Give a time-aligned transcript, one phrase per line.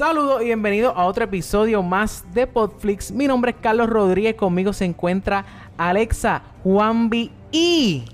[0.00, 3.12] Saludos y bienvenidos a otro episodio más de Podflix.
[3.12, 5.44] Mi nombre es Carlos Rodríguez, conmigo se encuentra
[5.76, 8.06] Alexa, Juanvi y...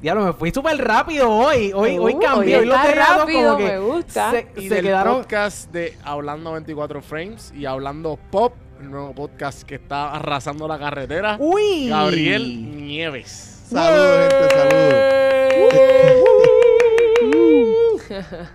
[0.00, 1.72] Diablo, me fui súper rápido hoy.
[1.74, 2.58] Hoy, hoy Uh, cambié.
[2.58, 4.30] hoy Hoy los rápido, como que me gusta.
[4.30, 5.16] Se, Y se del quedaron...
[5.16, 10.78] podcast de Hablando 24 Frames y Hablando Pop, el nuevo podcast que está arrasando la
[10.78, 11.38] carretera.
[11.40, 11.88] ¡Uy!
[11.88, 13.64] Gabriel Nieves.
[13.68, 15.93] Saludos, gente, saludos.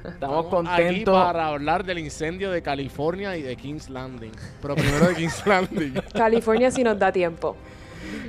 [0.06, 1.24] Estamos Aquí contentos.
[1.24, 4.32] para hablar del incendio de California y de King's Landing.
[4.62, 5.94] Pero primero de King's Landing.
[6.14, 7.56] California si nos da tiempo.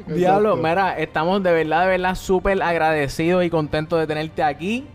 [0.06, 0.68] Diablo, Exacto.
[0.68, 4.86] mira, estamos de verdad, de verdad súper agradecidos y contentos de tenerte aquí.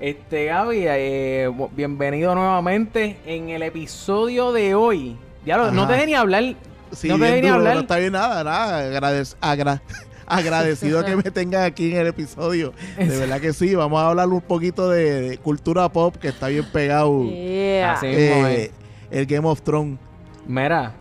[0.00, 5.16] Este, Gaby, eh, bienvenido nuevamente en el episodio de hoy.
[5.44, 6.54] Diablo, no te dejé ni hablar.
[6.92, 7.74] Sí, no te dejé ni duro, hablar.
[7.74, 8.82] no está bien nada, nada.
[9.00, 9.82] agradec- agra-
[10.26, 12.72] agradecido que me tengan aquí en el episodio.
[12.96, 16.48] De verdad que sí, vamos a hablar un poquito de, de cultura pop que está
[16.48, 17.24] bien pegado.
[17.28, 17.92] Yeah.
[17.94, 18.06] Así.
[18.08, 18.70] eh,
[19.10, 19.98] el Game of Thrones.
[20.46, 20.92] Mira,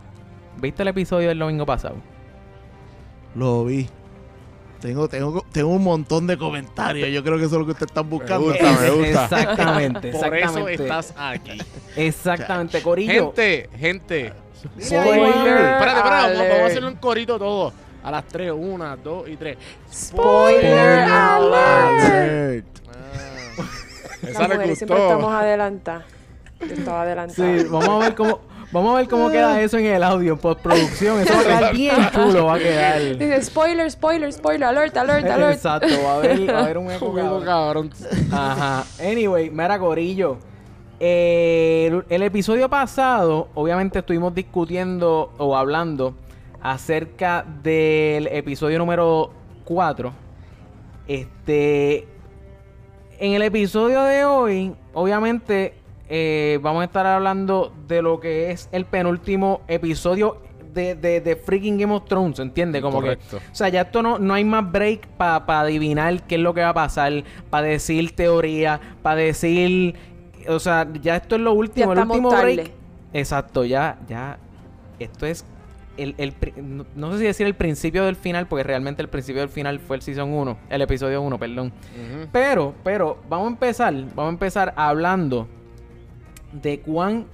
[0.58, 1.96] ¿viste el episodio del domingo pasado?
[3.36, 3.88] Lo vi.
[4.82, 7.08] Tengo, tengo, tengo un montón de comentarios.
[7.10, 8.48] Yo creo que eso es lo que ustedes están buscando.
[8.48, 9.24] gusta, me gusta.
[9.26, 11.62] Exactamente, Por eso estás aquí.
[11.96, 13.28] Exactamente, Corillo.
[13.28, 14.34] Gente, gente.
[14.82, 17.74] Spoiler Espérate, espérate, vamos, vamos a hacerlo en corito todo.
[18.04, 19.58] A las 3, 1, 2 y 3.
[19.94, 22.04] Spoiler alert.
[22.06, 22.66] Alert.
[22.90, 23.64] Ah,
[24.28, 25.38] esa le mujeres siempre estamos gustó.
[25.38, 26.04] adelantadas.
[26.60, 27.58] Yo estaba adelantada.
[27.60, 28.40] Sí, vamos a ver cómo,
[28.72, 31.20] vamos a ver cómo queda eso en el audio, en postproducción.
[31.22, 33.02] Eso va a quedar bien chulo, va a quedar.
[33.18, 35.54] Dice spoiler, spoiler, spoiler, alert, alert, alert.
[35.56, 37.44] Exacto, va a haber, va a haber un eco cabrón.
[37.46, 37.92] cabrón.
[38.32, 38.84] Ajá.
[39.00, 40.38] Anyway, mira, Corillo.
[41.00, 46.14] Eh, el, el episodio pasado, obviamente estuvimos discutiendo o hablando
[46.62, 49.32] acerca del episodio número
[49.66, 50.14] 4.
[51.08, 52.08] Este.
[53.20, 55.76] En el episodio de hoy, obviamente,
[56.10, 60.38] eh, vamos a estar hablando de lo que es el penúltimo episodio
[60.74, 62.82] de, de, de freaking Game of Thrones, ¿entiendes?
[62.82, 63.40] Como Correcto.
[63.40, 63.46] que.
[63.52, 66.62] O sea, ya esto no, no hay más break para adivinar qué es lo que
[66.62, 69.96] va a pasar, para decir teoría, para decir.
[70.48, 72.54] O sea, ya esto es lo último, el estamos último tarde.
[72.56, 72.72] break.
[73.14, 74.40] Exacto, ya, ya.
[74.98, 75.46] Esto es.
[75.98, 79.42] El, el no, no sé si decir el principio del final, porque realmente el principio
[79.42, 81.74] del final fue el season 1, el episodio 1, perdón.
[82.32, 85.48] Pero, pero, vamos a empezar, vamos a empezar hablando
[86.54, 87.26] de cuán,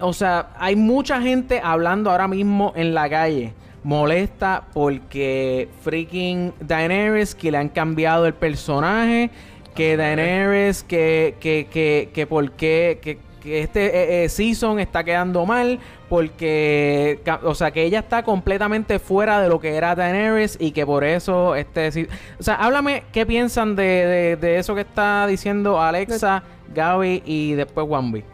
[0.00, 7.34] o sea, hay mucha gente hablando ahora mismo en la calle molesta porque freaking Daenerys
[7.34, 9.30] que le han cambiado el personaje,
[9.74, 15.02] que Daenerys que que que que por qué que, que este eh, eh, season está
[15.04, 20.56] quedando mal porque o sea que ella está completamente fuera de lo que era Daenerys
[20.60, 22.08] y que por eso este
[22.38, 26.42] o sea háblame qué piensan de, de, de eso que está diciendo Alexa,
[26.74, 28.24] Gaby y después Wambi.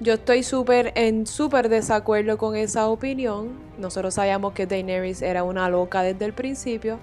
[0.00, 3.50] Yo estoy súper en súper desacuerdo con esa opinión.
[3.82, 6.98] Nosotros sabíamos que Daenerys era una loca desde el principio.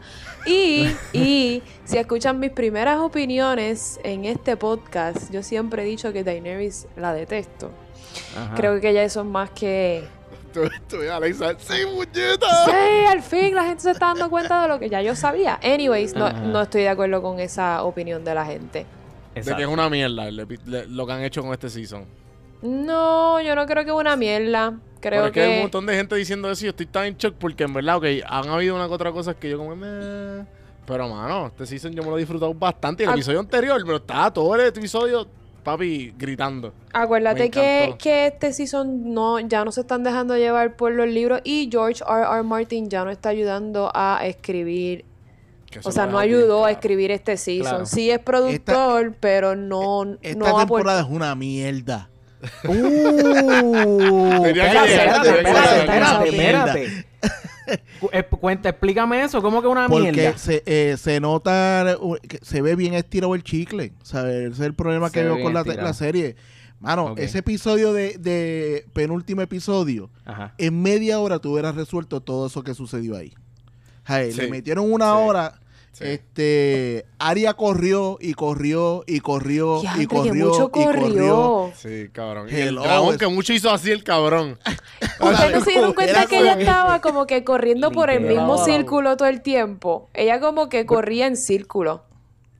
[0.47, 6.23] Y, y si escuchan mis primeras opiniones en este podcast, yo siempre he dicho que
[6.23, 7.69] Daenerys la detesto.
[8.35, 8.56] Ajá.
[8.56, 10.03] Creo que ella eso es más que...
[10.51, 12.47] Tú, tú, Alexa, sí, muñeca.
[12.66, 15.59] Sí, al fin la gente se está dando cuenta de lo que ya yo sabía.
[15.61, 18.88] Anyways, no, no estoy de acuerdo con esa opinión de la gente.
[19.35, 22.06] De que es una mierda le- lo que han hecho con este season.
[22.63, 24.73] No, yo no creo que es una mierda.
[25.00, 27.18] Creo Pero que hay un montón de gente diciendo eso y yo estoy tan en
[27.18, 29.76] shock porque en verdad, ok, han habido una que otra cosa que yo como...
[29.76, 30.46] "Meh".
[30.86, 33.04] Pero, mano, este season yo me lo he disfrutado bastante.
[33.04, 35.28] Y el episodio anterior, pero estaba todo el episodio,
[35.64, 36.73] papi, gritando.
[36.94, 41.41] Acuérdate que, que este season no, ya no se están dejando llevar por los libros
[41.44, 42.23] y George R.
[42.23, 42.44] R.
[42.44, 45.06] Martin ya no está ayudando a escribir.
[45.84, 46.73] O sea, no bien ayudó a claro.
[46.79, 47.70] escribir este season.
[47.70, 47.85] Claro.
[47.85, 50.66] Sí es productor, pero no, Esta no aporta.
[50.66, 52.09] temporada es una mierda.
[52.68, 57.06] Uh, espérate, espérate, espérate,
[58.12, 60.38] eh, Cuenta, explícame eso, ¿cómo que una Porque mierda?
[60.38, 61.97] se, eh, se nota,
[62.28, 63.94] que se ve bien estirado el chicle.
[64.03, 64.36] ¿sabes?
[64.53, 66.36] Ese es el problema Se que ve veo con la, la serie.
[66.80, 70.53] Mano, ese episodio de, de penúltimo episodio, Ajá.
[70.58, 73.34] en media hora tú hubieras resuelto todo eso que sucedió ahí.
[74.08, 74.32] Sí.
[74.38, 75.18] Le metieron una Sí.
[75.22, 75.59] hora.
[75.99, 76.05] Sí.
[76.05, 81.01] Este, Aria corrió y corrió y corrió y que corrió mucho y corrió.
[81.03, 81.73] corrió.
[81.75, 82.47] Sí, cabrón.
[82.49, 84.57] Y el dragón que mucho hizo así el cabrón.
[85.19, 89.17] Ustedes no se dieron cuenta que ella estaba como que corriendo por el mismo círculo
[89.17, 90.09] todo el tiempo.
[90.13, 92.05] Ella como que corría en círculo.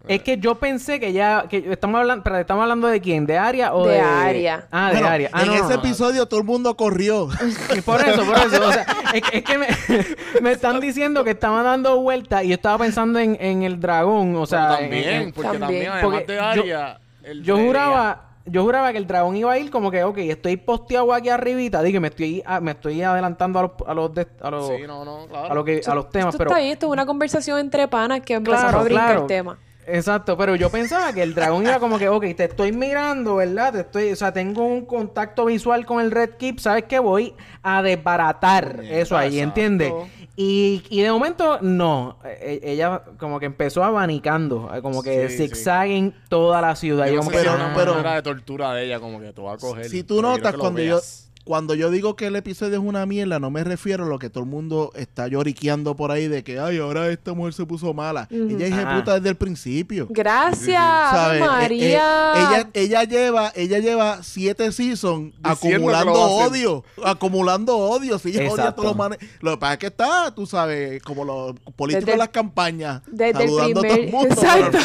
[0.10, 3.38] Es que yo pensé que ya, que estamos hablando, pero estamos hablando de quién, de
[3.38, 4.68] Aria o de, De Arya.
[4.72, 5.30] Ah, de Bueno, Aria.
[5.32, 5.76] Ah, en no, ese no, no.
[5.76, 7.30] episodio todo el mundo corrió.
[7.76, 8.68] Y por eso, por eso.
[8.68, 9.68] O sea, es, es que me,
[10.42, 14.36] me están diciendo que estaban dando vueltas y yo estaba pensando en, en el dragón.
[14.36, 15.62] O sea, Pero también, en- porque También.
[15.62, 19.36] también, además Porque de yo- Aria, el yo de- juraba, yo juraba que el dragón
[19.36, 22.72] iba a ir como que, ok, estoy posteado aquí arribita, dije, me estoy, ah, me
[22.72, 25.52] estoy adelantando a los, a los, de- a los, Sí, no, no, claro.
[25.52, 26.50] a lo que, a los temas, esto pero...
[26.50, 29.22] está bien, esto es una conversación entre panas que empezamos Claro, a brincar claro.
[29.22, 29.58] el tema.
[29.92, 33.74] Exacto, pero yo pensaba que el dragón iba como que, ok, te estoy mirando, ¿verdad?
[33.74, 37.00] Te estoy, o sea, tengo un contacto visual con el Red Keep, ¿sabes qué?
[37.00, 37.34] Voy
[37.64, 39.60] a desbaratar eso ahí, exacto.
[39.62, 39.94] ¿entiendes?
[40.36, 42.18] Y, y de momento, no.
[42.24, 45.48] E- e- ella como que empezó abanicando, eh, como que Sí, sí.
[45.50, 47.08] zigzagging toda la ciudad.
[47.08, 49.34] Yo no como sé que, si es pero- manera de tortura de ella, como que
[49.34, 49.90] te va a coger.
[49.90, 51.00] Si tú notas cuando yo.
[51.46, 54.30] Cuando yo digo que el episodio es una mierda, no me refiero a lo que
[54.30, 57.94] todo el mundo está lloriqueando por ahí de que, ay, ahora esta mujer se puso
[57.94, 58.28] mala.
[58.30, 60.08] Ella es puta desde el principio.
[60.10, 62.34] Gracias, Eh, eh, María.
[62.36, 65.50] ella, ella lleva, ella lleva siete seasons Diciendo
[65.90, 68.20] acumulando odio, acumulando odio.
[68.20, 69.18] Si ella odia a todos los manes.
[69.42, 73.44] Lo que pasa es que está, tú sabes, como los políticos el- las campañas, desde
[73.44, 74.36] el saludando a todo el mundo.
[74.36, 74.78] Exacto.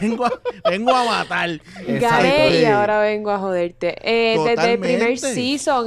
[0.00, 0.32] vengo, a,
[0.70, 1.60] vengo a matar.
[1.86, 3.96] Gané y ahora vengo a joderte.
[4.02, 5.34] Eh, desde el primer Totalmente.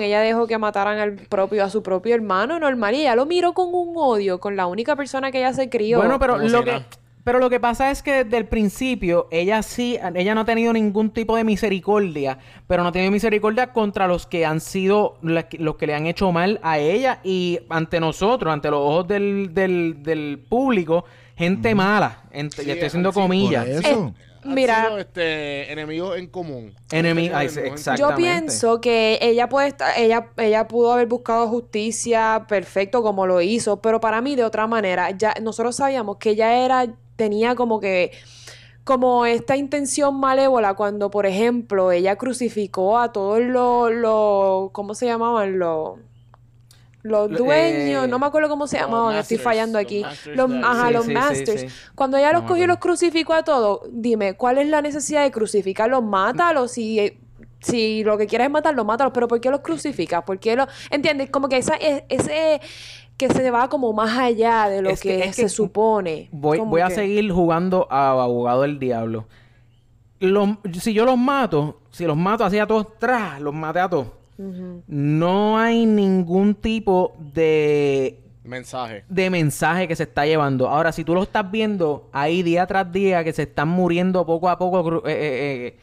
[0.02, 3.54] Ella dejó que mataran al propio, a su propio hermano normal y ella lo miró
[3.54, 5.98] con un odio, con la única persona que ella se crió.
[6.00, 6.82] Bueno, pero Como lo si que...
[7.24, 10.74] Pero lo que pasa es que desde el principio ella sí, ella no ha tenido
[10.74, 12.38] ningún tipo de misericordia,
[12.68, 16.06] pero no ha tenido misericordia contra los que han sido, la- los que le han
[16.06, 21.06] hecho mal a ella y ante nosotros, ante los ojos del, del, del público,
[21.38, 23.68] gente mala, ent- Sí, y estoy haciendo comillas.
[23.68, 24.14] Por eso.
[24.46, 24.86] Han Mira.
[24.86, 26.74] sido, este, enemigos en común.
[26.90, 27.96] Enemi- Han ay, tenido enemigos en.
[27.98, 33.42] Yo pienso que ella puede estar, ella, ella pudo haber buscado justicia perfecto como lo
[33.42, 35.12] hizo, pero para mí de otra manera.
[35.12, 38.12] Ya nosotros sabíamos que ella era, tenía como que
[38.84, 45.06] como esta intención malévola cuando, por ejemplo, ella crucificó a todos los, los ¿cómo se
[45.06, 45.58] llamaban?
[45.58, 46.00] Los
[47.04, 50.02] los Lo- dueños, eh, no me acuerdo cómo se llamaban, estoy fallando aquí.
[50.02, 51.62] masters Los, ajá, Sí, los sí, masters.
[51.62, 51.68] sí.
[51.96, 54.82] Cuando ella No los me cogió y los crucificó a todos, dime, ¿cuál es la
[54.82, 56.02] necesidad de crucificarlos?
[56.02, 57.20] Mátalos si,
[57.60, 60.24] si lo que quieres es matarlos, mátalos, pero ¿por qué los crucificas?
[60.24, 60.68] ¿Por qué los...?
[60.90, 61.30] ¿Entiendes?
[61.30, 62.62] Como que esa, ese
[63.18, 66.30] que se va como más allá de lo Es que- que, es se supone.
[66.32, 69.28] Voy, voy a seguir jugando a abogado del diablo.
[70.20, 70.50] Los-
[70.82, 74.08] si yo los mato, si los mato así a todos, tras, los maté a todos.
[74.88, 79.04] No hay ningún tipo de, Mensaje.
[79.08, 80.68] de mensaje que se está llevando.
[80.70, 84.50] Ahora, si tú lo estás viendo ahí día tras día, que se están muriendo poco
[84.50, 85.78] a poco eh, eh, eh,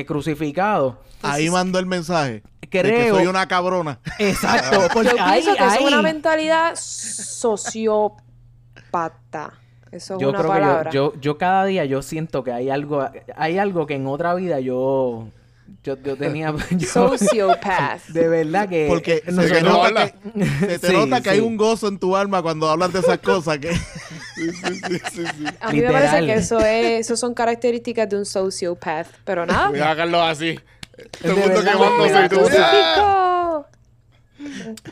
[0.00, 0.94] eh, crucificados.
[1.22, 2.42] Ahí mandó el mensaje.
[2.60, 3.98] De que Creo- soy una cabrona.
[4.18, 5.02] Exacto.
[5.02, 8.22] Yo ahí, pienso que eso es una mentalidad sociópata.
[9.92, 12.70] Eso es yo una creo que yo, yo, yo cada día yo siento que hay
[12.70, 15.26] algo, hay algo que en otra vida yo,
[15.82, 18.06] yo, yo tenía, yo- Sociopath.
[18.08, 20.10] de verdad que Porque se te nota, habla.
[20.10, 23.00] que, se te Sí, nota que hay un gozo en tu alma cuando hablas de
[23.00, 23.58] esas cosas.
[23.58, 23.70] que
[25.60, 29.06] A mí me parece que eso es, eso son características de un sociopath.
[29.24, 29.68] Pero nada.
[29.68, 30.58] Voy a sacarlo así.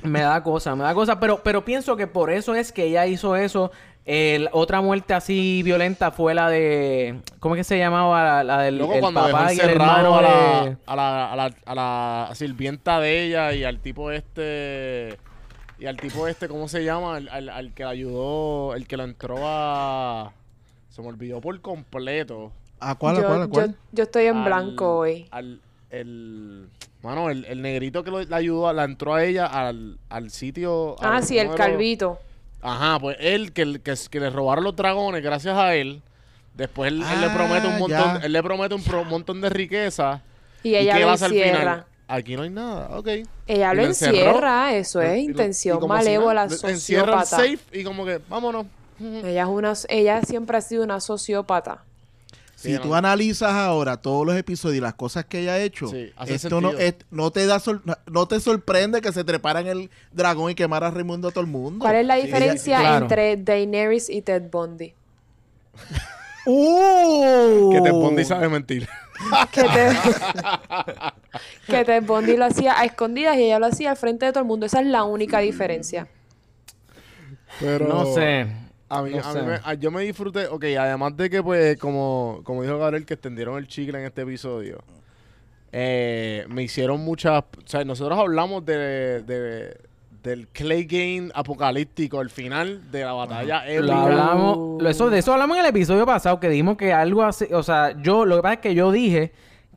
[0.03, 3.07] Me da cosa, me da cosa, pero, pero pienso que por eso es que ella
[3.07, 3.71] hizo eso.
[4.11, 8.25] El- otra muerte así violenta fue la de, ¿cómo es que se llamaba?
[8.25, 10.77] La, la del Luego el cuando papá y el hermano a la, de...
[10.87, 15.19] a, la, a, la, a la sirvienta de ella y al tipo este...
[15.79, 17.17] Y al tipo este, ¿cómo se llama?
[17.17, 20.33] Al, al, al que la ayudó, el que la entró a...
[20.89, 22.51] Se me olvidó por completo.
[22.81, 23.71] ¿A cuál, a cuál, a cuál?
[23.73, 25.29] yo- yo estoy en Al- blanco hoy.
[25.31, 25.61] Al,
[25.91, 26.67] el...
[27.03, 30.97] Mano, el, el negrito que lo- la ayudó, la entró a ella al, al sitio...
[31.01, 32.19] Ah, al- sí, el calvito.
[32.61, 36.03] Ajá, pues él, que, que, que le robaron los dragones gracias a él.
[36.55, 38.21] Después él, él le Ah, promete un montón, ya.
[38.25, 40.23] él le promete un pro- montón de riqueza.
[40.65, 41.49] Y ella qué lo pasa al final?
[41.49, 41.87] encierra.
[42.09, 43.07] Aquí no hay nada, ok.
[43.47, 46.77] Ella Y lo encierra, eso Y- es y intención y si malévola, lo Encierra el
[46.79, 47.27] sociópata.
[47.27, 48.67] safe y como que, vámonos.
[49.01, 51.85] Ella es una, ella siempre ha sido una sociópata.
[52.61, 52.95] Si Sí, tú no.
[52.97, 56.71] analizas ahora todos los episodios y las cosas que ella ha hecho, Sí, esto no,
[56.71, 56.89] sentido.
[56.89, 60.55] es- no te da sor- no te sorprende que se trepara en el dragón y
[60.57, 61.79] quemara a Raimundo a todo el mundo.
[61.85, 63.05] ¿Cuál es la Sí, diferencia claro.
[63.05, 64.93] entre Daenerys y Ted Bundy?
[66.47, 67.71] ¡Uh!
[67.73, 68.89] Que te Bondi sabe mentir.
[69.53, 69.97] Que Ted,
[71.67, 74.41] que Ted Bundy lo hacía a escondidas y ella lo hacía al frente de todo
[74.43, 74.65] el mundo.
[74.67, 76.07] Esa es la única diferencia.
[77.61, 78.47] Pero No sé.
[78.91, 81.77] A mí, no a mí me- a- yo me disfruté, ok, además de que pues
[81.79, 84.79] como, como dijo Gabriel que extendieron el chicle en este episodio,
[85.73, 89.77] eh, me hicieron muchas, o sea, nosotros hablamos de, de-
[90.23, 94.03] del Clay Game apocalíptico, el final de la batalla Lo épica.
[94.03, 97.47] hablamos, lo- eso, de eso hablamos en el episodio pasado, que dijimos que algo así,
[97.53, 99.33] o sea, yo, lo que pasa es que yo dije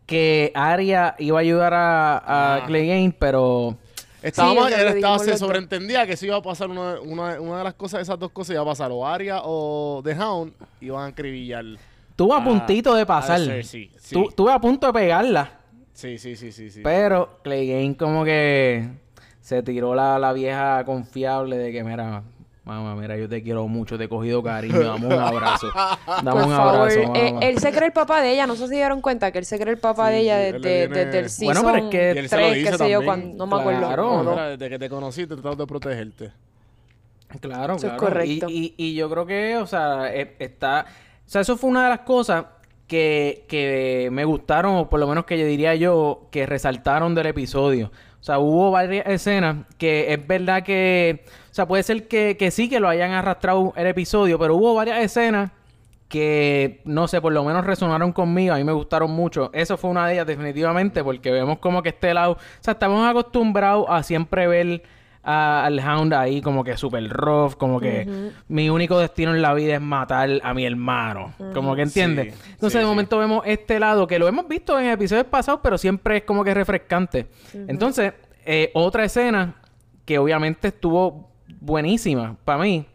[0.05, 2.63] que Arya iba a ayudar a, a Ah.
[2.65, 3.77] Clegane, pero
[4.21, 7.73] Estábamos, Sí, estaba, se sobreentendía que si iba a pasar una, una, una de las
[7.73, 11.65] cosas, esas dos cosas iba a pasar, o Arya o The Hound, iban a acribillar.
[12.09, 13.41] estuvo a a- puntito de pasar.
[13.41, 14.13] a Cersei, sí.
[14.13, 15.51] Tu- Estuve a punto de pegarla.
[15.93, 16.81] Sí, sí, sí, sí, sí.
[16.83, 18.87] Pero Clay Game como que
[19.41, 22.23] se tiró la, la vieja confiable de que, mira,
[22.63, 25.67] mamá, mira, yo te quiero mucho, te he cogido cariño, dame un abrazo.
[26.23, 28.45] Dame Por un favor, abrazo, eh, él se cree el papá de ella.
[28.47, 30.37] No sé si se dieron cuenta que él se cree el papá Sí, de ella
[30.37, 32.77] desde, viene- desde el Bueno, season pero es que- él se lo 3, dice qué
[32.77, 33.79] sé yo, cuando, no me acuerdo.
[33.79, 34.03] Claro.
[34.17, 36.31] No, No, mira, desde que te conocí te trato de protegerte.
[37.39, 37.97] Claro, Eso es claro.
[37.97, 38.47] correcto.
[38.49, 40.85] Y, y, y yo creo que, o sea, eh, está...
[41.25, 42.45] O sea, eso fue una de las cosas
[42.87, 47.27] que, que me gustaron, o por lo menos que yo diría yo, que resaltaron del
[47.27, 47.89] episodio.
[48.21, 51.25] O sea, hubo varias escenas que es verdad que...
[51.49, 54.75] O sea, puede ser que, que sí que lo hayan arrastrado el episodio, pero hubo
[54.75, 55.49] varias escenas
[56.07, 58.53] que, no sé, por lo menos resonaron conmigo.
[58.53, 59.49] A mí me gustaron mucho.
[59.53, 62.33] Eso fue una de ellas definitivamente, porque vemos como que este lado...
[62.33, 64.83] O sea, estamos acostumbrados a siempre ver
[65.23, 69.53] a- al Hound ahí como que super rough, como que mi único destino en la
[69.53, 71.33] vida es matar a mi hermano.
[71.53, 72.33] Como que entiendes.
[72.33, 72.89] Sí, Entonces sí, de sí.
[72.89, 76.43] momento vemos este lado que lo hemos visto en episodios pasados, pero siempre es como
[76.43, 77.27] que refrescante.
[77.53, 78.13] Entonces,
[78.45, 79.55] eh, otra escena
[80.05, 82.85] que obviamente estuvo buenísima para mí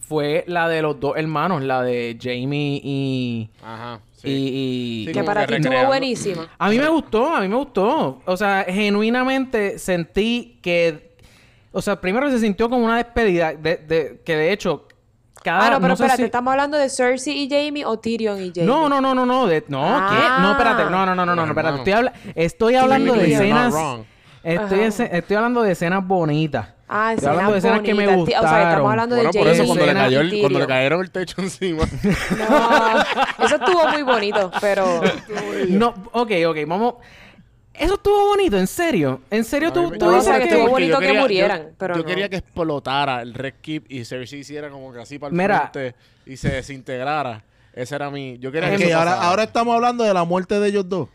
[0.00, 3.50] fue la de los dos hermanos, la de Jamie y...
[3.62, 4.00] Ajá.
[4.22, 6.48] y- y- Sí, que para ti estuvo buenísima.
[6.58, 8.20] a mí me gustó, a mí me gustó.
[8.24, 11.09] O sea, genuinamente sentí que...
[11.72, 14.86] O sea, primero se sintió como una despedida, de, de- que de hecho...
[15.42, 18.38] Cada, Ah, no, pero sé espérate, si- ¿estamos hablando de Cersei y Jamie o Tyrion
[18.42, 18.66] y Jamie?
[18.66, 20.08] No, no, no, no, no, de- no, Ah.
[20.10, 20.42] ¿qué?
[20.42, 23.74] No, espérate, no, no, no, no, no, espérate, estoy, habla- estoy hablando de escenas,
[24.42, 24.86] estoy, Ajá.
[24.86, 26.68] ese- estoy hablando de escenas bonitas.
[26.92, 28.26] Ah, Estoy hablando de escenas escenas que me bonitas.
[28.26, 28.68] Ti- O sea, gustaron.
[28.68, 31.10] estamos hablando de Bueno, por Jamie eso cuando le, cayó el, cuando le cayeron el
[31.12, 31.82] techo encima.
[32.36, 35.00] No, eso estuvo muy bonito, pero...
[35.68, 36.94] No, ok, ok, vamos.
[37.80, 39.20] Eso estuvo bonito, en serio.
[39.30, 40.54] En serio, tú, tú No, o dices sea, que que.
[40.54, 42.06] estuvo bonito que quería- murieran, yo- pero Yo no.
[42.06, 45.70] quería que explotara el Red Keep y Cersei hiciera como que así para el Mira.
[45.72, 45.94] frente
[46.26, 47.42] y se desintegrara.
[47.72, 48.36] Ese era mi...
[48.38, 51.08] Yo quería que eso ahora, ahora estamos hablando de la muerte de ellos dos.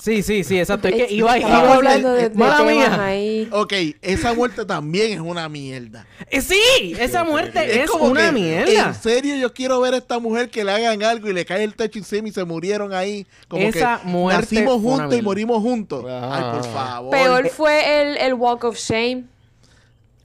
[0.00, 0.88] Sí, sí, sí, exacto.
[0.88, 3.04] Es que iba, iba a hablando de, de Mala mía.
[3.04, 3.48] ahí.
[3.52, 6.06] Ok, esa muerte también es una mierda.
[6.30, 8.88] Eh, sí, esa muerte es, como una que, mierda.
[8.88, 11.64] En serio, yo quiero ver a esta mujer que le hagan algo y le cae
[11.64, 13.26] el techo encima y se murieron ahí.
[13.46, 16.04] Como Esa que muerte nacimos juntos y morimos juntos.
[16.08, 17.10] Ay, por favor.
[17.10, 19.24] Peor fue el, el Walk of Shame.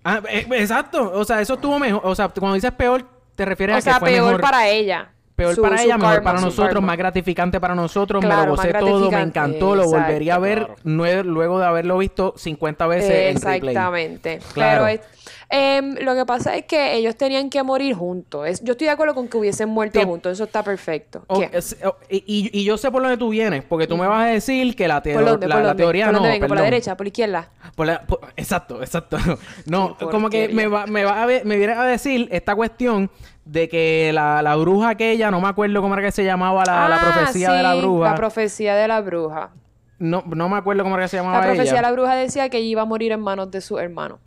[0.05, 1.11] Ah, eh, exacto.
[1.15, 2.01] O sea, eso estuvo mejor.
[2.03, 3.05] O sea, cuando dices peor,
[3.35, 4.41] te refieres O a sea, que fue peor mejor.
[4.41, 5.11] para ella.
[5.35, 6.87] Peor Su- para ella, mejor karma, para nosotros, karma.
[6.87, 8.21] más gratificante para nosotros.
[8.23, 11.97] me Claro, lo gocé todo, me encantó, lo volvería a ver nue- luego de haberlo
[11.97, 13.75] visto 50 veces en replay.
[13.75, 14.39] Exactamente.
[14.53, 14.85] Claro.
[14.85, 15.01] Pero es-
[15.49, 18.47] em, lo que pasa es que ellos tenían que morir juntos.
[18.47, 20.31] Es- yo estoy de acuerdo con que hubiesen muerto juntos.
[20.31, 21.23] Eso está perfecto.
[21.27, 21.49] O- ¿Qué?
[21.51, 24.73] es- o- y, yo sé por dónde tú vienes, porque tú me vas a decir
[24.75, 25.47] que la, teo- ¿Por dónde?
[25.49, 25.83] la, ¿Por la dónde?
[25.83, 26.47] teoría ¿Por no, dónde vengo?
[26.47, 26.95] ¿Por la derecha?
[26.95, 27.49] ¿Por la izquierda?
[27.75, 29.17] Por la- por- exacto, exacto.
[29.65, 33.09] No, como que me va, me va a me viene a decir esta cuestión
[33.45, 36.89] de que la, la bruja aquella, no me acuerdo cómo era que se llamaba la,
[36.89, 38.09] la Ah, profecía de la bruja.
[38.09, 39.51] La profecía de la bruja.
[39.99, 41.75] no, no me acuerdo cómo era que se llamaba La profecía ella.
[41.75, 44.19] de la bruja decía que ella iba a morir en manos de su hermano.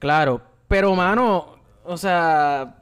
[0.00, 1.54] Claro, pero mano,
[1.84, 2.74] o sea,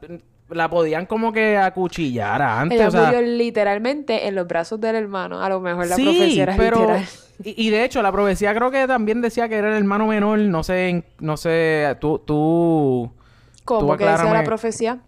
[0.49, 4.97] la podían como que acuchillar antes, Ella o sea, murió literalmente en los brazos del
[4.97, 5.43] hermano.
[5.43, 7.05] A lo mejor la sí, profecía era pero literal.
[7.45, 10.39] y, y de hecho la profecía creo que también decía que era el hermano menor,
[10.39, 13.13] no sé, no sé, tú tú
[13.67, 14.99] ¿Cómo que decía la profecía?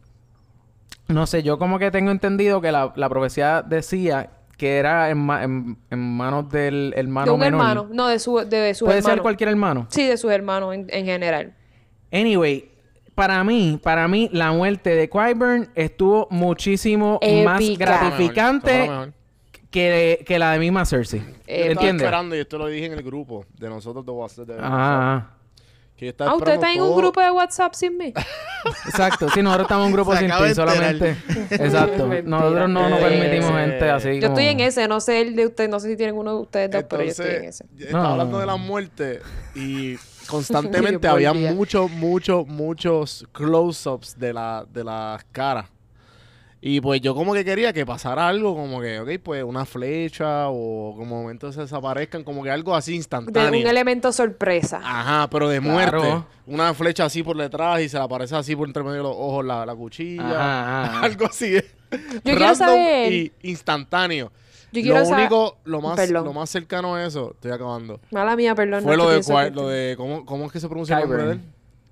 [1.14, 5.18] No sé, yo como que tengo entendido que la, la profecía decía que era en,
[5.18, 7.61] ma- en- en manos del hermano de un menor.
[7.61, 7.88] hermano.
[7.92, 9.14] No, de su, de, de su Puede hermano.
[9.14, 9.87] ser cualquier hermano.
[9.90, 11.54] Sí, de sus hermanos en, en general.
[12.12, 12.71] Anyway,
[13.14, 19.12] para mí, para mí, la muerte de Qyburn estuvo muchísimo más gratificante
[19.71, 21.21] que, que la de misma Cersei.
[21.21, 22.04] Eh, Yo estaba ¿Entiendes?
[22.04, 24.47] esperando y esto lo dije en el grupo de nosotros de WhatsApp.
[24.47, 25.34] de- Ah,
[25.97, 28.13] que Ah, ¿usted está en un grupo de WhatsApp sin mí?
[28.87, 29.29] exacto.
[29.31, 31.11] Sí, nosotros estamos en un grupo Se sin ti, solamente.
[31.51, 32.09] Exacto.
[32.25, 35.47] Nosotros no nos Eh, permitimos gente así Yo estoy en ese, no sé el de
[35.47, 37.65] usted, no sé si tienen uno de ustedes dos, pero yo estoy en ese.
[37.79, 38.09] Estaba No.
[38.11, 39.21] hablando de la muerte
[39.55, 39.97] y
[40.27, 45.67] constantemente había muchos, muchos, muchos close-ups de, la, de las caras.
[46.66, 50.49] Y pues yo como que quería que pasara algo como que, ok, pues una flecha
[50.49, 53.61] o como momentos se desaparezcan, como que algo así De instantáneo.
[53.61, 54.80] un elemento sorpresa.
[54.83, 56.02] Ajá, pero de Claro.
[56.02, 56.25] muerte.
[56.47, 59.14] Una flecha así por detrás y se le aparece así por entre medio de los
[59.14, 60.23] ojos la, la cuchilla.
[60.25, 61.00] Ajá, ajá.
[61.04, 61.54] Algo así.
[62.23, 64.33] quiero Random saber- Y instantáneo.
[64.73, 66.25] Yo quiero lo saber- único, lo más, Perdón.
[66.25, 68.00] lo más cercano a eso, estoy acabando.
[68.11, 68.83] Mala mía, perdón.
[68.85, 71.25] Fue no lo de, que- lo de ¿cómo, ¿cómo es que se pronuncia el nombre
[71.26, 71.40] de él?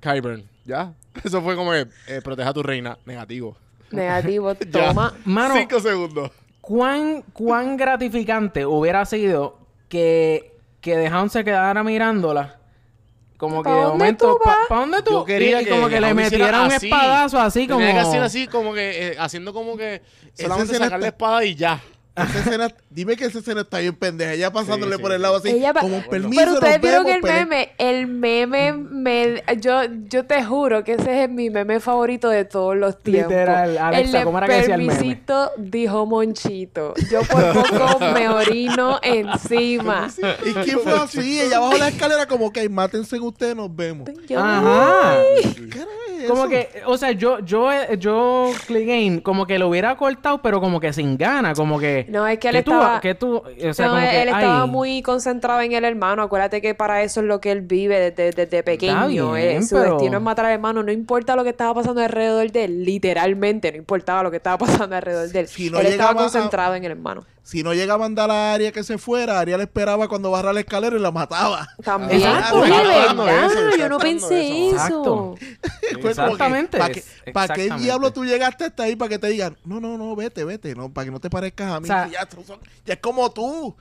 [0.00, 0.94] Kyburn, ¿ya?
[1.24, 3.54] Eso fue como que, eh, proteja a tu reina, negativo.
[3.96, 4.88] Negativo, Ya.
[4.88, 5.14] toma.
[5.24, 6.30] Mano, Cinco segundos.
[6.60, 9.58] ¿cuán, cuán gratificante hubiera sido
[9.88, 12.58] que, que The Hound se quedara mirándola?
[13.36, 14.38] Como que ¿Pa de momento?
[14.42, 15.10] ¿para dónde tú?
[15.10, 16.86] Yo quería y, y que como que le metiera un así.
[16.86, 17.80] espadazo así como...
[17.80, 20.00] Tenía que hacer así, como que, eh, haciendo como que,
[20.34, 21.80] solamente sacar la espada y ya.
[22.14, 24.34] Esa escena, dime que esa escena está bien pendeja.
[24.34, 26.40] Ella pasándole Sí, por el lado así, Ella como un permiso.
[26.40, 31.30] Pero ustedes vieron el meme, el meme, me, yo, yo te juro que ese es
[31.30, 33.32] mi meme favorito de todos los tiempos.
[33.32, 34.94] Literal, Alexa, el ¿cómo era que decía el meme?
[34.94, 36.92] permisito dijo Monchito.
[37.10, 40.08] Yo por poco me orino encima.
[40.44, 41.40] ¿Y quién fue así?
[41.40, 44.10] Ella bajó la escalera como que mátense ustedes, nos vemos.
[44.28, 45.16] Yo, Ajá.
[46.28, 50.80] Como que, o sea, yo, yo, yo, Clegane, como que lo hubiera cortado, pero como
[50.80, 52.01] que sin gana, como que.
[52.08, 54.22] No, es que él ¿qué tú- estaba- qué tú, o sea, no, como él, que,
[54.22, 56.22] él estaba ay, muy concentrado en el hermano.
[56.22, 59.08] Acuérdate que para eso es lo que él vive desde, desde pequeño.
[59.08, 60.82] bien, Eh, su pero- destino es matar al hermano.
[60.82, 62.84] No importa lo que estaba pasando alrededor de él.
[62.84, 65.48] Literalmente, no importaba lo que estaba pasando alrededor de él.
[65.48, 67.24] Si no él estaba a- concentrado en el hermano.
[67.44, 70.52] Si no llegaba a mandar a Aria que se fuera, Aria le esperaba cuando bajara
[70.52, 71.68] la escalera y la mataba.
[71.82, 72.22] También.
[72.22, 72.60] Exacto.
[72.60, 74.74] Oye, Yo no pensé eso.
[74.76, 75.34] Exacto.
[76.08, 79.80] Exactamente, ¿Para qué, pa' qué diablo tú llegaste hasta ahí para que te digan, no,
[79.80, 81.84] no, no, vete, vete, no, para que no te parezcas a mí?
[81.84, 83.74] O sea- ya, son- ya es como tú.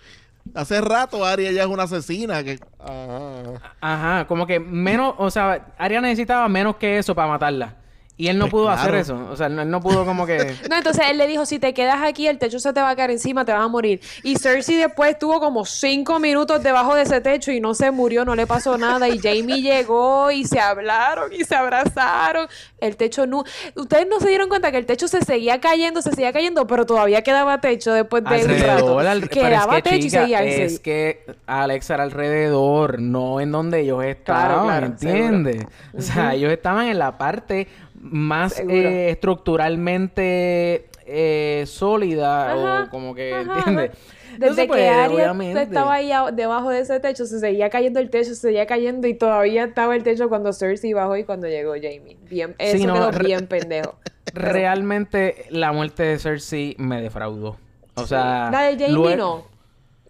[0.55, 2.43] Hace rato Aria ya es una asesina.
[2.43, 3.75] Que, Ajá.
[3.79, 7.75] Ajá, como que menos, o sea, Arya necesitaba menos que eso para matarla.
[8.21, 8.81] Y él no Pues pudo claro.
[8.81, 9.27] hacer eso.
[9.31, 10.37] O sea, él no pudo como que.
[10.69, 12.95] No, entonces él le dijo, si te quedas aquí, el techo se te va a
[12.95, 13.99] caer encima, te vas a morir.
[14.21, 18.23] Y Cersei después estuvo como cinco minutos debajo de ese techo y no se murió,
[18.23, 19.07] no le pasó nada.
[19.09, 22.47] Y Jamie llegó y se hablaron y se abrazaron.
[22.79, 23.43] El techo no...
[23.75, 26.85] Ustedes no se dieron cuenta que el techo se seguía cayendo, se seguía cayendo, pero
[26.85, 28.99] todavía quedaba techo después de un rato.
[28.99, 30.43] al- Quedaba es que, techo y seguía...
[30.43, 35.65] es que Alex era alrededor, no en donde ellos estaban, claro, ¿entiendes?
[35.97, 37.67] O sea, ellos estaban en la parte
[38.01, 43.91] más eh, estructuralmente eh, sólida Ajá, o como que, ajá, ¿entiendes?
[43.91, 43.99] ajá.
[44.37, 48.29] Desde pues, que obviamente- estaba ahí debajo de ese techo, se seguía cayendo el techo,
[48.29, 52.17] se seguía cayendo y todavía estaba el techo cuando Cersei bajó y cuando llegó Jamie.
[52.29, 53.95] Bien, eso Sí, no, quedó bien pendejo.
[54.33, 57.57] Realmente la muerte de Cersei me defraudó.
[57.95, 59.45] O sea, La de Jamie no.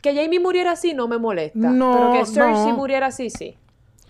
[0.04, 1.58] Que Jamie muriera así no me molesta.
[1.58, 2.78] No, pero que Cersei no.
[2.78, 3.58] muriera así, sí.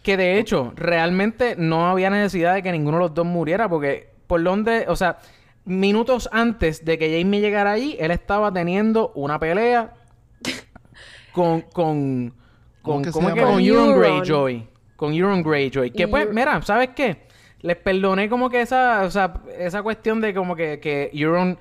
[0.04, 4.10] Que de hecho, realmente no había necesidad de que ninguno de los dos muriera, porque
[4.28, 5.20] por donde, o sea,
[5.66, 9.94] minutos antes de que Jamie llegara allí, él estaba teniendo una pelea
[11.34, 12.34] con, con,
[12.82, 13.40] ¿Cómo con, que se ¿cómo es que?
[13.42, 13.54] llama?
[13.54, 14.00] Con Euron.
[14.00, 14.68] Greyjoy.
[14.96, 15.92] Con Euron Greyjoy.
[15.92, 17.28] Que pues, mira, ¿sabes qué?
[17.62, 21.60] Les perdoné como que esa, o sea, esa cuestión de como que, que Euron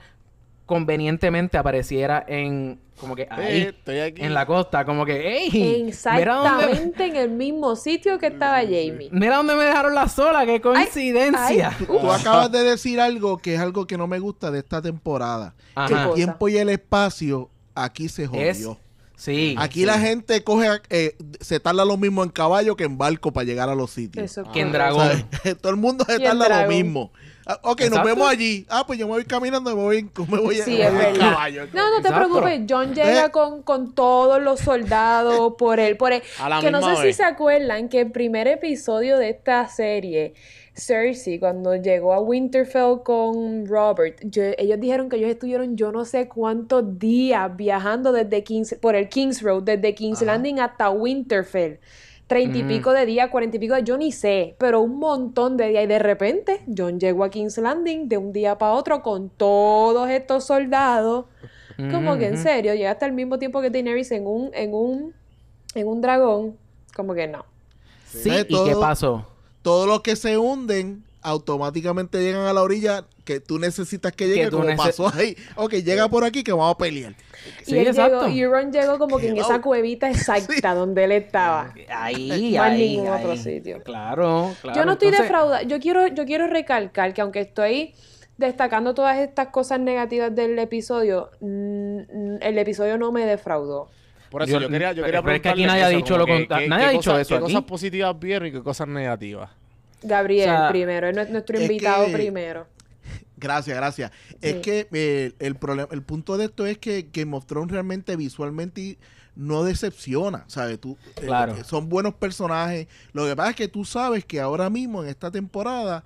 [0.70, 4.22] convenientemente apareciera en, como que ahí, Eh, estoy aquí.
[4.22, 5.50] en la costa, como que, ¡ey!
[5.52, 9.08] Mira dónde, Exactamente en el mismo sitio que estaba Jamie.
[9.10, 11.76] mira dónde me dejaron la sola, qué coincidencia.
[11.76, 11.86] ay.
[11.86, 15.54] tú acabas de decir algo que es algo que no me gusta de esta temporada.
[15.74, 15.88] Ajá.
[15.88, 18.78] Que ¿Qué el tiempo y el espacio aquí se Es- jodió.
[19.16, 19.54] Sí.
[19.58, 19.84] Aquí sí.
[19.86, 23.68] la gente coge, eh, se tarda lo mismo en caballo que en barco para llegar
[23.68, 24.24] a los sitios.
[24.24, 25.26] Eso es Que en dragón.
[25.60, 27.12] Todo el mundo se tarda lo mismo.
[27.52, 27.96] Ah, ok, Exacto.
[27.96, 28.66] nos vemos allí.
[28.68, 31.66] Ah, pues yo me voy caminando, me voy me voy, Sí, me voy en caballo.
[31.72, 32.28] No, no te Exacto.
[32.40, 32.60] preocupes.
[32.68, 33.30] John llega Eh.
[33.30, 35.96] con, con todos los soldados por él.
[35.96, 36.22] Por él.
[36.38, 40.34] A la que no sé si se acuerdan que el primer episodio de esta serie,
[40.76, 46.04] Cersei, cuando llegó a Winterfell con Robert, yo- ellos dijeron que ellos estuvieron yo no
[46.04, 51.78] sé cuántos días viajando desde Kings, por el Kings Road, desde King's Landing hasta Winterfell.
[52.30, 55.56] Treinta y pico de días, cuarenta y pico de yo ni sé, pero un montón
[55.56, 55.82] de días.
[55.82, 60.08] Y de repente, John llegó a King's Landing de un día para otro con todos
[60.08, 61.24] estos soldados.
[61.90, 65.12] Como que en serio, llega hasta el mismo tiempo que Daenerys en un, en un,
[65.74, 66.56] en un dragón.
[66.94, 67.44] Como que no.
[68.06, 69.26] Sí, ¿y qué todo- pasó?
[69.62, 74.50] Todos los que se hunden automáticamente llegan a la orilla que tú necesitas que llegue
[74.50, 75.36] como pasó ahí.
[75.56, 77.14] Ok, llega por aquí que vamos a pelear.
[77.64, 78.26] Sí, y él exacto.
[78.28, 81.72] llegó, Euron llegó como que en esa cuevita exacta donde él estaba.
[81.88, 83.38] Ahí, No en ahí, ningún otro ahí.
[83.38, 83.82] sitio.
[83.82, 84.78] Claro, claro.
[84.78, 85.62] Yo no estoy Entonces, defraudada.
[85.62, 87.94] Yo quiero, yo quiero recalcar que aunque estoy
[88.36, 91.98] destacando todas estas cosas negativas del episodio, mm,
[92.40, 93.88] el episodio no me defraudó.
[94.30, 96.24] Por eso Yo- yo, quería, yo quería pero es que aquí nadie ha dicho lo
[96.24, 97.52] que- contra- que- nadie ha dicho cosas- eso ¿Qué aquí.
[97.52, 99.50] cosas positivas vieron y qué cosas negativas?
[100.02, 102.66] Gabriel O sea, primero, es nuestro es invitado que- primero.
[103.36, 104.12] Gracias, gracias.
[104.42, 108.14] Es que eh, el problema, el punto de esto es que Game of Thrones realmente
[108.16, 108.98] visualmente
[109.34, 110.78] no decepciona, ¿sabes?
[110.78, 111.54] Tú, eh, Claro.
[111.56, 112.86] eh, son buenos personajes.
[113.12, 116.04] Lo que pasa es que tú sabes que ahora mismo en esta temporada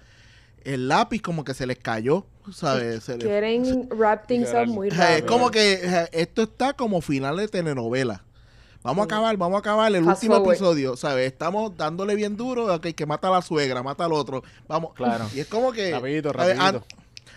[0.63, 3.03] el lápiz como que se les cayó, ¿sabes?
[3.05, 5.27] Se les- Quieren wrap things up muy Eh, Es rápido.
[5.27, 8.24] como que esto está como final de telenovela.
[8.85, 10.57] Vamos a acabar, vamos a acabar el Fast último forward.
[10.57, 11.33] episodio, ¿sabes?
[11.33, 14.93] Estamos dándole bien duro, ok, que mata a la suegra, mata al otro, vamos.
[14.93, 15.25] Claro.
[15.35, 15.91] Y es como que...
[15.91, 16.85] Rapidito, rapidito.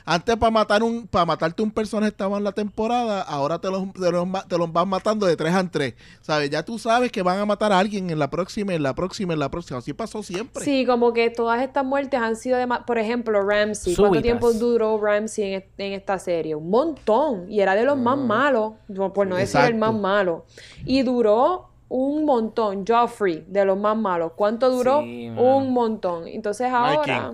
[0.10, 3.92] Antes para matar un, para matarte un personaje estaba en la temporada, ahora te los,
[3.92, 5.96] te los, te los van matando de tres en tres.
[6.22, 6.50] ¿Sabes?
[6.50, 9.34] Ya tú sabes que van a matar a alguien en la próxima, en la próxima,
[9.34, 9.80] en la próxima.
[9.80, 10.64] Así pasó siempre.
[10.64, 12.68] Sí, como que todas estas muertes han sido de...
[12.88, 13.98] Por ejemplo, Ramsey.
[13.98, 16.56] ¿Cuánto tiempo duró Ramsey en, en esta serie?
[16.56, 17.52] Un montón.
[17.52, 20.02] Y era de los más malos, no- por no decir el más Exacto.
[20.02, 20.46] malo.
[20.86, 22.86] Y duró un montón.
[22.88, 24.32] Joffrey, de los más malos.
[24.38, 25.02] ¿Cuánto duró?
[25.02, 26.30] Sí, un montón.
[26.30, 27.34] Entonces ahora...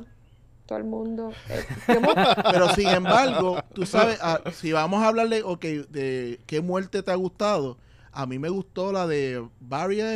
[0.66, 1.32] Todo el mundo...
[1.50, 1.64] eh.
[2.52, 7.12] Pero sin embargo, tú sabes, ah, si vamos a hablarle, ok, de qué muerte te
[7.12, 7.78] ha gustado,
[8.12, 10.08] a mí me gustó la de Barry, el,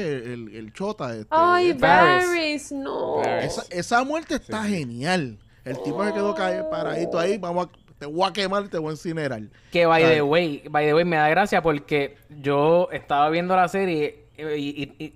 [0.50, 1.14] el, el chota.
[1.16, 1.74] Este, Ay.
[1.74, 3.22] Varys, no.
[3.24, 5.38] Esa, esa muerte está genial.
[5.66, 8.78] El tipo se quedó caído, paradito ahí, vamos a, te voy a quemar y te
[8.78, 9.42] voy a incinerar.
[9.72, 10.16] Que by Ay.
[10.16, 14.56] the way, by the way, me da gracia porque yo estaba viendo la serie eh,
[14.58, 15.14] y, y- y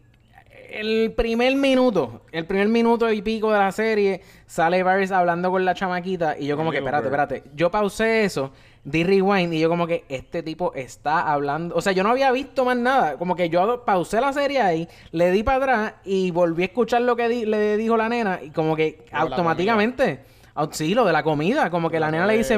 [0.72, 5.66] el primer minuto, el primer minuto y pico de la serie, sale Varys hablando con
[5.66, 7.44] la chamaquita y yo como que, espérate, espérate.
[7.56, 8.52] Yo pausé eso,
[8.84, 12.32] di rewind y yo como que este tipo está hablando, o sea, yo no había
[12.32, 16.32] visto más nada, como que yo pausé la serie ahí, le di para atrás y
[16.32, 20.22] volví a escuchar lo que di- le dijo la nena y como que automáticamente,
[20.56, 22.56] au- sí, lo de la comida, como que la nena le dice...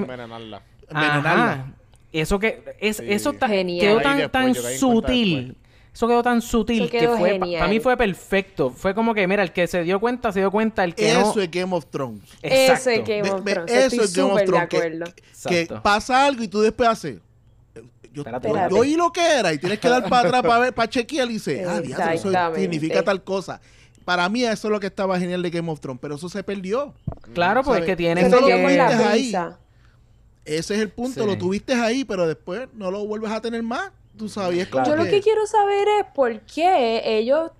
[0.90, 1.74] Envenenarla.
[2.12, 3.06] Eso que es Sí.
[3.08, 3.80] eso ta- Genial.
[3.88, 5.58] quedó tan después, tan sutil.
[5.94, 8.72] Eso quedó tan sutil Eso que fue para mí fue perfecto.
[8.72, 11.34] Fue como que mira, el que se dio cuenta se dio cuenta, el que Eso
[11.36, 12.24] no es Game of Thrones.
[12.42, 12.90] Exacto.
[12.90, 13.72] Ese Game of Thrones.
[13.72, 15.68] eso Estoy es Game of Thrones, que-.
[15.68, 17.20] Que pasa algo y tú después haces.
[18.12, 18.76] Yo, Espérate, yo- espérate.
[18.76, 21.30] yo oí lo que era y tienes que dar para atrás para ver, para chequear
[21.30, 23.60] y dices, ah, diablo, eso significa tal cosa.
[24.06, 26.44] Para mí eso es lo que estaba genial de Game of Thrones, pero eso se
[26.44, 26.94] perdió.
[27.34, 27.86] Claro, ¿Sabes?
[27.86, 29.34] que tienen Eso lo la tuviste ahí.
[30.46, 31.26] Ese es el punto, Sí.
[31.28, 33.92] lo tuviste ahí, pero después no lo vuelves a tener más.
[34.18, 37.52] Tú sabías como Yo lo que- quiero saber es por qué ellos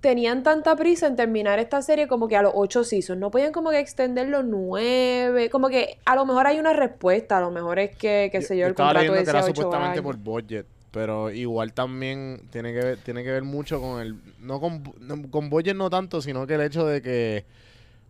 [0.00, 3.18] tenían tanta prisa en terminar esta serie como que a los ocho seasons.
[3.18, 5.50] No podían como que extenderlo nueve.
[5.50, 7.38] Como que a lo mejor hay una respuesta.
[7.38, 9.54] A lo mejor es que, qué sé yo, el estaba contrato leyendo que era ocho
[9.54, 10.04] supuestamente años.
[10.04, 14.60] por budget, pero igual también tiene que ver, tiene que ver mucho con el no
[14.60, 17.44] con, no- con budget no tanto, sino que el hecho de que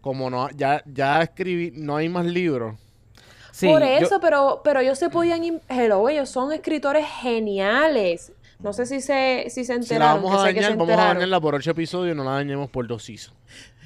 [0.02, 2.74] como no ya ya escribí, no hay más libros.
[3.56, 5.62] Sí, Por yo- eso, pero, pero ellos se podían...
[5.68, 8.32] Hello, ellos son escritores geniales.
[8.58, 10.22] No sé si se, si se Si la enteraron.
[10.22, 11.14] vamos a se dañar, vamos a enteraron.
[11.14, 13.34] dañarla por ocho episodios y no la dañemos por dos seasons.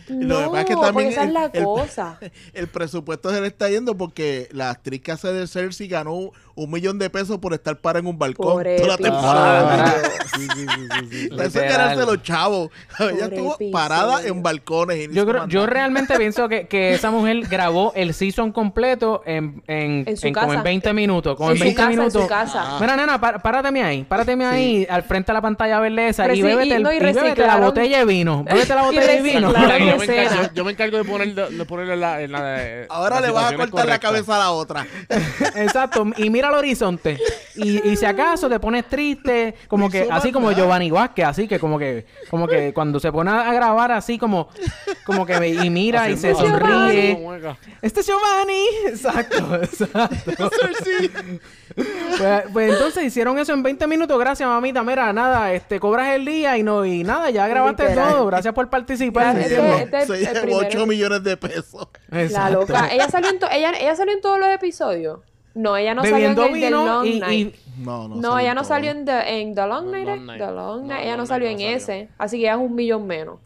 [0.09, 2.19] Lo que No, es que también esa es el- la el- cosa.
[2.53, 6.33] El presupuesto se le está yendo porque la actriz que hace de Cersei ganó
[6.65, 9.85] un millón de pesos por estar para en un balcón Por toda la temporada.
[9.87, 9.95] Ah,
[10.37, 11.29] Sí, sí, sí, sí, sí.
[11.43, 12.71] Eso ganarse los chavos.
[13.01, 13.73] Ella estuvo episodio.
[13.73, 15.09] parada en balcones.
[15.11, 19.63] y Yo creo, yo realmente pienso que, que esa mujer grabó el season completo en,
[19.67, 20.63] en, En su en como en casa.
[20.63, 21.37] 20 minutos.
[21.37, 22.29] Como en, En su 20 casa, en su minutos.
[22.29, 22.77] casa.
[22.81, 26.35] Mira, nena, pá- párateme ahí, párateme ahí, al frente de la pantalla verde esa Pero
[26.35, 28.45] y sí, bébete, y no, y y bébete la botella de vino.
[28.45, 29.53] Bébete la botella de vino.
[29.53, 29.59] yo,
[29.99, 33.31] me encargo, yo me encargo de poner, de ponerle la, en la, en Ahora le
[33.31, 34.87] vas a cortar la cabeza a la otra.
[35.57, 37.19] Exacto, y mira al horizonte.
[37.57, 40.51] Y, y si acaso te pones triste, como que, así como.
[40.53, 44.49] Giovanni Vázquez, así que como que, como que cuando se pone a grabar así como,
[45.05, 47.19] como que ve- y mira y se sonríe.
[47.83, 48.65] Este es Giovanni.
[48.89, 50.51] Exacto, exacto.
[51.77, 54.19] Pues, pues entonces hicieron eso en 20 minutos.
[54.19, 54.83] Gracias, mamita.
[54.83, 58.13] Mira, nada, este, cobras el día y no, y nada, ya grabaste Literal.
[58.13, 58.27] todo.
[58.27, 59.27] Gracias por participar.
[59.27, 59.43] Ya, ¿me
[59.83, 60.67] este- este es Se el llevó primero.
[60.69, 61.89] 8 millones de pesos.
[62.11, 62.89] La loca.
[62.93, 65.21] Ella salió en, to- ella, ella salió en todos los episodios.
[65.55, 67.55] No, ella no Bebiendo salió en el vino Long y, Night.
[67.57, 68.15] y- No, no.
[68.17, 70.07] no, salió ella no salió en The, en The Long No, Night.
[70.07, 70.27] Long.
[70.27, 70.39] Night.
[70.41, 71.05] The Long No, Night.
[71.05, 72.09] Ella no salió en ese.
[72.19, 73.39] Así que ella es un millón menos.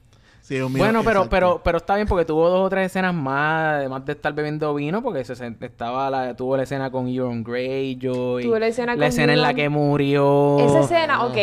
[0.43, 1.31] Sí, un millón, Bueno, pero, exacto.
[1.31, 4.75] pero, pero está bien porque tuvo dos o tres escenas más, además de estar bebiendo
[4.75, 8.93] vino, porque se, se- estaba la, tuvo la escena con Euron Greyjoy, Tuvo la escena
[8.95, 10.59] con en la que murió.
[10.59, 11.37] Esa escena, ok.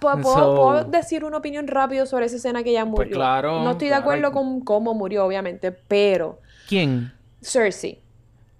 [0.00, 2.96] ¿Puedo, puedo- So- puedo decir una opinión rápido sobre esa escena que ella murió?
[3.08, 7.12] Pues claro, No estoy de acuerdo con cómo murió, obviamente, pero ¿Quién?
[7.42, 8.00] Cersei.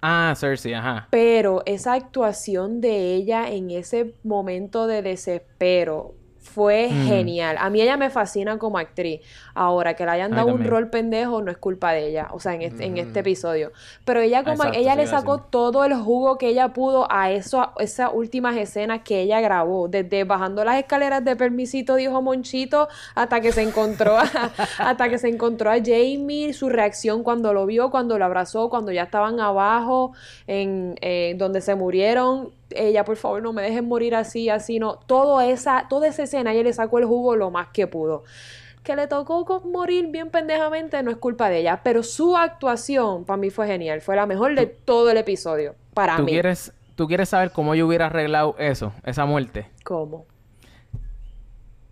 [0.01, 1.09] Ah, Cersei, ajá.
[1.11, 7.07] Pero esa actuación de ella en ese momento de desespero fue Mm.
[7.09, 7.57] genial.
[7.59, 9.21] A mí ella me fascina como actriz.
[9.55, 12.55] Ahora, que le hayan dado un rol pendejo no es culpa de ella, o sea,
[12.55, 13.73] en este, en este episodio.
[14.05, 17.31] Pero ella como Exacto, ella sí, le sacó todo el jugo que ella pudo a
[17.31, 22.23] eso, a esas últimas escenas que ella grabó, desde bajando las escaleras de permisito, dijo
[22.23, 24.23] Monchito, hasta que se encontró a,
[24.79, 28.93] hasta que se encontró a Jamie, su reacción cuando lo vio, cuando lo abrazó, cuando
[28.93, 30.13] ya estaban abajo,
[30.47, 32.53] en eh, donde se murieron.
[32.71, 34.97] Ella, por favor, no me dejen morir así, así, no.
[35.07, 38.25] Todo esa, toda esa escena, ella le sacó el jugo lo más que pudo.
[38.83, 43.37] Que le tocó morir bien pendejamente no es culpa de ella, pero su actuación para
[43.37, 46.33] mí fue genial, fue la mejor de todo el episodio, para ¿Tú mí.
[46.33, 49.69] quieres, ¿Tú quieres saber cómo yo hubiera arreglado eso, esa muerte?
[49.85, 50.27] ¿Cómo?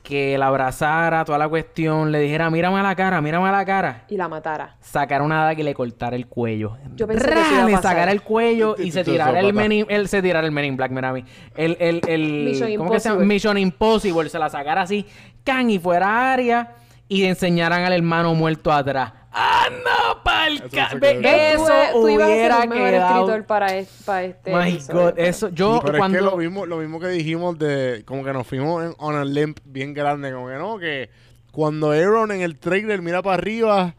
[0.06, 3.64] Que la abrazara, toda la cuestión, le dijera, mírame a la cara, mírame a la
[3.64, 4.76] cara, Y la matara.
[4.80, 6.76] sacara una daga y le cortara el cuello.
[6.94, 10.22] Yo pensé que le sacara el cuello y se tirara el men in- él se
[10.22, 11.24] tirara el Men in Black, mira a mí.
[11.56, 13.24] El, el, el, Mission ¿cómo que se llama?
[13.24, 15.04] Mission Impossible, se la sacara así,
[15.42, 16.76] can, y fuera área
[17.08, 19.12] y enseñaran al hermano muerto atrás.
[19.32, 21.28] ¡Ah, no, pa'l Eso ca- quedó.
[21.28, 23.14] Eso Tú, tú ibas a ser hubiera un mejor quedado...
[23.20, 25.48] escritor para, es- para este My episodio, God, pero- eso...
[25.50, 26.18] Yo Pero cuando...
[26.18, 29.14] es que lo mismo, lo mismo que dijimos de como que nos fuimos en, on
[29.14, 31.10] a limp bien grande, como que no, que
[31.52, 33.94] cuando Aaron en el trailer mira para arriba,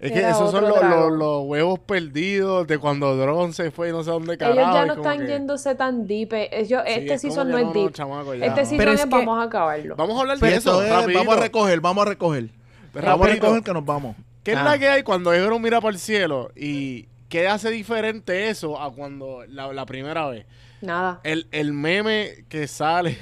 [0.00, 4.02] es que esos son los, los- huevos perdidos de cuando Drogon se fue y no
[4.04, 4.60] sé dónde carajo.
[4.60, 6.32] Ellos ya no están que- yéndose tan deep.
[6.34, 7.92] eh, Ellos, Sí, este es season no es deep.
[7.92, 8.46] chamaco, ya.
[8.46, 9.96] este season Pero es, es que- vamos a acabarlo.
[9.96, 12.48] Vamos a hablar de eso, es- vamos a recoger, vamos a recoger.
[12.94, 14.16] Vamos a recoger que nos vamos.
[14.42, 14.64] ¿Qué es Ah.
[14.64, 16.50] la que hay cuando Aaron mira para el cielo?
[16.56, 20.46] ¿Y qué hace diferente eso a cuando la, la primera vez?
[20.80, 21.20] Nada.
[21.24, 23.18] El, el meme que sale,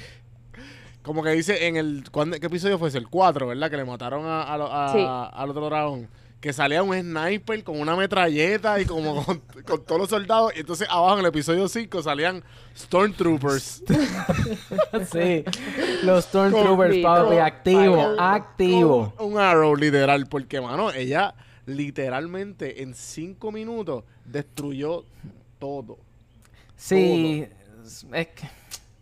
[1.01, 2.03] como que dice en el...
[2.11, 2.97] ¿cuándo- ¿Qué episodio fue ese?
[2.99, 3.69] El 4, ¿verdad?
[3.69, 4.99] Que le mataron a, a a- Sí.
[5.05, 6.07] al otro dragón.
[6.39, 10.53] Que salía un sniper con una metralleta y como con, con todos los soldados.
[10.55, 12.43] Y entonces abajo en el episodio 5 salían
[12.77, 13.83] Stormtroopers.
[15.11, 15.43] sí.
[16.03, 19.13] Los Stormtroopers, papi, activo, activo.
[19.19, 20.27] Un, un arrow literal.
[20.27, 21.33] Porque, mano, ella
[21.65, 25.05] literalmente en 5 minutos destruyó
[25.59, 25.97] todo.
[26.75, 27.47] Sí,
[28.13, 28.47] es que...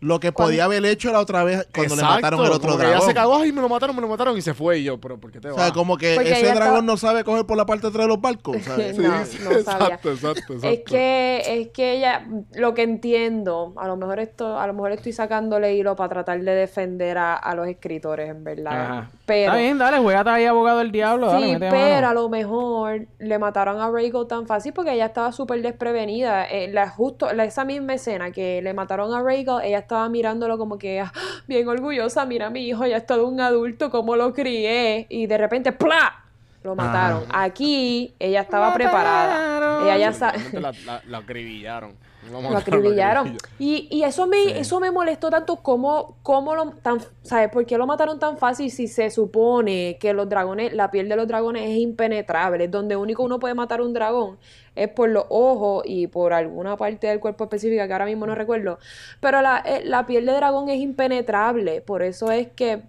[0.00, 3.00] Lo que podía haber hecho la otra vez cuando Exacto, le mataron el otro dragón.
[3.02, 4.78] se cagó, ay, me lo mataron, me lo mataron y se fue.
[4.80, 5.64] Y yo, pero ¿por qué te O vas?
[5.64, 8.04] sea, como que Porque ese dragón estaba- no sabe coger por la parte de atrás
[8.04, 8.56] de los barcos.
[8.62, 8.98] ¿sabes?
[8.98, 9.58] No, no sabía.
[9.58, 10.68] Exacto, exacto, exacto.
[10.68, 14.92] Es que, es que ella, lo que entiendo, a lo mejor esto, a lo mejor
[14.92, 18.72] estoy sacándole hilo para tratar de defender a, a los escritores, en verdad.
[18.82, 19.10] Ajá.
[19.24, 21.28] Pero, Está bien, dale, juegate ahí abogado del diablo.
[21.28, 22.08] dale, sí, mete pero mano.
[22.08, 26.44] a lo mejor le mataron a Rhaegal tan fácil porque ella estaba súper desprevenida.
[26.44, 30.58] Eh, la, justo, la- esa misma escena que le mataron a Rhaegal, ella estaba mirándolo
[30.58, 31.12] como que "Ah,
[31.46, 35.06] bien orgullosa, mira a mi hijo, ya es todo un adulto, cómo lo crié.
[35.08, 36.24] Y de repente, ¡plá!
[36.64, 37.22] Lo mataron.
[37.32, 39.84] Aquí ella estaba preparada.
[39.84, 41.94] Ella ya sa- Realmente La, la, la acribillaron.
[42.30, 43.36] No lo acribillaron.
[43.58, 44.52] Y, y eso me, Sí.
[44.56, 47.50] eso me molestó tanto como, como lo tan, ¿sabes?
[47.50, 51.16] ¿Por qué lo mataron tan fácil si se supone que los dragones, la piel de
[51.16, 52.68] los dragones es impenetrable?
[52.68, 54.38] Donde único uno puede matar un dragón
[54.74, 58.34] es por los ojos y por alguna parte del cuerpo específica que ahora mismo no
[58.34, 58.78] recuerdo.
[59.20, 61.80] Pero la, eh, la piel de dragón es impenetrable.
[61.80, 62.82] Por eso es que.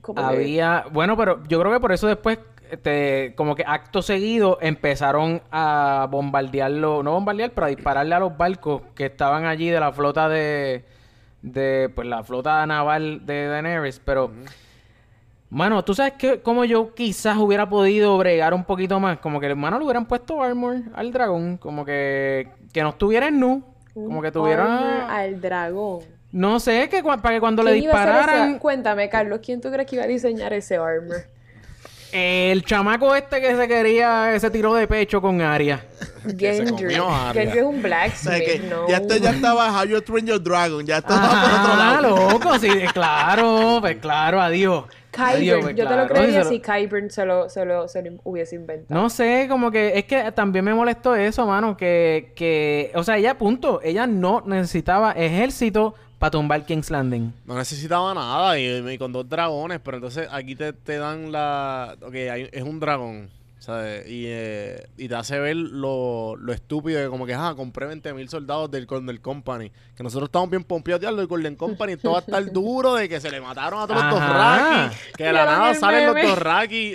[0.00, 2.38] como que- Había, bueno, pero yo creo que por eso después,
[2.70, 8.36] este, como que acto seguido, empezaron a bombardearlo, no bombardear, pero a dispararle a los
[8.36, 10.84] barcos que estaban allí de la flota de,
[11.42, 14.30] de pues la flota naval de Daenerys, pero...
[15.50, 19.46] Mano, tú sabes que como yo quizás hubiera podido bregar un poquito más, como que
[19.46, 23.62] hermano le hubieran puesto armor al dragón, como que que no estuviera en nu,
[23.94, 26.00] como que tuviera al dragón.
[26.32, 29.38] no sé, que para que cuando le ¿Quién iba a hacer ese- dispararan Cuéntame, Carlos,
[29.44, 31.18] ¿quién tú crees que iba a diseñar ese armor?
[32.16, 35.84] El chamaco este que se quería, ese tiro de pecho con Arya.
[36.38, 36.94] Gendry.
[36.94, 38.88] Gendry es un O sea, blacksmith, que no.
[38.88, 42.30] ya esto ya estaba How You Train Your Dragon, ya estaba por otro Ah, lado.
[42.30, 44.84] loco, sí, claro, pues claro, adiós.
[45.16, 48.18] Adiós, Kyburn, pues, yo te lo creería si Kyburn se lo, se, lo, se lo
[48.24, 49.00] hubiese inventado.
[49.00, 53.16] No sé, como que es que también me molestó eso, mano, que, que, o sea,
[53.16, 57.34] ella, punto, ella no necesitaba ejército para tumbar King's Landing.
[57.44, 61.96] No necesitaba nada y, y con dos dragones, pero entonces aquí te, te dan la...
[62.00, 64.08] Ok, hay- es un dragón, ¿sabes?
[64.08, 68.14] Y, eh, y te hace ver lo, lo estúpido de como que, ah, compré 20
[68.14, 69.70] mil soldados del Golden Company.
[69.94, 73.06] Que nosotros estamos bien pompeados, diablo, el Golden Company esto va a estar duro de
[73.06, 74.10] que se le mataron a todos los.
[74.14, 74.96] Dothraki.
[75.18, 76.14] Que de la ¿Vieron nada salen los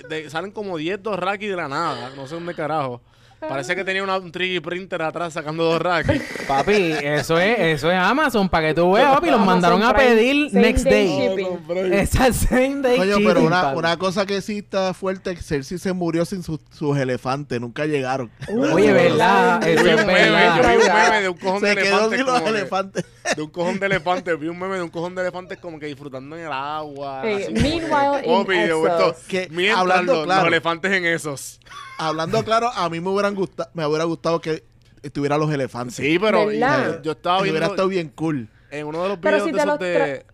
[0.10, 3.00] de- salen como 10 Dothraki de la nada, no sé dónde carajo.
[3.40, 6.20] Parece que tenía una- un 3D printer atrás sacando Dothraki.
[6.48, 9.94] Papi, eso es, eso es Amazon, para que tú veas, papi, los Amazon mandaron a
[9.94, 11.30] Prime, pedir same next day day.
[11.30, 11.94] shipping.
[11.94, 13.78] Esa es same day Coño, pero shipping, una, papi.
[13.78, 18.30] una cosa que sí está fuerte, Cersei se murió sin sus- sus elefantes, nunca llegaron.
[18.74, 19.62] Oye, ¿verdad?
[19.62, 20.60] Yo Eso vi es un meme, yo verdad.
[20.60, 22.18] vi un meme de un cojón de Se quedó elefantes.
[22.18, 23.06] sin los como que- elefantes.
[23.36, 24.40] de un cojón de elefantes.
[24.40, 27.22] Vi un meme de un cojón de elefantes como que disfrutando en el agua.
[27.26, 29.24] Eh, así como que- meanwhile in Papi, de vuelto, Essos.
[29.28, 30.42] Que, mientras hablando los, claro.
[30.42, 31.60] los elefantes en esos.
[32.00, 34.64] Hablando claro, a mí me hubieran gustado, me hubiera gustado que
[35.04, 35.96] estuvieran los elefantes.
[35.96, 37.02] Sí, pero ¿Verdad?
[37.04, 38.48] yo, estaba hubiera estado bien cool.
[38.72, 40.26] en uno de los videos si de, esos los de,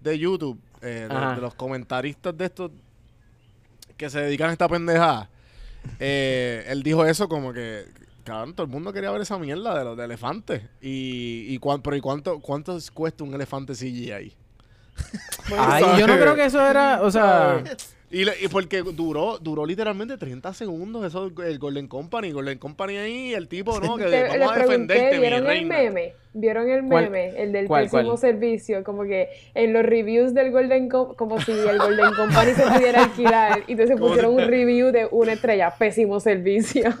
[0.00, 2.70] de YouTube, eh, de, los comentaristas de estos
[3.98, 5.28] que se dedican a esta pendejada,
[6.00, 7.84] eh, él dijo eso como que,
[8.24, 10.62] cabrón, todo el mundo quería ver esa mierda de los de elefantes.
[10.80, 14.34] Y, y, cuán- pero ¿y cuánto, cuánto cuesta un elefante CGI?
[15.58, 17.62] Ay, yo no creo que eso era, o sea...
[18.14, 22.30] Y, le- y porque duró, duró literalmente 30 segundos eso el Golden Company.
[22.32, 23.96] Golden Company ahí, el tipo, ¿no?
[23.96, 26.12] Que Te- les vamos a pregunté, defenderte, mi ¿vieron el meme?
[26.36, 27.10] ¿Vieron el ¿Cuál?
[27.10, 27.42] meme?
[27.42, 28.18] El del ¿Cuál, pésimo cuál?
[28.18, 28.82] servicio.
[28.84, 33.04] Como que en los reviews del Golden Com- como si el Golden Company se pudiera
[33.04, 33.62] alquilar.
[33.68, 35.74] Y entonces pusieron si- un review de una estrella.
[35.78, 36.92] Pésimo servicio.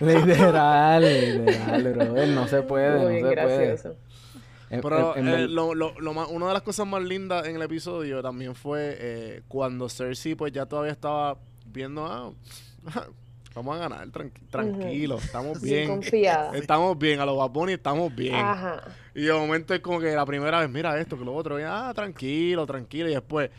[0.00, 2.28] Literal, literal, brother.
[2.28, 3.56] No se puede, Muy no se puede.
[3.66, 3.88] gracioso.
[3.90, 4.09] En-
[4.70, 7.56] Pero en- en eh, lo, lo, lo más- una de las cosas más lindas en
[7.56, 12.30] el episodio también fue eh, cuando Cersei pues ya todavía estaba viendo, ah,
[13.54, 16.52] vamos a ganar, tranqui- tranquilo, estamos Bien confiada.
[16.56, 18.34] Estamos bien, a los Bad estamos bien.
[18.36, 18.80] Ajá.
[19.12, 21.64] Y de momento es como que la primera vez, mira esto, que lo otro, y,
[21.66, 23.08] ah, tranquilo, tranquilo.
[23.08, 23.50] Y después,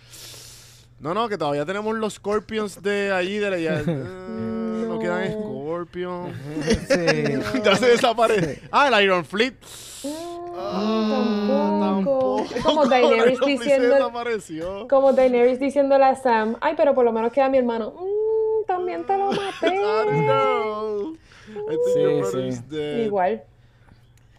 [1.02, 4.97] no, no, que todavía tenemos los Scorpions de allí, de la, ya, eh, no.
[4.97, 6.34] quedan Scorpions.
[6.88, 7.62] Sí.
[7.65, 8.62] ya se desaparece.
[8.71, 9.56] Ah, el Iron Fleet.
[10.04, 10.08] Mm,
[12.63, 14.12] como Daenerys diciendo,
[14.89, 17.91] como Daenerys diciéndole a Sam, ay, pero por lo menos queda mi hermano.
[17.91, 19.67] "Mm, también te lo I maté.
[19.67, 23.01] I think Sí, your sí.
[23.06, 23.43] Igual.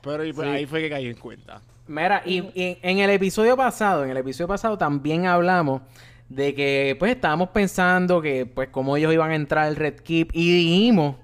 [0.03, 1.61] Pero pues, ahí fue que caí en cuenta.
[1.87, 5.83] Mira, y, y en el episodio pasado, en el episodio pasado también hablamos
[6.29, 10.31] de que pues estábamos pensando que pues cómo ellos iban a entrar al Red Keep
[10.33, 11.17] y dijimos,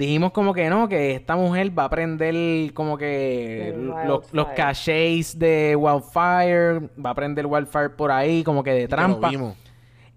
[0.00, 3.74] dijimos como que no, que esta mujer va a aprender como que
[4.06, 9.26] los, los cachés de Wildfire, va a aprender Wildfire por ahí como que de trampa.
[9.26, 9.56] Lo vimos.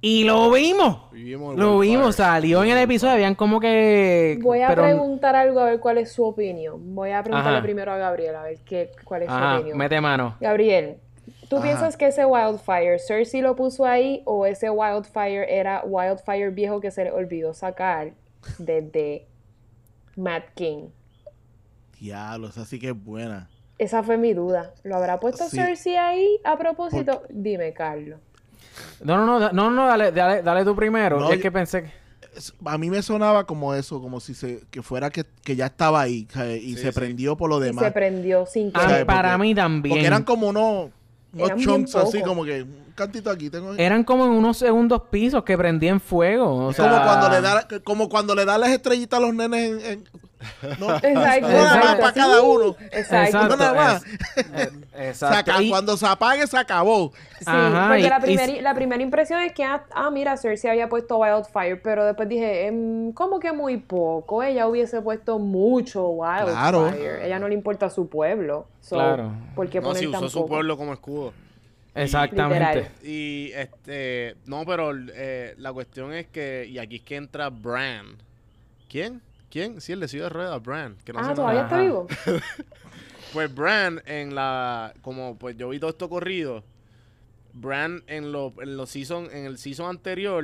[0.02, 1.12] Y lo vimos.
[1.12, 1.98] Vivimos el Lo Wildfire.
[1.98, 4.38] vimos, salió en el episodio, habían como que...
[4.42, 6.94] Voy a pero- preguntar algo a ver cuál es su opinión.
[6.94, 7.64] Voy a preguntarle Ajá.
[7.64, 9.78] primero a Gabriel a ver qué, cuál es su opinión.
[9.78, 10.36] mete mano.
[10.42, 10.98] Gabriel,
[11.48, 11.64] ¿tú Ajá.
[11.66, 16.92] piensas que ese Wildfire, Cersei lo puso ahí o ese Wildfire era Wildfire viejo que
[16.92, 18.12] se le olvidó sacar
[18.58, 19.26] desde
[20.16, 20.88] Matt King?
[22.00, 23.50] Diablo, esa sí que es buena.
[23.78, 24.74] Esa fue mi duda.
[24.84, 25.58] ¿Lo habrá puesto Sí.
[25.58, 27.24] Cersei ahí a propósito?
[27.30, 28.20] Dime, Carlos.
[29.04, 31.20] No, no, no, no, no, dale, dale, dale tú primero.
[31.20, 32.04] No, es yo- que pensé que...
[32.66, 36.02] A mí me sonaba como eso, como si se, que fuera que, que ya estaba
[36.02, 36.28] ahí
[36.62, 37.00] y Sí, se sí.
[37.00, 37.84] prendió por lo Y demás.
[37.86, 38.90] se prendió sin Ah, querer.
[38.90, 39.06] ¿Sabes?
[39.06, 39.94] para Porque- mí también.
[39.94, 40.90] Porque eran como unos
[41.38, 43.50] Eran chunks así, como que un cantito aquí.
[43.50, 46.68] Tengo, Eran como en unos segundos pisos que prendían fuego.
[46.68, 49.34] O es sea, como, cuando le da, como cuando le da las estrellitas a los
[49.34, 49.86] nenes en...
[49.92, 50.04] en-
[50.80, 50.96] ¿no?
[51.04, 51.48] Exacto.
[51.48, 52.02] Una más Exacto.
[52.02, 52.76] para cada uno.
[52.92, 53.54] Exacto.
[53.56, 54.04] Una más.
[54.98, 55.62] exacto.
[55.62, 57.12] Y- Cuando se apague, se acabó.
[57.40, 60.38] Sí, Ajá, porque y- la, y- primera, la primera impresión es que, ah, ah, mira,
[60.38, 64.44] Cersei había puesto Wildfire, pero después dije, em, ¿cómo que muy poco?
[64.44, 66.52] Ella hubiese puesto mucho Wildfire.
[66.54, 66.90] Claro.
[67.22, 68.68] Ella no le importa a su pueblo.
[68.82, 69.32] So, Claro.
[69.56, 71.34] ¿Por qué No, poner si usó su pueblo como escudo.
[71.96, 72.90] Exactamente.
[73.04, 78.18] Y este, no, pero eh, la cuestión es que, y aquí es que entra Bran.
[78.90, 79.22] ¿Quién?
[79.54, 79.80] ¿Quién?
[79.82, 80.98] Sí, el de Ciudad Rueda, Bran.
[81.06, 82.08] Que no Ah, ¿todavía está vivo?
[83.34, 86.64] Pues Bran en la, como pues yo vi todo esto corrido,
[87.54, 90.44] Bran en, lo- en los season, en el season anterior,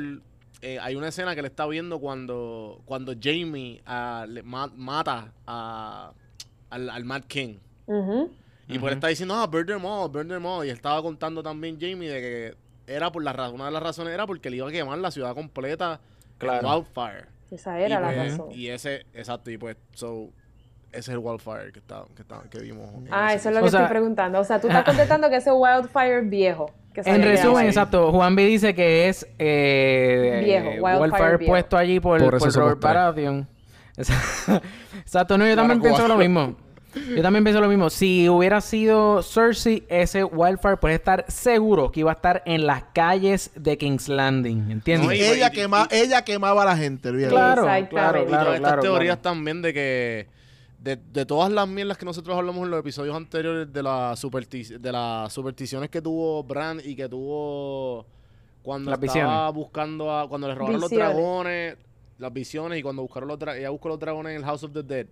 [0.61, 5.33] eh, hay una escena que le está viendo cuando, cuando Jamie ah, le ma- mata
[5.47, 6.13] a,
[6.69, 7.57] al, al Mad King.
[8.67, 10.63] Y pues él está diciendo, ah, burn them all, burn them all.
[10.65, 12.57] Y él estaba contando también Jamie de que
[12.93, 15.09] era por la razón, una de las razones era porque le iba a quemar la
[15.11, 15.99] ciudad completa
[16.39, 16.67] Claro.
[16.67, 17.25] en Wildfire.
[17.51, 18.47] Esa era y, la pues, razón.
[18.51, 20.29] Y ese, exacto, y pues, so,
[20.91, 22.89] ese es el Wildfire que está, que está, que vimos.
[23.11, 24.39] Ah, eso es lo O que sea- estoy preguntando.
[24.39, 26.71] O sea, tú estás contestando que ese Wildfire viejo.
[26.93, 31.51] Que En resumen, exacto, Juan B dice que es eh, Viejo, eh, Wildfire viejo.
[31.51, 32.79] puesto allí por, Por por, Robert.
[32.81, 33.47] Baratheon.
[35.01, 36.55] Exacto, no, yo también pienso lo mismo.
[37.15, 37.89] Yo también pienso lo mismo.
[37.89, 42.83] Si hubiera sido Cersei, ese Wildfire puede estar seguro que iba a estar en las
[42.93, 45.07] calles de King's Landing, ¿entiendes?
[45.07, 47.09] No, y- ella, y- quema, y- ella quemaba a la gente.
[47.11, 47.89] Claro, Exactamente.
[47.89, 49.21] claro, Y claro, todas estas claro, teorías claro.
[49.35, 50.27] también de que
[50.79, 54.91] de, de todas las mierdas que nosotros hablamos en los episodios anteriores de, la de
[54.91, 58.05] las supersticiones que tuvo Bran y que tuvo
[58.63, 59.53] cuando Las estaba visiones.
[59.55, 61.75] buscando a cuando le robaron los dragones,
[62.17, 64.83] las visiones y cuando buscaron los ella buscó los dragones en el House of the
[64.83, 65.07] Dead.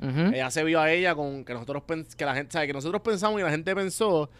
[0.00, 1.82] Ella se vio a ella con que nosotros
[2.16, 4.30] que la gente, sabe que nosotros pensamos y la gente pensó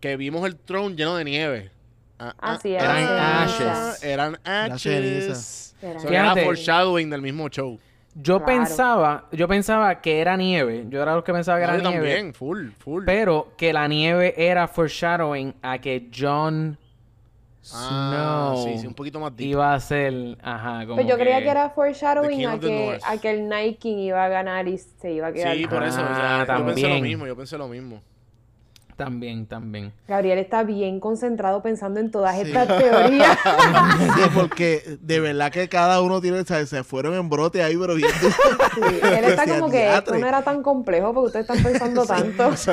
[0.00, 1.70] que vimos el throne lleno de nieve.
[2.18, 3.42] Ah, Ah, sí, eran ceniza.
[3.92, 4.04] ashes.
[4.04, 5.74] Eran Era ashes.
[5.82, 7.78] Eran So, era foreshadowing del mismo show.
[8.14, 8.46] Yo Claro.
[8.60, 10.84] pensaba, yo pensaba que era nieve.
[10.88, 12.08] Yo era lo que pensaba que No, era yo nieve.
[12.12, 13.04] también, full, full.
[13.06, 16.78] Pero que la nieve era foreshadowing a que Jon
[17.72, 19.50] Ah, Snow sí, sí, un poquito más deep.
[19.50, 23.30] iba a ser, ajá, como Pues yo creía que- era foreshadowing a que, a que
[23.30, 25.56] el King iba a ganar y se iba a quedar.
[25.56, 26.00] Sí, por eso.
[26.02, 28.02] o sea, Ah, yo pensé lo mismo, yo pensé lo mismo.
[28.96, 29.92] También, también.
[30.06, 32.42] Gabriel está bien concentrado pensando en todas Sí.
[32.42, 33.38] estas teorías.
[34.14, 37.76] Sí, porque de verdad que cada uno tiene, o sea, se fueron en brote ahí,
[37.76, 38.10] pero bien.
[38.20, 42.52] Sí, él está como que esto no era tan complejo porque ustedes están pensando tanto.
[42.62, 42.70] Sí,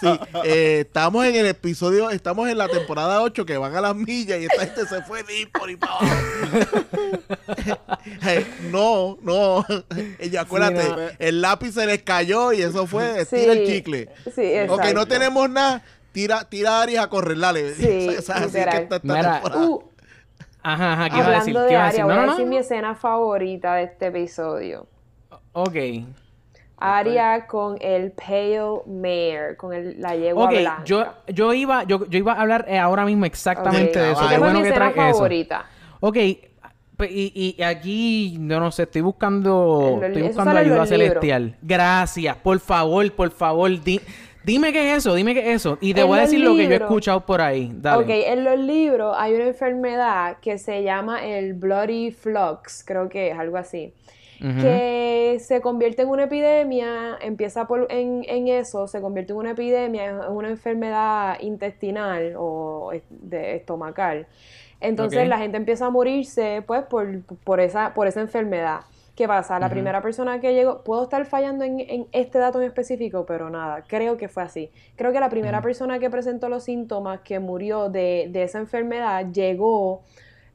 [0.00, 0.20] sí.
[0.44, 4.40] Eh, estamos en el episodio, estamos en la temporada 8 que van a las millas
[4.40, 6.14] y esta gente se fue de ir por ahí para abajo.
[8.26, 9.64] Eh, no, no.
[10.18, 10.96] Ella, acuérdate, no.
[11.18, 14.08] el lápiz se les cayó y eso fue, Sí, tira el chicle.
[14.34, 14.74] Sí, exacto.
[14.74, 15.82] Ok, no tenemos nada,
[16.12, 17.74] tira, tira a Aries a correr, dale.
[17.74, 19.58] Sí, Esa- esa- así que está esta.
[19.58, 19.82] Uh,
[20.62, 21.56] Ajá, ajá, ¿qué iba a decir?
[21.56, 22.00] hablando ¿Qué de iba a decir?
[22.02, 22.60] Aria, voy No, a no, decir mi no.
[22.60, 24.86] escena favorita de este episodio.
[25.52, 25.76] Ok.
[26.82, 30.82] Aria con el Pale Mare, con el, la yegua Ok, blanca.
[30.84, 34.20] yo, yo, iba, yo, yo iba a hablar eh, ahora mismo exactamente Ok, de eso.
[34.22, 35.18] esa Qué bueno mi que escena traes eso.
[35.18, 35.66] favorita.
[36.00, 36.14] Ok,
[36.96, 40.88] pe- y, y aquí, yo no sé, estoy buscando, los estoy buscando ayuda libros.
[40.88, 41.56] celestial.
[41.60, 44.00] Gracias, por favor, por favor, di-
[44.44, 45.78] dime qué es eso, dime qué es eso.
[45.80, 47.70] Y te En voy a decir lo que yo he escuchado por ahí.
[47.74, 48.02] Dale.
[48.02, 53.30] Ok, en los libros hay una enfermedad que se llama el Bloody Flux, creo que
[53.30, 53.92] es algo así.
[54.40, 59.50] Que se convierte en una epidemia, empieza por, en, en eso, se convierte en una
[59.50, 64.26] epidemia, es una enfermedad intestinal o de estomacal.
[64.80, 68.80] Entonces la gente empieza a morirse pues por, por, esa, por esa enfermedad.
[69.20, 69.58] ¿Qué pasa?
[69.58, 73.50] La primera persona que llegó, puedo estar fallando en, en este dato en específico, pero
[73.50, 74.70] nada, creo que fue así.
[74.96, 79.26] Creo que la primera persona que presentó los síntomas que murió de, de esa enfermedad
[79.30, 80.04] llegó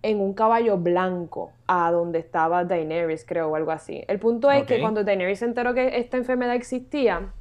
[0.02, 4.04] en un caballo blanco a donde estaba Daenerys, creo, o algo así.
[4.08, 7.34] El punto es que cuando Daenerys se enteró que esta enfermedad existía,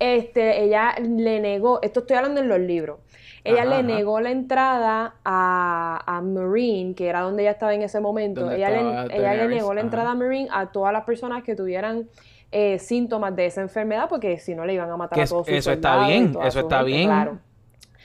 [0.00, 2.98] este, ella le negó, esto estoy hablando en los libros,
[3.44, 7.82] ella Ajá, le negó la entrada a, a Marine, que era donde ella estaba en
[7.82, 8.50] ese momento.
[8.50, 12.08] Ella le, ella negó la entrada a Marine a todas las personas que tuvieran
[12.50, 15.54] eh, síntomas de esa enfermedad, porque si no le iban a matar a todos sus
[15.54, 17.08] eso está bien, eso está gente, bien.
[17.08, 17.38] Claro.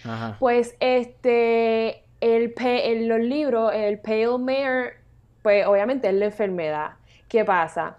[0.03, 0.35] Ajá.
[0.39, 4.93] Pues este, el, en los libros, el Pale Mare,
[5.41, 6.91] pues obviamente es la enfermedad.
[7.29, 7.97] ¿Qué pasa?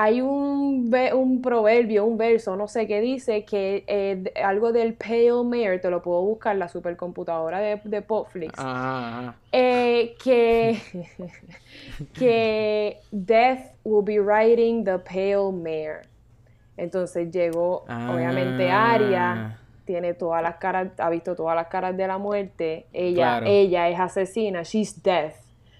[0.00, 5.42] Hay un, un proverbio, un verso, no sé qué dice, que eh, algo del Pale
[5.44, 9.34] Mare, te lo puedo buscar la supercomputadora de, de Popflix, Ajá, ajá.
[9.50, 10.78] eh, que,
[12.18, 16.02] que Death will be riding the Pale Mare.
[16.76, 18.92] Entonces llegó, obviamente, Ah.
[18.92, 22.86] Arya tiene todas las caras, ha visto todas las caras de la muerte.
[22.92, 23.46] Ella, Claro.
[23.48, 25.34] ella es asesina, she's death.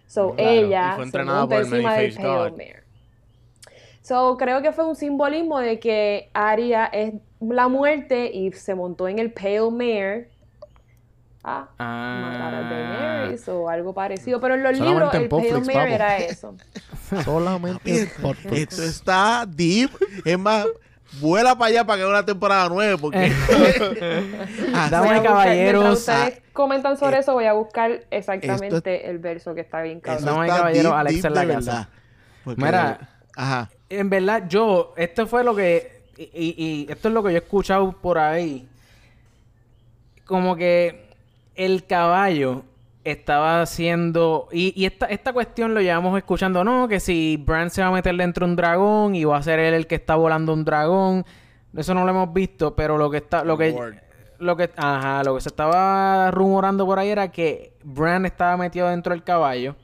[0.07, 2.57] So Claro, ella y fue se entrenada monta por el encima del Pale God.
[2.57, 2.88] Mare.
[4.09, 9.07] So creo que fue un simbolismo de que Arya es la muerte y se montó
[9.07, 10.31] en el Pale Mare
[11.45, 12.69] a matar a Ah.
[12.71, 14.41] Daenerys o algo parecido.
[14.41, 16.55] Pero en los libros en el Pale Mare era eso.
[17.25, 18.09] Solamente
[18.53, 19.91] Esto está deep.
[20.25, 20.67] Es más,
[21.21, 23.31] vuela para allá para que haga una temporada 9 porque...
[24.75, 28.05] Ah, Voy a y buscar- caballeros, mientras ustedes comentan sobre eh, eso, voy a buscar
[28.11, 30.45] exactamente el verso que está bien cabrón.
[30.45, 31.89] Está caballeros, Alex en la casa.
[32.57, 33.11] Mira.
[33.37, 33.69] Ajá.
[33.91, 36.55] En verdad, yo, esto fue lo que, y, y-
[36.89, 38.68] y esto es lo que yo he escuchado por ahí.
[40.26, 41.09] Como que
[41.55, 42.62] el caballo
[43.05, 47.80] estaba haciendo, y, y esta, esta cuestión lo llevamos escuchando, no, que si Bran se
[47.80, 50.16] va a meter dentro de un dragón y va a ser él el que está
[50.16, 51.24] volando un dragón,
[51.74, 53.95] eso no lo hemos visto, pero lo que está, lo que, Lord.
[54.41, 58.89] lo que, ajá, lo que se estaba rumorando por ahí era que Bran estaba metido
[58.89, 59.74] dentro del caballo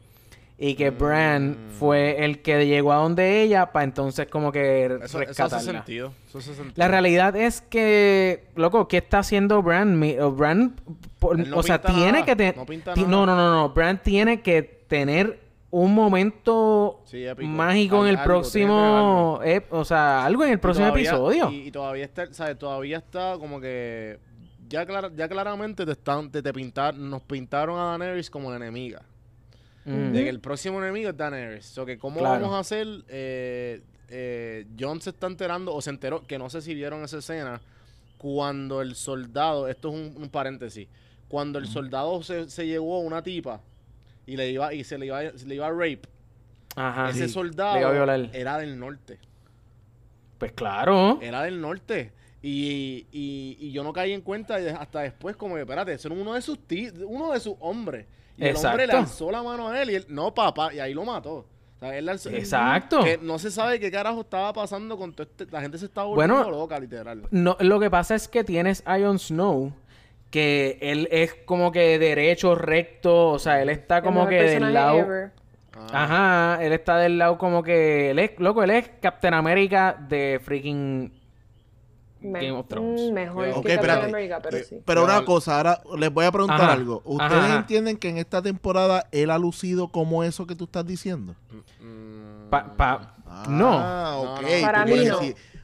[0.56, 4.94] y que Bran fue el que llegó a donde ella para entonces como que Eso,
[4.96, 5.60] eso hace rescatarla.
[5.60, 6.12] sentido.
[6.28, 6.74] Eso hace sentido.
[6.76, 10.00] La realidad es que, loco, ¿qué está haciendo Bran?
[10.36, 10.76] Bran,
[11.18, 12.56] por- no o sea, tiene nada, que tener...
[12.56, 13.10] no pinta no, nada.
[13.26, 13.68] no, no, no.
[13.70, 15.40] Bran tiene que tener
[15.70, 19.40] un momento Sí, mágico en el algo, próximo...
[19.70, 21.50] o sea, algo en el Y próximo todavía- episodio.
[21.50, 22.56] Y, y todavía está, ¿sabes?
[22.58, 24.20] Todavía está como que
[24.68, 28.56] ya, clara- ya claramente te están te, te pintar, nos pintaron a Daenerys como la
[28.56, 29.02] enemiga.
[29.84, 30.12] Mm.
[30.12, 31.76] De que el próximo enemigo es Daenerys.
[31.78, 32.40] O que cómo Claro.
[32.40, 36.62] vamos a hacer eh, eh, John se está enterando o se enteró que no sé
[36.62, 37.60] si vieron esa escena
[38.18, 40.88] cuando el soldado, esto es un, un paréntesis,
[41.28, 43.60] cuando el soldado se, se llevó a una tipa
[44.26, 46.02] y le iba y se le iba, se le iba a rape,
[46.76, 47.10] Ajá.
[47.10, 47.34] ese Sí.
[47.34, 47.76] soldado
[48.32, 49.18] era del norte.
[50.38, 51.18] Pues claro.
[51.20, 52.12] Era del norte.
[52.42, 56.34] Y, y, y yo no caí en cuenta hasta después como que, espérate, era uno
[56.34, 58.06] de sus ti- uno de sus hombres.
[58.36, 58.96] Y el hombre le Exacto.
[58.98, 61.34] alzó la mano a él y él, no papá, y ahí lo mató.
[61.76, 63.02] O sea, él alzó- Exacto.
[63.04, 66.06] Que no se sabe qué carajo estaba pasando con todo este, la gente se estaba
[66.08, 67.22] volviendo Bueno, loca, literal.
[67.30, 69.72] No, lo que pasa es que tienes a Jon Snow,
[70.30, 74.98] que él es como que derecho, recto, o sea, él está como que del lado...
[74.98, 75.30] ever.
[75.76, 76.04] Ah,
[76.54, 78.10] Ajá, él está del lado como que...
[78.10, 81.12] Él es, loco, él es Captain America de freaking...
[82.24, 83.00] Me- Game of Thrones.
[83.02, 83.72] mm, mejor Ok, que.
[83.74, 84.80] America, pero Eh, sí.
[84.84, 86.72] Pero una cosa, ahora les voy a preguntar Ajá.
[86.72, 87.02] algo.
[87.04, 87.56] ¿Ustedes Ajá, ajá.
[87.58, 91.34] entienden que en esta temporada él ha lucido como eso que tú estás diciendo?
[91.80, 93.14] Mm, Pa- pa-
[93.48, 93.78] no.
[93.78, 94.16] Ah.
[94.32, 94.48] No, no.
[94.62, 95.18] Para mí no.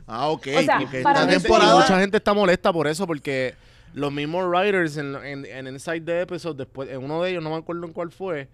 [0.07, 0.47] Ah, ok.
[0.57, 1.75] O sea, porque para esta temporada...
[1.77, 3.55] Mucha gente está molesta por eso, porque
[3.95, 7.51] los mismos writers en, en, en Inside the Episode, después, en uno de ellos, no
[7.51, 8.49] me acuerdo en cuál fue,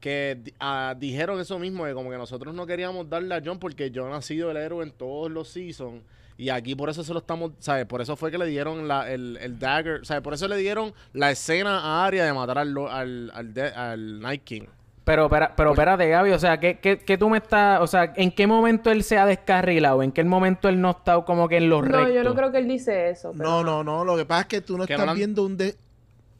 [0.00, 3.90] que ah, dijeron eso mismo, de como que nosotros no queríamos darle a John porque
[3.94, 6.02] John ha sido el héroe en todos los seasons.
[6.38, 7.84] Y aquí por eso se lo estamos, ¿sabes?
[7.86, 10.22] Por eso fue que le dieron la, el, el dagger, ¿sabes?
[10.22, 14.20] Por eso le dieron la escena a Arya de matar al, al, al, de- al
[14.20, 14.62] Night King.
[15.04, 18.12] Pero, espera- pero espérate, Gaby, o sea, ¿qué, qué, qué tú me estás, o sea,
[18.14, 20.02] en qué momento él se ha descarrilado?
[20.04, 22.14] ¿En qué momento él no está como que en los No, rectos?
[22.14, 23.32] yo no creo que él dice eso.
[23.36, 24.04] pero- No, no, no.
[24.04, 25.76] Lo que pasa es que tú no Que estás no le han- viendo un de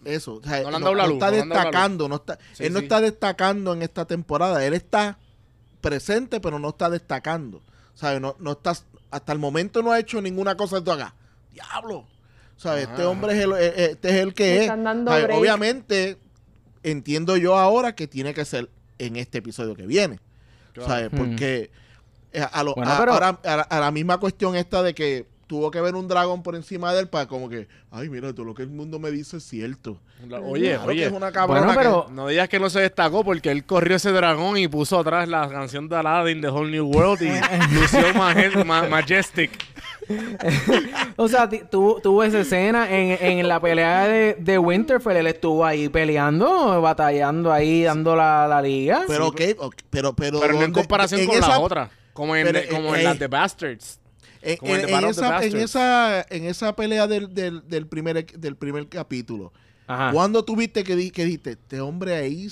[0.05, 0.35] eso.
[0.35, 2.09] O sea, No le han no, dado la no luz, está destacando.
[2.09, 2.85] No está, Sí, él no sí.
[2.85, 4.65] está destacando en esta temporada.
[4.65, 5.19] Él está
[5.81, 7.63] presente, pero no está destacando.
[7.95, 8.21] ¿Sabes?
[8.21, 8.75] No, no está,
[9.11, 11.13] hasta el momento no ha hecho ninguna cosa tú hagas.
[11.53, 12.07] ¡Diablo!
[12.57, 12.89] ¿Sabes?
[12.89, 14.67] Este hombre es el, eh, eh, este es el que es.
[15.23, 15.39] break.
[15.39, 16.19] Obviamente,
[16.83, 20.19] entiendo yo ahora que tiene que ser en este episodio que viene.
[20.73, 20.89] Claro.
[20.89, 21.13] ¿Sabes?
[21.13, 21.17] Hmm.
[21.17, 21.71] Porque
[22.33, 24.95] eh, a, lo- Bueno, a- pero- ahora, a la- a la misma cuestión esta de
[24.95, 28.33] que tuvo que ver un dragón por encima de él para como que, ay, mira,
[28.33, 29.99] todo lo que el mundo me dice es cierto.
[30.29, 31.07] La- Oye, Claro que oye.
[31.07, 34.13] es una cabrona Bueno, pero- No digas que no se destacó porque él corrió ese
[34.13, 37.29] dragón y puso atrás la canción de Aladdin, The Whole New World y
[37.75, 39.51] lució maje- ma- Majestic.
[41.17, 45.17] O sea, tuvo, esa escena en, en la pelea de, de Winterfell.
[45.17, 49.01] Él estuvo ahí peleando, batallando ahí, dando la, la liga.
[49.01, 51.59] que, pero, ok, ok, pero, pero, Pero no en ¿dónde- comparación en con esa- las
[51.59, 51.91] otras.
[52.13, 54.01] Como en, pero, como eh, en las de Bastards.
[54.43, 58.57] En, Como el en- esa, en, esa, en esa pelea del, del, del primer, del
[58.57, 59.53] primer capítulo,
[59.87, 60.13] Ajá.
[60.13, 62.49] cuando tuviste que, di- que dijiste, este hombre ahí,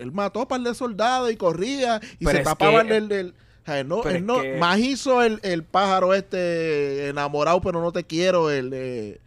[0.00, 3.08] él mató a un par de soldados y corría y Pero se tapaba que- el
[3.08, 3.34] del...
[3.62, 7.60] o sea, no, pero él es no, que- más hizo el, el pájaro este enamorado
[7.60, 9.20] pero no te quiero, el, eh,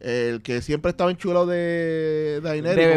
[0.00, 2.76] el que siempre estaba enchulado de Daenerys.
[2.76, 2.92] De.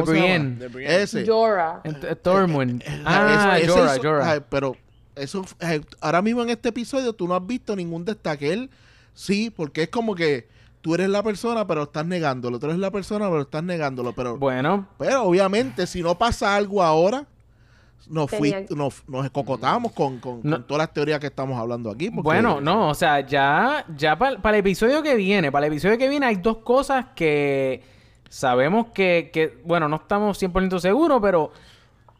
[0.57, 1.01] De Brienne.
[1.03, 1.23] Ese.
[1.27, 1.83] Jorah.
[2.23, 2.81] Tormund.
[2.81, 4.31] Eh, Ah, ese- ese Jorah, hizo- Jorah.
[4.31, 4.75] ay, pero
[5.15, 8.51] eso, ay, ahora mismo en este episodio tú no has visto ningún destaque.
[8.53, 8.69] Él
[9.13, 10.47] sí, porque es como que
[10.81, 12.59] tú eres la persona, pero estás negándolo.
[12.59, 14.13] Tú eres la persona, pero estás negándolo.
[14.13, 17.25] Pero, Bueno, pero obviamente, si no pasa algo ahora,
[18.07, 20.57] nos, fui- nos, nos escocotamos con, con- No.
[20.57, 22.11] con todas las teorías que estamos hablando aquí.
[22.11, 25.97] porque- Bueno, no, o sea, ya, ya para el episodio que viene, para el episodio
[25.97, 27.81] que viene hay dos cosas que
[28.29, 31.51] sabemos que, que bueno, no estamos 100% seguros, pero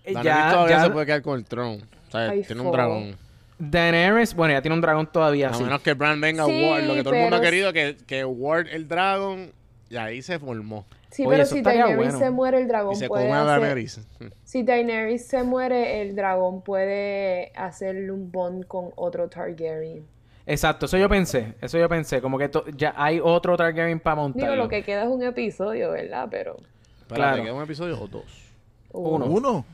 [0.03, 1.83] eh, ya, todavía ya se puede quedar con el trono.
[2.15, 3.15] O sea, Ay, tiene un dragón.
[3.57, 5.63] Daenerys, bueno, ya tiene un dragón todavía, A sí.
[5.63, 6.83] menos que Bran venga a Ward.
[6.83, 9.51] Lo que todo el mundo ha pero- querido, que, que Ward el dragón.
[9.89, 10.85] Y ahí se formó.
[11.11, 12.19] Sí, Oye, pero eso si estaría Daenerys bueno.
[12.25, 13.59] se muere, el dragón Y se puede come a hacer...
[13.61, 14.01] Daenerys.
[14.43, 20.03] Si Daenerys se muere, el dragón puede hacerle un bond con otro Targaryen.
[20.47, 24.15] Exacto, eso yo pensé, eso yo pensé, como que to- ya hay otro Targaryen para
[24.17, 24.51] montarlo.
[24.51, 26.27] Digo, lo que queda es un episodio, ¿verdad?
[26.29, 26.57] Pero...
[27.01, 27.43] Espérate, Claro.
[27.43, 28.51] ¿queda un episodio o dos?
[28.91, 29.25] Uno.
[29.25, 29.65] Uno.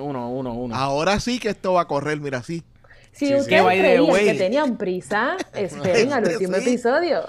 [0.00, 0.74] Uno, uno, uno.
[0.76, 2.62] Ahora sí que esto va a correr, mira, sí.
[3.12, 3.34] Si Sí, sí.
[3.34, 6.62] ustedes creían way- que tenían prisa, esperen al último Sí.
[6.70, 7.22] episodio.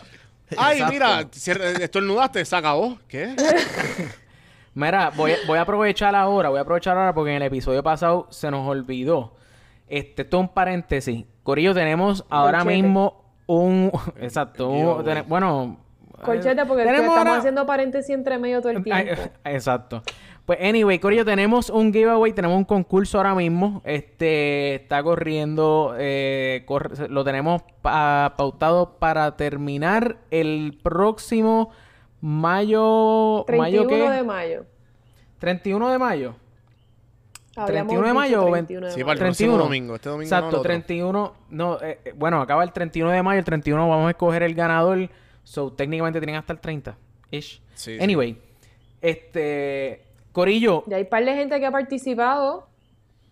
[0.57, 0.93] Ay, Exacto.
[0.93, 2.97] mira, cier- estornudaste, se acabó.
[3.07, 3.35] ¿Qué?
[4.75, 8.27] Mira, voy, voy a aprovechar ahora, voy a aprovechar ahora porque en el episodio pasado
[8.29, 9.33] se nos olvidó.
[9.87, 11.25] Este, esto es un paréntesis.
[11.43, 13.91] Corillo, tenemos ahora mismo un...
[14.21, 14.69] Exacto.
[14.69, 15.77] un- bueno...
[16.25, 19.21] Corchete, porque tenemos estamos ahora- haciendo paréntesis entre medio todo el Ay, tiempo.
[19.45, 20.03] exacto.
[20.45, 23.81] Pues anyway, Corillo, tenemos un giveaway, tenemos un concurso ahora mismo.
[23.85, 31.69] Este está corriendo, eh, corre- lo tenemos pa- pautado para terminar el próximo
[32.21, 33.45] mayo.
[33.47, 34.09] ¿Mayo 31 qué?
[34.17, 34.65] de mayo.
[35.39, 36.35] 31 de mayo.
[37.55, 39.05] Habíamos 31 de mayo o 31 de Sí, mayo.
[39.05, 39.63] para el próximo 31.
[39.63, 39.95] domingo.
[39.95, 40.63] Este domingo no, Exacto, el otro.
[40.69, 41.33] 31.
[41.49, 43.39] No, eh, eh, bueno, acaba el 31 de mayo.
[43.39, 45.09] El 31 vamos a escoger el ganador.
[45.49, 46.95] So, técnicamente tienen hasta el 30.
[47.31, 47.59] Ish.
[47.73, 48.03] Sí, sí.
[48.03, 48.37] anyway,
[49.01, 50.05] este.
[50.31, 52.67] Corillo, Ya hay par de gente que ha participado.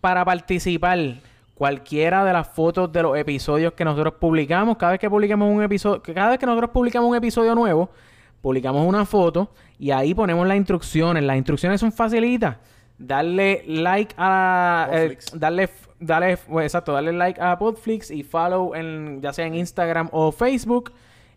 [0.01, 0.97] para participar
[1.53, 5.61] cualquiera de las fotos de los episodios que nosotros publicamos, cada vez que publicamos un
[5.61, 7.91] episodio, cada vez que nosotros publicamos un episodio nuevo,
[8.41, 11.23] publicamos una foto y ahí ponemos las instrucciones.
[11.23, 12.57] Las instrucciones son facilitas.
[12.97, 15.39] Darle like a eh, Podflix.
[15.39, 20.31] darle darle exacto, darle like a Podflix y follow en ya sea en Instagram o
[20.31, 20.91] Facebook.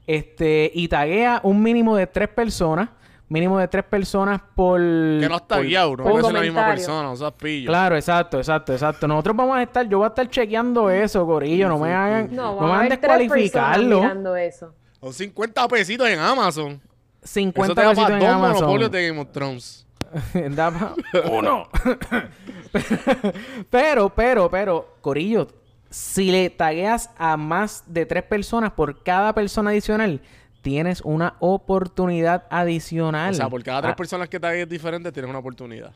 [0.07, 2.89] Este y taguea un mínimo de tres personas,
[3.29, 7.17] mínimo de tres personas por Que no está guiado, no ser la misma persona, o
[7.17, 7.69] sea, pillo.
[7.69, 9.07] Claro, exacto, exacto, exacto.
[9.07, 11.69] Nosotros vamos a estar, yo voy a estar chequeando eso, Corillo.
[11.69, 14.37] No me hagan, No, no, me a hagan descualificarlo.
[14.37, 14.75] eso.
[15.01, 16.81] Son 50 pesitos en Amazon.
[17.23, 18.55] 50 Eso te da pesitos para en dos Amazon.
[18.55, 19.87] monopolios de Game of Thrones.
[21.31, 21.69] Uno.
[23.71, 25.47] pero, pero, pero, Corillo,
[25.91, 30.21] si le tagueas a más de tres personas por cada persona adicional,
[30.63, 33.33] tienes una oportunidad adicional.
[33.33, 35.93] O sea, por cada tres Ah, personas que tagues diferentes tienes una oportunidad.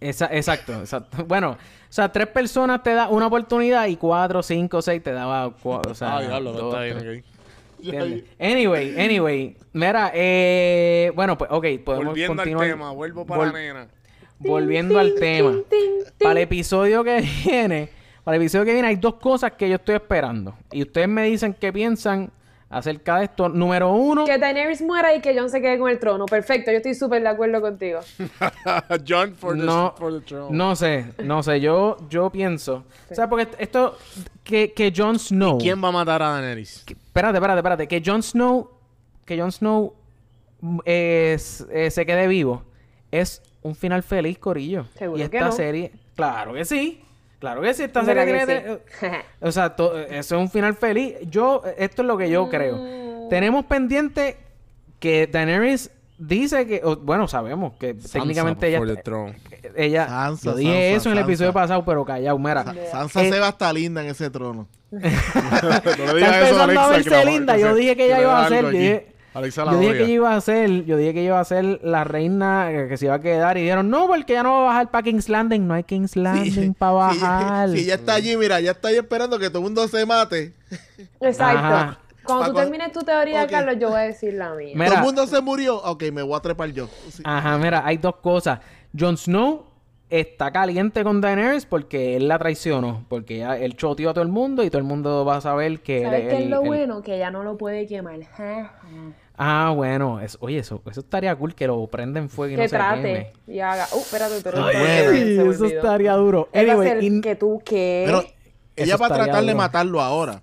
[0.00, 1.24] esa- exacto, exacto.
[1.28, 1.56] Bueno, o
[1.92, 5.92] sea, tres personas te da una oportunidad y cuatro, cinco, seis te daba cuatro.
[5.92, 7.18] O sea, ah, diablo, dos, está bien, tres.
[7.20, 7.24] ok.
[7.82, 8.24] ¿Entiendes?
[8.38, 9.56] Anyway, anyway.
[9.72, 12.64] Mira, eh, bueno, pues, ok, podemos Volviendo continuar.
[12.64, 13.88] al tema, vuelvo para Vol- la nena.
[14.38, 15.54] Volviendo al tema.
[16.18, 17.88] Para el episodio que viene,
[18.24, 20.54] para el episodio que viene hay dos cosas que yo estoy esperando.
[20.72, 22.30] Y ustedes me dicen qué piensan
[22.68, 23.48] acerca de esto.
[23.48, 26.26] Número uno, Que Daenerys muera y que Jon se quede con el trono.
[26.26, 28.00] Perfecto, yo estoy súper de acuerdo contigo.
[29.08, 30.56] John for the, no, for the throne.
[30.56, 32.84] no sé, no sé, yo, yo pienso.
[33.10, 33.96] O sea, porque esto,
[34.44, 35.58] que, que Jon Snow...
[35.58, 36.84] ¿Quién va a matar a Daenerys?
[36.86, 37.88] que- espérate, espérate, espérate.
[37.88, 38.70] Que Jon Snow,
[39.24, 39.94] que Jon Snow
[40.60, 42.62] mm, es- eh, se quede vivo
[43.10, 44.86] es un final feliz, Corillo.
[44.96, 45.52] Seguro y que esta no.
[45.52, 47.02] serie, claro que sí.
[47.40, 49.06] Claro que sí, esta ¿Verdad serie que tiene- sí?
[49.40, 51.14] O sea, to- eso es un final feliz.
[51.30, 52.50] Yo, esto es lo que yo Mm.
[52.50, 53.26] creo.
[53.30, 54.36] Tenemos pendiente
[54.98, 59.36] que Daenerys dice que, o- bueno, sabemos que técnicamente ella, throne.
[59.74, 61.60] ella, Sansa, yo dije Sansa, eso en el episodio Sansa.
[61.62, 62.64] pasado, pero callado, mira.
[62.90, 64.68] Sansa Eh, se va a estar linda en ese trono.
[64.90, 66.88] no le Está digas eso a a Alexa.
[66.88, 67.54] verse que la- linda.
[67.54, 69.09] que Yo dije que ella iba a ser.
[69.32, 69.98] Alexa la yo dije odia.
[69.98, 73.04] que ella iba a ser, yo dije que iba a ser la reina que se
[73.06, 75.66] iba a quedar y dijeron, no, porque ya no va a bajar para King's Landing,
[75.68, 77.68] no hay King's Landing para Si- bajar.
[77.70, 80.52] Si ella está allí, mira, ya está ahí esperando que todo el mundo se mate.
[81.20, 81.58] Exacto.
[81.58, 81.98] Ajá.
[82.24, 83.46] Cuando tú termines tu teoría.
[83.46, 84.72] Carlos, yo voy a decir la mía.
[84.74, 84.86] Mira.
[84.86, 85.76] Todo el mundo se murió.
[85.82, 86.88] Ok, me voy a trepar yo.
[87.10, 87.22] Sí.
[87.24, 88.60] Ajá, mira, hay dos cosas.
[88.96, 89.64] Jon Snow
[90.10, 94.28] está caliente con Daenerys porque él la traicionó, porque ya él choteó a todo el
[94.30, 97.02] mundo y todo el mundo va a saber que él ¿Sabes qué es lo bueno?
[97.02, 98.18] Que ya no lo puede quemar.
[99.42, 102.62] Ah, bueno, es- oye, eso, eso estaría cool que lo prenda en fuego y Que
[102.62, 103.86] no se trate y haga.
[103.94, 106.48] Uh, espérate, pero Ay, eso estaría duro.
[106.52, 108.02] Él va a Anyway, y- que tú qué.
[108.04, 108.22] Pero
[108.76, 110.42] ella va a tratar de matarlo ahora.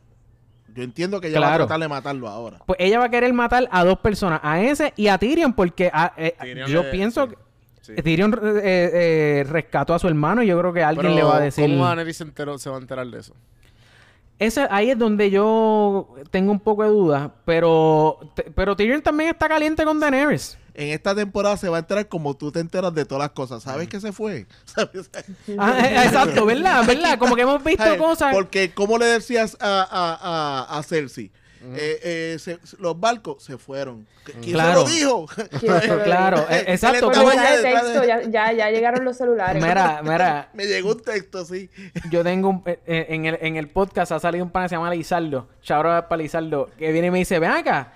[0.73, 2.59] Yo entiendo que ella va a tratar de matarlo ahora.
[2.65, 5.89] Pues ella va a querer matar a dos personas, a ese y a Tyrion, porque
[5.93, 7.37] a- eh, Tyrion yo pienso sí, que
[7.95, 8.01] sí.
[8.01, 11.37] Tyrion eh, eh, rescató a su hermano y yo creo que alguien Pero, le va
[11.37, 11.63] a decir...
[11.65, 13.33] ¿Cómo Daenerys se, enteró- se va a enterar de eso?
[14.39, 19.31] Ese, ahí es donde yo tengo un poco de duda, pero, te- pero Tyrion también
[19.31, 20.57] está caliente con Daenerys.
[20.75, 23.63] En esta temporada se va a enterar como tú te enteras de todas las cosas.
[23.63, 24.45] ¿Sabes que se fue?
[24.65, 25.09] ¿Sabes?
[25.57, 26.85] Ah, eh, exacto, ¿verdad?
[26.85, 27.17] ¿Verdad?
[27.17, 28.31] Como que hemos visto cosas...
[28.31, 31.31] Porque, ¿cómo le decías a, a, a, a Cersei?
[31.75, 34.05] Eh, eh, se- los barcos se fueron.
[34.23, 34.85] ¿Quién Claro.
[34.87, 35.25] se lo dijo?
[35.59, 37.09] ¿Quién se lo Claro, eh, exacto.
[37.09, 39.61] De de- texto, ya, ya, ya llegaron los celulares.
[39.61, 41.69] Mira, mira, Me llegó un texto así.
[42.09, 44.91] yo tengo un, en, el, en el podcast ha salido un pana que se llama
[44.93, 47.93] Lizardo, Chabra para Lizardo, que viene y me dice, ven acá,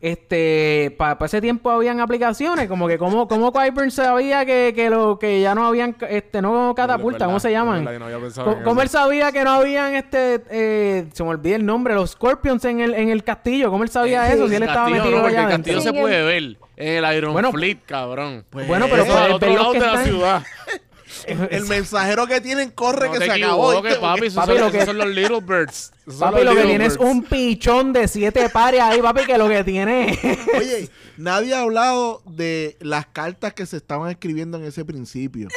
[0.00, 5.18] este, para ese tiempo habían aplicaciones, como que como, como Qyburn sabía que, que lo
[5.18, 7.84] que ya no habían, este, no catapulta, ¿cómo se llaman?
[7.84, 12.12] No ¿Cómo él sabía que no habían este eh, se me olvida el nombre, los
[12.12, 13.70] Scorpions en el, en el castillo?
[13.70, 14.32] ¿Cómo él sabía Sí.
[14.34, 14.48] eso?
[14.48, 17.16] Si él El estaba castillo, metido no, allá el castillo se puede ver en el
[17.16, 18.44] Iron Bueno, Fleet, cabrón.
[18.48, 20.42] Pues, Bueno, pero por al el otro ver los lado que de la ciudad.
[21.26, 23.80] el mensajero que tienen corre No que te se acabó.
[23.82, 23.98] ¿viste?
[24.00, 24.26] papi.
[24.26, 25.92] Esos Papi, son, lo esos que- son los Little Birds.
[26.18, 29.62] Papi, lo que tiene es un pichón de siete pares ahí, papi, que lo que
[29.64, 30.18] tiene...
[30.58, 35.48] Oye, nadie ha hablado de las cartas que se estaban escribiendo en ese principio.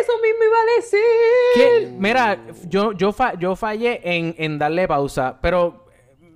[0.00, 1.00] Eso mismo iba a decir.
[1.54, 2.38] Que, mira,
[2.68, 5.86] yo, yo, fa- yo fallé en, en darle pausa, pero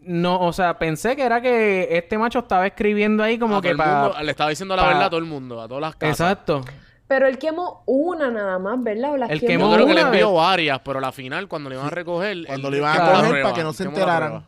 [0.03, 3.75] no, o sea, pensé que era que este macho estaba escribiendo ahí como A que
[3.75, 4.23] para...
[4.23, 6.21] le estaba diciendo la pa- verdad a todo el mundo, a todas las casas.
[6.21, 6.63] Exacto.
[7.09, 9.13] Pero él quemó una nada más, ¿verdad?
[9.13, 10.37] ¿O las Yo quemó creo que le envió vez.
[10.43, 12.45] varias, pero la final, cuando le iban a recoger.
[12.47, 14.45] Cuando le iban a coger prueba, para que no se enteraran.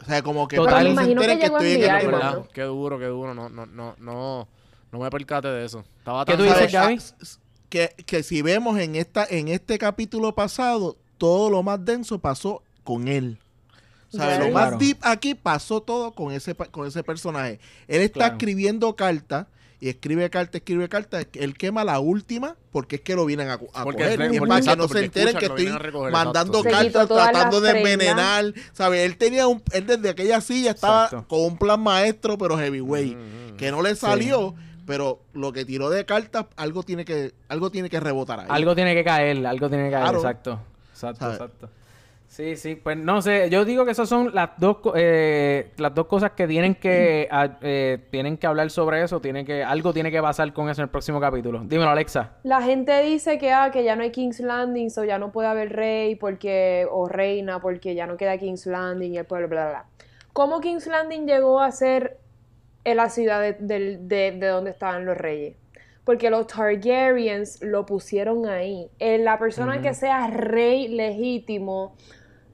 [0.00, 0.72] O sea, como que Total.
[0.72, 2.62] para que Me no se imagino que enteren que a estoy en el verdad, qué
[2.62, 3.34] duro, qué duro.
[3.34, 4.48] No, no, no, no,
[4.92, 5.84] no me percate de eso.
[5.98, 6.72] Estaba ¿Qué tú dices.
[6.72, 6.98] Gaby?
[6.98, 7.24] Ah,
[7.68, 12.62] Que, que si vemos en esta en este capítulo pasado, todo lo más denso pasó
[12.84, 13.38] con él.
[14.08, 14.36] ¿Sabes?
[14.38, 14.44] Claro.
[14.46, 14.78] Lo más Claro.
[14.78, 17.60] deep aquí pasó todo con ese, pa- con ese personaje.
[17.86, 18.32] Él está Claro.
[18.34, 19.46] escribiendo cartas
[19.80, 21.22] y escribe carta, escribe carta.
[21.32, 24.32] Él quema la última porque es que lo vienen a, a Porque- coger.
[24.32, 27.60] Y es para que exacto, no se enteren que que estoy recoger, mandando cartas, tratando
[27.62, 28.52] de envenenar.
[28.72, 29.06] ¿Sabes?
[29.06, 31.28] Él tenía un, él desde aquella silla estaba Exacto.
[31.28, 33.16] con un plan maestro, pero heavyweight.
[33.16, 34.54] Mm, mm, Que no le salió,
[34.86, 38.46] pero lo que tiró de cartas, algo tiene que, algo tiene que rebotar ahí.
[38.50, 40.18] Algo tiene que caer, algo tiene que caer, Claro.
[40.18, 40.60] exacto.
[40.92, 41.70] Exacto, exacto.
[42.30, 46.06] Sí, sí, pues no sé, yo digo que esas son las dos eh, las dos
[46.06, 50.12] cosas que tienen que a- eh, tienen que hablar sobre eso, tiene que algo tiene
[50.12, 51.60] que pasar con eso en el próximo capítulo.
[51.64, 52.36] Dímelo, Alexa.
[52.44, 55.48] La gente dice que, ah, que ya no hay King's Landing, o ya no puede
[55.48, 59.62] haber rey porque o reina porque ya no queda King's Landing y el pueblo, bla,
[59.62, 59.84] bla, bla.
[60.32, 62.16] ¿Cómo King's Landing llegó a ser
[62.84, 63.54] en la ciudad de,
[63.98, 65.56] de- de donde estaban los reyes?
[66.04, 68.88] Porque los Targaryens lo pusieron ahí.
[69.00, 71.94] Eh, la persona que sea rey legítimo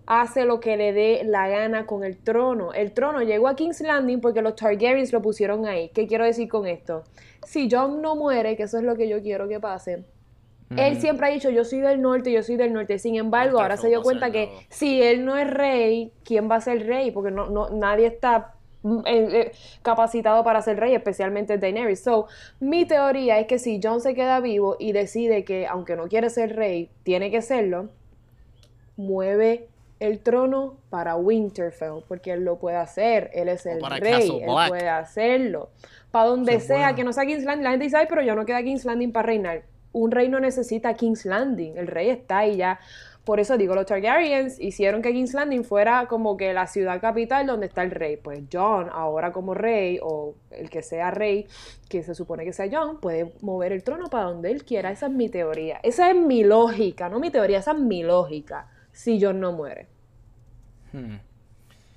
[0.07, 2.73] hace lo que le dé la gana con el trono.
[2.73, 5.91] El trono llegó a King's Landing porque los Targaryens lo pusieron ahí.
[5.91, 7.05] ¿Qué quiero decir con esto?
[7.45, 10.05] Si Jon no muere, que eso es lo que yo quiero que pase,
[10.77, 12.99] él siempre ha dicho, yo soy del norte, yo soy del norte.
[12.99, 16.61] Sin embargo, ahora se dio cuenta que si él no es rey, ¿quién va a
[16.61, 17.11] ser rey?
[17.13, 19.53] Porque no, no, nadie está mm, eh, eh,
[19.83, 22.03] capacitado para ser rey, especialmente Daenerys.
[22.03, 22.27] So,
[22.59, 26.31] mi teoría es que si Jon se queda vivo y decide que, aunque no quiere
[26.31, 27.89] ser rey, tiene que serlo,
[28.97, 29.69] mueve
[29.99, 34.89] el trono para Winterfell, porque él lo puede hacer, él es el rey, él puede
[34.89, 35.71] hacerlo.
[36.11, 38.45] Para donde sea, que no sea King's Landing, la gente dice, ay, pero yo no
[38.45, 39.63] queda King's Landing para reinar.
[39.93, 42.79] Un rey no necesita King's Landing, el rey está ahí ya.
[43.25, 47.45] Por eso digo, los Targaryens hicieron que King's Landing fuera como que la ciudad capital
[47.47, 48.17] donde está el rey.
[48.19, 51.49] Pues John, ahora como rey, o el que sea rey,
[51.89, 54.93] que se supone que sea John, puede mover el trono para donde él quiera.
[54.93, 55.81] Esa es mi teoría.
[55.83, 58.69] Esa es mi lógica, no mi teoría, esa es mi lógica.
[58.97, 59.87] Si John no muere.
[60.93, 61.17] Hmm.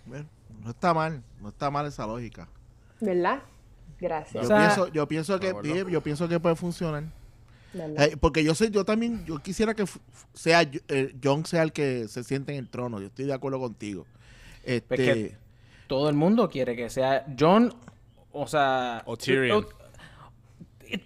[0.06, 0.26] Bueno,
[0.62, 2.50] no está mal, no está mal esa lógica.
[3.00, 3.40] ¿Verdad?
[4.00, 4.36] Gracias.
[4.36, 5.54] O Yo sea- pienso, yo pienso que
[5.90, 7.04] yo pienso que puede funcionar.
[7.74, 9.86] Eh, porque yo sé, yo también, yo quisiera que
[10.34, 13.00] sea eh, John sea el que se siente en el trono.
[13.00, 14.06] Yo estoy de acuerdo contigo.
[14.64, 15.38] Este, Es que-
[15.88, 17.74] Todo el mundo quiere que sea John,
[18.32, 19.04] o sea...
[19.06, 19.66] O Tyrion.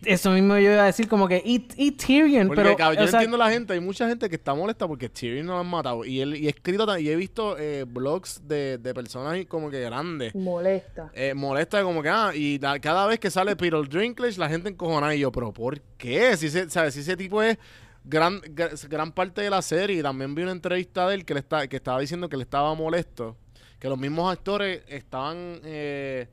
[0.05, 1.41] Eso mismo yo iba a decir como que...
[1.43, 2.75] Y, y Tyrion, Porque, pero...
[2.75, 5.45] cabrón, yo o sea, entiendo la gente, hay mucha gente que está molesta porque Tyrion
[5.45, 6.05] no lo han matado.
[6.05, 9.81] Y él y he escrito y he visto eh, blogs de, de personas como que
[9.81, 10.33] grandes.
[10.35, 11.11] Molesta.
[11.13, 14.69] Eh, molesta como que, ah, y la- cada vez que sale Peter Dinklage, la gente
[14.69, 16.35] encojona y yo, pero ¿por qué?
[16.37, 16.93] Si ese, ¿sabes?
[16.93, 17.57] Si ese tipo es
[18.05, 21.33] gran, gra- gran parte de la serie, y también vi una entrevista de él que,
[21.33, 23.37] le está, que estaba diciendo que le estaba molesto,
[23.79, 26.27] que los mismos actores estaban, eh,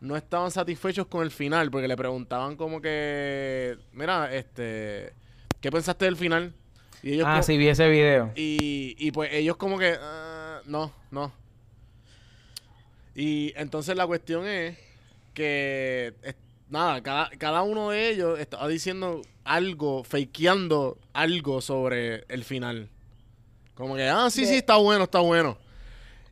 [0.00, 5.12] no estaban satisfechos con el final, porque le preguntaban como que, mira, este,
[5.60, 6.52] ¿qué pensaste del final?
[7.02, 8.32] Y ellos Ah, sí, vi ese video.
[8.34, 11.32] y, y pues ellos como que, "Ah, no, no.
[13.14, 14.76] Y entonces la cuestión es
[15.32, 16.34] que, es-
[16.68, 22.88] nada, cada, cada uno de ellos estaba diciendo algo, fakeando algo sobre el final.
[23.74, 25.56] Como que, ah, sí, sí, está bueno, está bueno.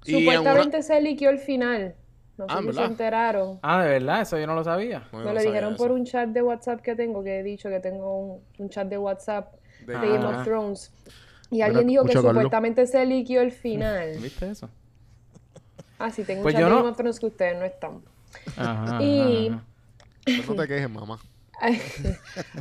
[0.04, 1.94] Y una- Supuestamente se liqueó el final.
[2.36, 3.58] No sé Ah, si se enteraron.
[3.62, 5.06] Ah, de verdad, eso yo no lo sabía.
[5.12, 5.82] Me no lo dijeron eso.
[5.82, 8.88] por un chat de WhatsApp que tengo, que he dicho que tengo un, un chat
[8.88, 9.52] de WhatsApp
[9.86, 10.38] De- de Game Ah.
[10.40, 10.92] of Thrones.
[11.50, 14.16] Y Mira, alguien dijo que supuestamente se liqueó el final.
[14.20, 14.68] ¿Viste eso?
[15.98, 18.02] Ah, sí, tengo Pues un chat de no- Game of Thrones que ustedes no están.
[18.56, 19.62] Ajá, Y- ajá,
[20.26, 20.42] ajá.
[20.48, 21.18] No te quejes, mamá.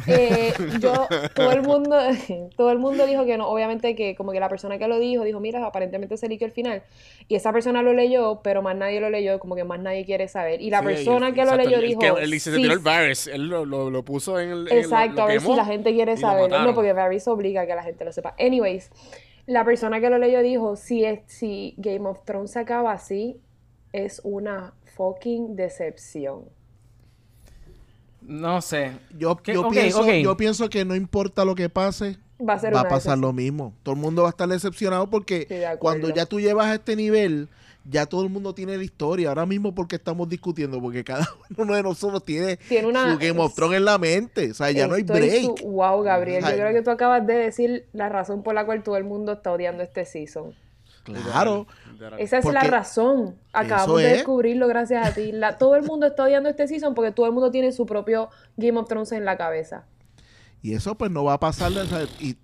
[0.08, 1.98] Eh, yo, todo el mundo,
[2.58, 5.24] todo el mundo dijo que no, obviamente que como que la persona que lo dijo,
[5.24, 6.84] dijo, mira, aparentemente se liqueó el final.
[7.28, 10.28] Y esa persona lo leyó, pero más nadie lo leyó, como que más nadie quiere
[10.28, 10.62] saber.
[10.62, 13.28] Y la Sí, persona que lo exacto, leyó el- el dijo, que- "Sí, el Varys,
[13.28, 14.72] él lo, lo, lo puso en el...
[14.72, 16.50] en Exacto, lo a ver si la gente quiere lo saber.
[16.52, 18.36] No, porque Varys obliga a que la gente lo sepa.
[18.40, 18.92] Anyways,
[19.46, 23.40] la persona que lo leyó dijo, si, es, si Game of Thrones se acaba así,
[23.92, 26.46] es una fucking decepción.
[28.28, 28.92] No sé.
[29.18, 32.80] yo, yo, pienso, yo pienso que no importa lo que pase, Va a ser va
[32.80, 33.74] a una pasar lo mismo.
[33.84, 35.48] Todo el mundo va a estar decepcionado porque
[35.80, 37.48] cuando ya tú llevas a este nivel,
[37.86, 39.30] ya todo el mundo tiene la historia.
[39.30, 43.40] Ahora mismo porque estamos discutiendo, porque cada uno de nosotros tiene, Tiene una- su Game
[43.40, 44.52] of Thrones en la mente.
[44.52, 45.42] O sea, ya no hay break.
[45.44, 48.84] su- Wow, Gabriel, yo creo que tú acabas de decir la razón por la cual
[48.84, 50.54] todo el mundo está odiando este season.
[51.04, 51.68] Claro.
[52.18, 53.36] Esa es la razón.
[53.52, 54.14] Acabamos de es.
[54.18, 55.32] descubrirlo gracias a ti.
[55.32, 58.30] La- todo el mundo está odiando este season porque todo el mundo tiene su propio
[58.58, 59.86] Game of Thrones en la cabeza.
[60.62, 61.72] Y eso pues no va a pasar.
[61.72, 62.38] o sea, y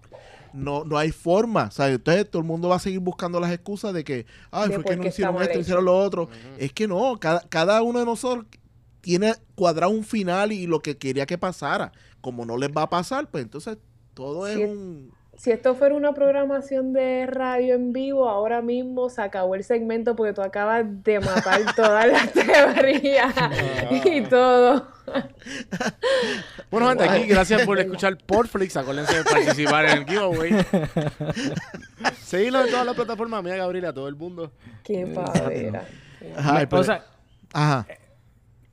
[0.51, 1.65] no, no hay forma.
[1.65, 4.69] O sea, entonces todo el mundo va a seguir buscando las excusas de que, ay,
[4.69, 5.59] De fue que no hicieron esto, hecho.
[5.59, 6.29] hicieron lo otro.
[6.57, 8.45] Es que no, cada, cada uno de nosotros
[9.01, 11.91] tiene cuadrado un final y lo que quería que pasara.
[12.19, 13.77] Como no les va a pasar, pues entonces
[14.13, 14.61] todo Sí.
[14.61, 15.13] es un...
[15.39, 20.13] Si esto fuera una programación de radio en vivo, ahora mismo se acabó el segmento
[20.13, 23.33] porque tú acabas de matar todas las teorías
[24.03, 24.85] y todo.
[26.69, 28.75] Bueno, gente, aquí gracias por escuchar Portflix.
[28.75, 30.51] Acuérdense de participar en el giveaway.
[32.21, 33.41] Seguirnos en todas las plataformas.
[33.41, 34.51] Mira, Gabriel, a todo el mundo.
[34.83, 35.85] Qué pavera.
[36.35, 37.05] Ajá, o sea,
[37.53, 37.87] ajá.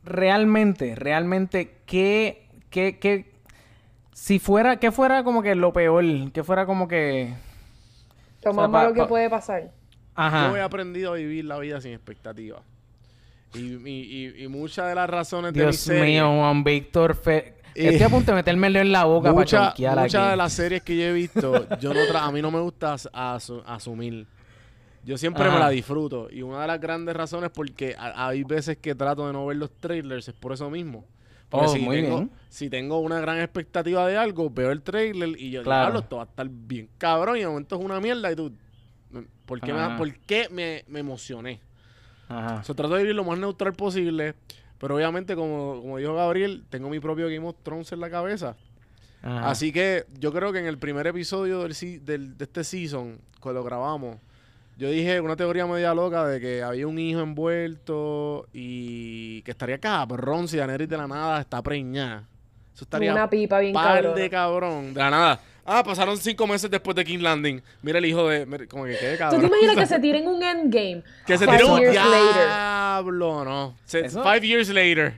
[0.02, 3.35] realmente, realmente, ¿qué, qué, qué,
[4.18, 6.02] si fuera, qué fuera como que lo peor,
[6.32, 7.34] que fuera como que,
[8.42, 9.70] Lo O más sea, malo que puede pasar.
[10.14, 12.62] ajá, Yo he aprendido a vivir la vida sin expectativas.
[13.54, 13.58] Y,
[13.88, 17.88] y, y, y muchas de las razones de mi Dios mío, Juan Víctor, Fe- Eh,
[17.90, 20.30] estoy a punto de metérmelo en la boca Mucha- para muchas aquí.
[20.30, 22.94] de las series que yo he visto, yo no tra- a mí no me gusta
[22.94, 24.26] as- asu- asumir.
[25.04, 26.28] Yo siempre me la disfruto.
[26.30, 29.70] Y una de las grandes razones porque hay veces que trato de no ver los
[29.78, 31.04] trailers es por eso mismo.
[31.48, 32.30] Porque Oh, si, muy tengo, bien.
[32.48, 35.86] si tengo una gran expectativa de algo, veo el trailer y yo Claro.
[35.92, 38.52] digo, esto va a estar bien cabrón y de momento es una mierda y tú...
[39.46, 41.60] ¿Por qué, me, por qué me, me emocioné?
[42.28, 42.64] Ajá.
[42.64, 44.34] Se trata de vivir lo más neutral posible.
[44.78, 48.56] Pero obviamente, como, como dijo Gabriel, tengo mi propio Game of Thrones en la cabeza.
[49.22, 49.48] Ajá.
[49.50, 51.74] Así que yo creo que en el primer episodio del,
[52.04, 54.16] del- de este season, cuando lo grabamos,
[54.76, 59.78] yo dije una teoría media loca de que había un hijo envuelto y que estaría
[59.78, 62.24] cabrón si Daenerys de la nada está preñada.
[62.74, 64.14] Eso estaría Una pipa bien par cabrona.
[64.20, 64.94] de cabrón.
[64.94, 65.40] De la nada.
[65.64, 67.60] Ah, pasaron cinco meses después de King Landing.
[67.82, 68.46] Mira el hijo de...
[68.46, 69.40] mira, Como que ¿Tú cabrón.
[69.40, 71.02] te imaginas que se tiren un endgame?
[71.26, 73.74] Que se tiró un diablo, no.
[73.86, 75.14] Five years later.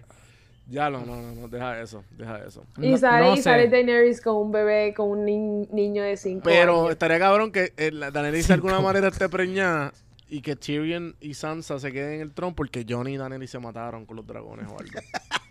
[0.70, 2.62] Ya no, no, no, no, deja eso, deja eso.
[2.76, 6.16] Y No- sale, no y sale Daenerys con un bebé, con un ni- niño de
[6.16, 6.90] 5 Pero años.
[6.92, 9.92] estaría cabrón que eh, la- Daenerys de alguna manera esté preñada
[10.28, 13.58] y que Tyrion y Sansa se queden en el trono porque Johnny y Daenerys se
[13.58, 15.00] mataron con los dragones o algo.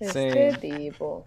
[0.00, 0.58] Este Sí.
[0.60, 1.26] tipo.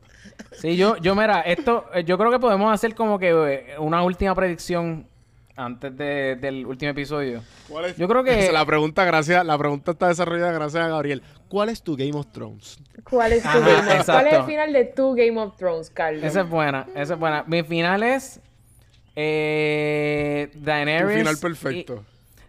[0.52, 4.04] Sí, yo, yo, mira, esto, eh, yo creo que podemos hacer como que eh, una
[4.04, 5.08] última predicción
[5.58, 7.42] antes de- del último episodio.
[7.68, 7.98] ¿Cuál es?
[7.98, 11.22] Yo creo que- la pregunta, gracias, la pregunta está desarrollada gracias a Gabriel.
[11.50, 12.80] ¿Cuál es tu Game of Thrones?
[13.10, 15.90] ¿Cuál es tu Ajá, Game of ¿Cuál es el final de tu Game of Thrones,
[15.90, 16.24] Carlos?
[16.24, 17.44] Esa es buena, esa es buena.
[17.48, 18.40] Mi final es
[19.16, 21.18] eh, Tu Daenerys.
[21.18, 22.04] final y- perfecto.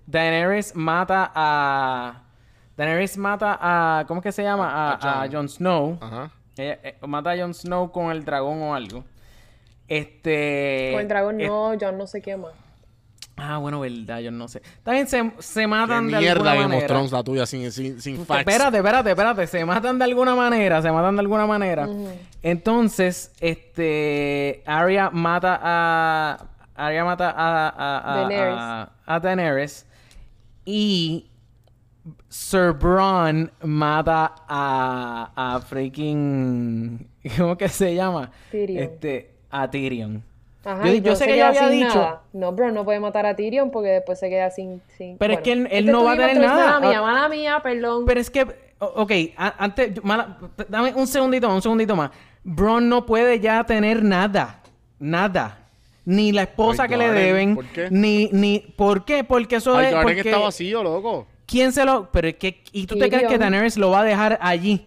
[0.07, 2.23] Daenerys mata a.
[2.77, 4.05] Daenerys mata a.
[4.07, 4.71] ¿Cómo es que se llama?
[4.71, 5.11] A, A Jon.
[5.11, 5.99] a Jon Snow.
[6.01, 6.31] Ajá.
[6.57, 9.05] Ella, eh, mata a Jon Snow con el dragón o algo.
[9.87, 10.91] Este.
[10.93, 12.49] Con el dragón no, John no se quema.
[13.41, 14.61] Ah, bueno, verdad, yo no sé.
[14.83, 16.87] También se, se ¿Qué matan de mierda alguna manera.
[16.89, 18.41] Thrones la tuya sin, sin, sin facts?
[18.41, 19.47] Espérate, espérate, espérate.
[19.47, 20.83] Se matan de alguna manera.
[20.83, 21.89] Se matan de alguna manera.
[22.43, 24.63] Entonces, este.
[24.67, 26.47] Arya mata a.
[26.75, 27.69] Arya mata a.
[27.69, 28.57] a, a Daenerys.
[28.59, 29.87] a- a Daenerys.
[30.65, 31.31] Y.
[32.29, 35.31] Sir Bronn mata a.
[35.37, 37.07] A freaking.
[37.39, 38.31] ¿Cómo que se llama?
[38.51, 38.83] Tyrion.
[38.83, 39.35] Este.
[39.51, 40.23] A Tyrion.
[40.69, 41.95] Ajá, yo sé que ya había dicho.
[41.99, 42.23] nada.
[42.33, 44.83] No, bro, no puede matar a Tyrion porque después se queda sin...
[44.97, 45.17] sin...
[45.19, 46.79] Pero es que él- él este no va a tener nada.
[46.81, 48.05] Mala mía, mala mía, perdón.
[48.07, 48.47] Pero es que,
[48.79, 50.37] ok, antes, yo- mala-
[50.69, 52.11] dame un segundito más, un segundito más.
[52.45, 54.61] Bron no puede ya tener nada,
[54.99, 55.59] nada.
[56.05, 57.89] Ni la esposa Ay, que le deben, ¿por qué?
[57.91, 59.25] ni, ni, ¿por qué?
[59.25, 61.27] Porque eso Ay, es, porque, está vacío, loco.
[61.45, 63.37] ¿quién se lo, pero es que, y tú te crees que.
[63.39, 64.87] Daenerys lo va a dejar allí?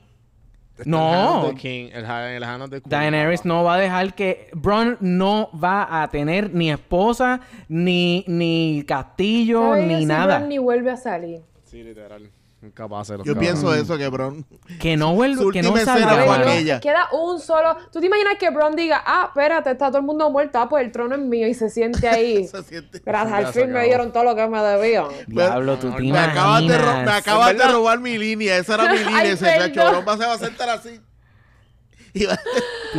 [0.77, 1.49] Está No.
[1.49, 2.89] El King, el, el Hand of the Queen.
[2.89, 8.83] Daenerys no va a dejar que, Bron no va a tener ni esposa, ni, ni
[8.87, 10.37] castillo, ¿Sabes ni si nada.
[10.37, 11.41] Bron ni vuelve a salir?
[11.63, 12.29] Sí, literal.
[12.63, 14.45] Incapaz de los Yo pienso eso, que Bron.
[14.79, 16.25] Que no vuelva, Su que no última escena salga.
[16.25, 16.79] fue aquella.
[16.79, 17.75] Queda un solo...
[17.91, 20.85] ¿Tú te imaginas que Bron diga, ah, espérate, está todo el mundo muerto, ah, pues
[20.85, 22.47] el trono es mío y se siente ahí?
[22.47, 23.85] Se siente- Gracias, Ya al se fin me acabó.
[23.87, 25.05] dieron todo lo que me debían.
[25.27, 27.17] Diablo, tú te Me Me acabas, de, ro- me imaginas.
[27.17, 28.57] acabas ¿Es de robar mi línea.
[28.57, 29.23] Esa era mi línea.
[29.23, 29.71] Ese perdón.
[29.73, 29.89] chacho.
[29.91, 31.01] Bron va- se va a sentar así.
[32.13, 32.39] Y va-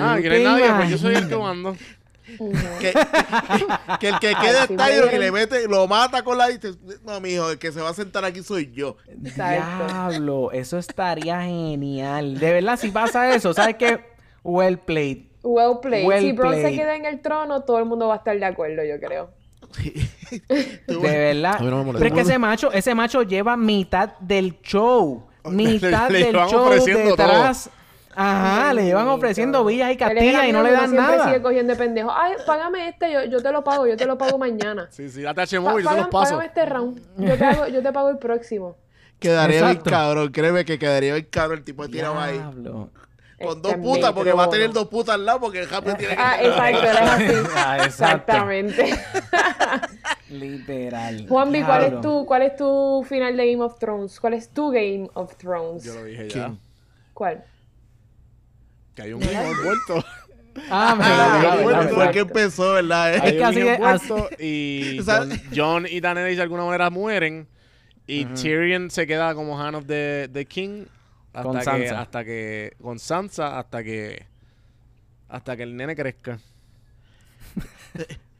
[0.00, 1.76] Ah, ¿Tú que no hay nadie, pues yo soy el que mando.
[2.24, 2.92] Que,
[4.00, 6.72] que el que quede si me y le mete, lo mata con la dice,
[7.04, 8.96] no, mijo, el que se va a sentar aquí soy yo.
[9.08, 9.86] Exacto.
[9.86, 12.38] Diablo, eso estaría genial.
[12.38, 14.00] De verdad, si pasa eso, ¿sabes qué?
[14.44, 15.24] Well played.
[15.42, 16.06] Well played.
[16.06, 18.44] Well si Bron se queda en el trono, todo el mundo va a estar de
[18.44, 19.30] acuerdo, yo creo.
[20.86, 21.60] De verdad.
[21.60, 21.92] No.
[21.92, 25.26] Pero es que ese macho, ese macho lleva mitad del show.
[25.50, 27.68] Mitad Le del show detrás.
[28.14, 31.24] Ajá, le llevan ofreciendo villas y el castillas y no le dan siempre nada.
[31.28, 32.12] sigue cogiendo de pendejo.
[32.12, 34.88] Ay, págame este, yo, yo te lo pago, yo te lo pago mañana.
[34.90, 36.36] Sí, sí, date H móvil, yo te los paso.
[36.36, 37.02] págame este round.
[37.16, 38.76] Yo te, hago, yo te pago el próximo.
[39.18, 39.90] Quedaría bien Exacto.
[39.90, 42.38] cabrón, créeme que quedaría bien cabrón el tipo tirado ahí.
[42.38, 45.94] Con Este dos putas, porque va a tener dos putas al lado, porque el Happy
[45.94, 46.22] tiene que...
[46.22, 47.24] Ah, exacto, es así.
[47.56, 48.32] Ah, exacto.
[48.32, 48.94] Exactamente.
[50.30, 51.26] Literal.
[51.28, 54.20] Juanvi, ¿cuál es, tu, ¿cuál es tu final de Game of Thrones?
[54.20, 55.84] ¿Cuál es tu Game of Thrones?
[55.84, 56.32] Yo lo dije ya.
[56.32, 56.58] ¿Quién?
[57.14, 57.44] ¿Cuál?
[58.94, 60.04] Que hay un niño envuelto.
[60.70, 60.94] Ah,
[61.64, 63.14] verdad, fue que empezó, ¿verdad?
[63.14, 65.00] Es Hay que un así envuelto y.
[65.56, 67.48] John, y Daenerys de alguna manera mueren
[68.06, 70.84] y Tyrion se queda como Hand of the, the King
[71.32, 72.00] hasta Con que, Sansa.
[72.02, 74.26] hasta que con Sansa hasta que
[75.30, 76.38] hasta que el nene crezca.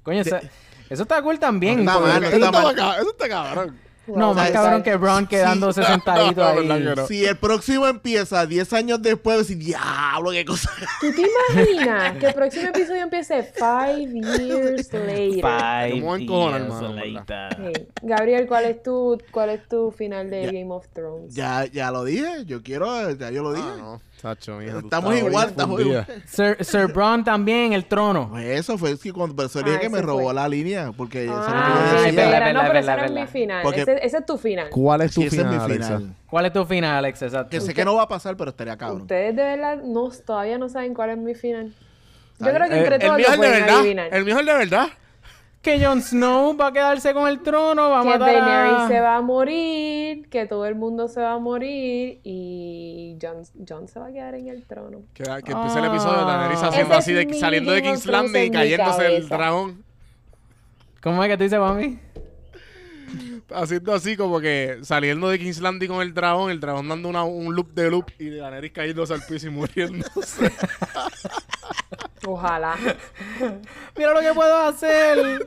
[0.03, 0.43] Coño, esa-
[0.91, 1.83] eso está cool también.
[1.83, 3.01] No está porque- mal, no Eso está está, mal.
[3.01, 3.79] eso está cabrón.
[4.07, 5.87] No, más cabrón que Bron quedándose Sí.
[5.93, 6.67] sentadito ahí.
[6.67, 7.07] no.
[7.07, 10.71] Si el próximo empieza 10 años después, decir, diablo, qué cosa.
[11.01, 15.41] ¿Tú te imaginas que el próximo episodio empiece five years later?
[15.41, 17.57] Five Yo me voy a encojonar, years hermano, later.
[17.77, 17.87] Sí.
[18.03, 20.53] Gabriel, ¿cuál es tu, cuál es tu final de Ya.
[20.53, 21.35] Game of Thrones?
[21.35, 23.69] Ya, ya lo dije, yo quiero, ya yo lo dije.
[23.69, 26.07] Ah, no, mija, Estamos igual, estamos igual.
[26.27, 28.29] Sir, Sir Bron también, el trono.
[28.31, 30.35] Pues eso fue que cuando por eso dije Ah, que me robó fue.
[30.35, 32.09] la línea, porque eso es lo que Ah, yo ok, decía.
[32.09, 33.63] es verdad, espera, es no, pero verdad, ese no es mi final.
[33.63, 34.71] Porque- Ese, ese es tu final.
[34.71, 35.99] ¿Cuál es tu Sí, ese es mi final, Alexa?
[35.99, 36.17] final.
[36.31, 37.23] ¿Cuál es tu final, Alex?
[37.23, 37.51] Exacto.
[37.51, 39.03] Que sé que no va a pasar, pero estaría cabrón.
[39.03, 41.73] Ustedes de verdad no, todavía no saben cuál es mi final.
[42.39, 43.79] Yo creo que Eh, entre el todos mío lo es el de pueden verdad.
[43.81, 44.09] adivinar.
[44.15, 44.87] El mío es el de verdad.
[45.63, 48.33] Que Jon Snow va a quedarse con el trono, va a que matar a...
[48.33, 53.43] Daenerys se va a morir, que todo el mundo se va a morir y Jon,
[53.67, 55.03] Jon se va a quedar en el trono.
[55.15, 56.69] Que, que empieza el episodio de Daenerys Ah.
[56.69, 59.85] haciendo así, de, saliendo de Game of King's Landing y cayéndose el dragón.
[61.01, 61.99] ¿Cómo es que tú dices, mami?
[63.55, 67.25] Haciendo así como que saliendo de King's Landing con el dragón, el dragón dando una-
[67.25, 70.51] un loop de loop y Daenerys cayéndose al piso y muriéndose.
[72.27, 72.77] Ojalá.
[73.97, 75.47] Mira lo que puedo hacer.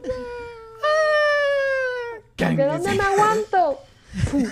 [2.37, 3.79] ¿De dónde me aguanto?
[4.15, 4.45] Sí,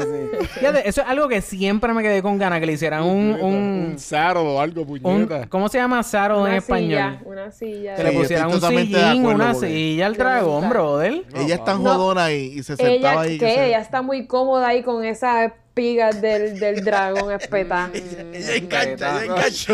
[0.00, 0.46] sí.
[0.58, 3.38] Fíjate, eso es algo que siempre me quedé con ganas, que le hicieran un...
[3.40, 5.46] un un, saddle o algo, un- puñeta.
[5.48, 6.88] ¿Cómo se llama saddle en Una español?
[6.88, 7.94] silla, una silla.
[7.96, 11.22] Que Sí, le pusieran un sillín, una silla al dragón, brother.
[11.34, 11.92] ella es tan No.
[11.94, 13.38] jodona ahí y se Ella, sentaba ahí.
[13.38, 17.88] que que se- ella está muy cómoda ahí con esas espigas del, del dragón espeta.
[17.94, 19.72] Ella engancha, ella engancha.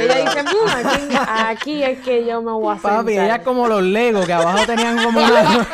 [0.00, 2.96] Ella dice, "Mm, aquí, es que yo me voy a sentar.
[2.98, 5.40] Papi, ella es como los Legos, que abajo tenían como una...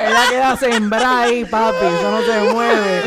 [0.00, 3.02] ella queda sembrada ahí, papi, eso no se mueve.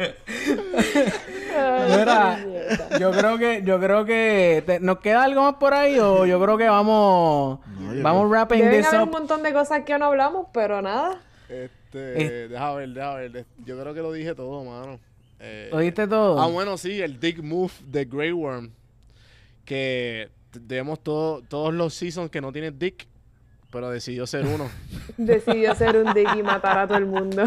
[1.96, 2.38] Mira,
[2.98, 6.40] yo creo que, yo creo que te- nos queda algo más por ahí o yo
[6.42, 10.06] creo que vamos, No, vamos wrapping Deben this haber un montón de cosas que no
[10.06, 11.20] hablamos, pero nada.
[11.48, 13.44] Este, deja ver, deja ver.
[13.64, 14.98] Yo creo que lo dije todo, mano.
[15.40, 16.40] Eh, ¿Oíste todo?
[16.40, 18.70] Ah, bueno, sí, el Dick Move de Grey Worm.
[19.64, 23.06] Que t- vemos todo, todos los seasons que no tiene Dick,
[23.70, 24.68] pero decidió ser uno.
[25.16, 27.44] Decidió ser un dick y matar a todo el mundo.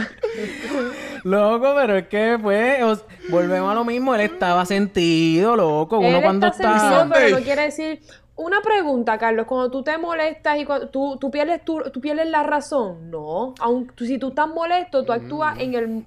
[1.24, 6.18] Loco, pero es que pues os- volvemos a lo mismo, él estaba sentido, loco, uno
[6.18, 6.80] Él cuando está está...
[6.80, 8.02] sentido, pero no quiere decir...
[8.36, 9.46] Una pregunta, Carlos.
[9.46, 13.54] Cuando tú te molestas y cuando tú, tú, pierdes, tu, tú pierdes la razón, no.
[13.60, 16.04] Aun, tú- si tú estás molesto, tú actúas en el...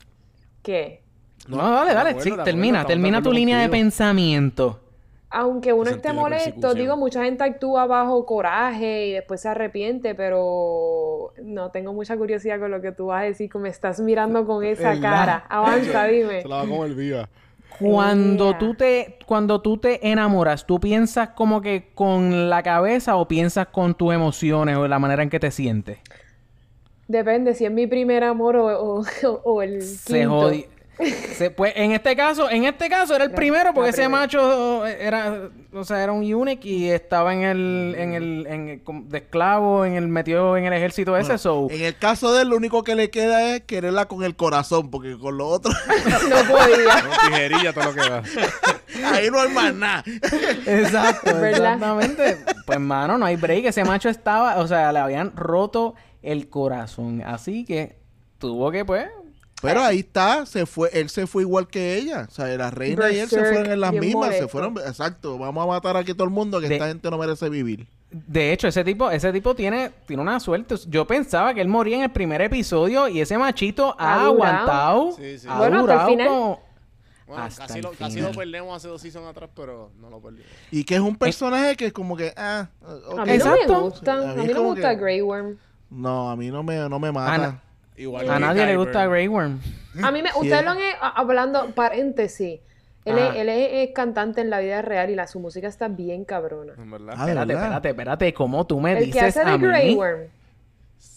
[0.61, 1.03] ¿Qué?
[1.47, 4.81] No, dale, dale, acuerdo, sí, acuerdo, termina, termina tu línea de pensamiento.
[5.29, 11.33] Aunque uno esté molesto, digo, mucha gente actúa bajo coraje y después se arrepiente, pero
[11.43, 14.47] no tengo mucha curiosidad con lo que tú vas a decir, que me estás mirando
[14.47, 15.45] con esa cara.
[15.49, 16.43] Avanza, dime.
[16.43, 17.29] Se la va viva.
[17.79, 23.29] Cuando tú te cuando tú te enamoras, ¿tú piensas como que con la cabeza o
[23.29, 25.99] piensas con tus emociones o la manera en que te sientes?
[27.09, 29.05] Depende si es mi primer amor o, o-
[29.45, 30.51] o el Se quinto.
[31.37, 35.51] Se- pues en este caso, en este caso era el primero porque ese macho era,
[35.75, 39.19] o sea, era un eunuch y estaba en el, en el, en el- como de
[39.19, 41.67] esclavo, en el metido en el ejército ese, so.
[41.71, 44.91] En el caso de él, lo único que le queda es quererla con el corazón,
[44.91, 45.71] porque con lo otro,
[46.31, 47.05] No podía.
[47.29, 48.23] Tijerilla, todo lo que da.
[49.13, 50.03] ahí no hay más nada.
[50.67, 51.75] Exacto, ¿Verdad?
[51.75, 52.39] exactamente.
[52.65, 53.67] Pues mano, no hay break.
[53.67, 57.23] Ese macho estaba, o sea, le habían roto el corazón.
[57.25, 57.99] Así que
[58.39, 59.09] tuvo que, pues.
[59.63, 62.27] Pero ahí está, se fue, él se fue igual que ella.
[62.29, 65.65] O sea, la reina y él se fueron en las mismas, se fueron, exacto, vamos
[65.65, 67.87] a matar aquí todo el mundo, que De- esta gente no merece vivir.
[68.11, 70.77] De hecho, ese tipo, ese tipo tiene, tiene una suerte.
[70.89, 75.13] Yo pensaba que él moría en el primer episodio y ese machito ha, aguantado.
[75.17, 75.47] Sí, sí.
[75.51, 76.29] Ha Bueno, hasta el final.
[76.29, 76.63] como-
[77.27, 80.21] Bueno, Hasta casi el lo, casi lo perdemos hace dos seasons atrás, pero no lo
[80.21, 80.47] perdimos.
[80.71, 82.69] Y que es un personaje que es como que, ah,
[83.11, 83.19] ok.
[83.19, 83.75] A mí no Exacto.
[83.75, 84.23] me gustan.
[84.23, 85.57] Sí, A a mí, no me gusta que- Grey Worm.
[85.91, 87.35] No, a mí no me, no me mata.
[87.35, 87.63] Ana-
[87.97, 89.61] Igual A que nadie le gusta Grey Worm.
[90.03, 90.29] A mí me...
[90.31, 90.39] Sí.
[90.41, 90.79] Ustedes lo han...
[90.79, 91.71] eh, Hablando...
[91.75, 92.61] Paréntesis.
[93.05, 93.37] Él, es, Ajá.
[93.39, 96.73] él es, es cantante en la vida real y la, su música está bien cabrona.
[96.77, 97.15] En verdad.
[97.17, 97.63] Ah, Espérate, verdad.
[97.65, 98.35] espérate, espérate.
[98.35, 99.95] ¿Cómo tú me El que dices hace a de Grey mí?
[99.95, 100.21] Worm.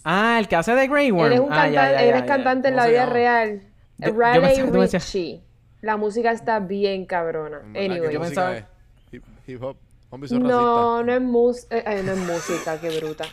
[0.03, 1.27] Ah, el que hace de Grey Worm.
[1.27, 2.27] Él es un Ah, ya, cantante, ya, él ya, es ya.
[2.27, 3.13] cantante en ¿Cómo la vida llama?
[3.13, 3.61] real.
[3.97, 5.41] Yo- yo Riley pensaba que Richie.
[5.81, 7.59] La música está bien cabrona.
[7.75, 8.01] Anyway.
[8.07, 8.67] ¿qué Yo pensaba-?
[9.11, 9.77] Hip, hip hop.
[10.11, 13.25] No, no es, mus eh, eh, no es música, qué bruta.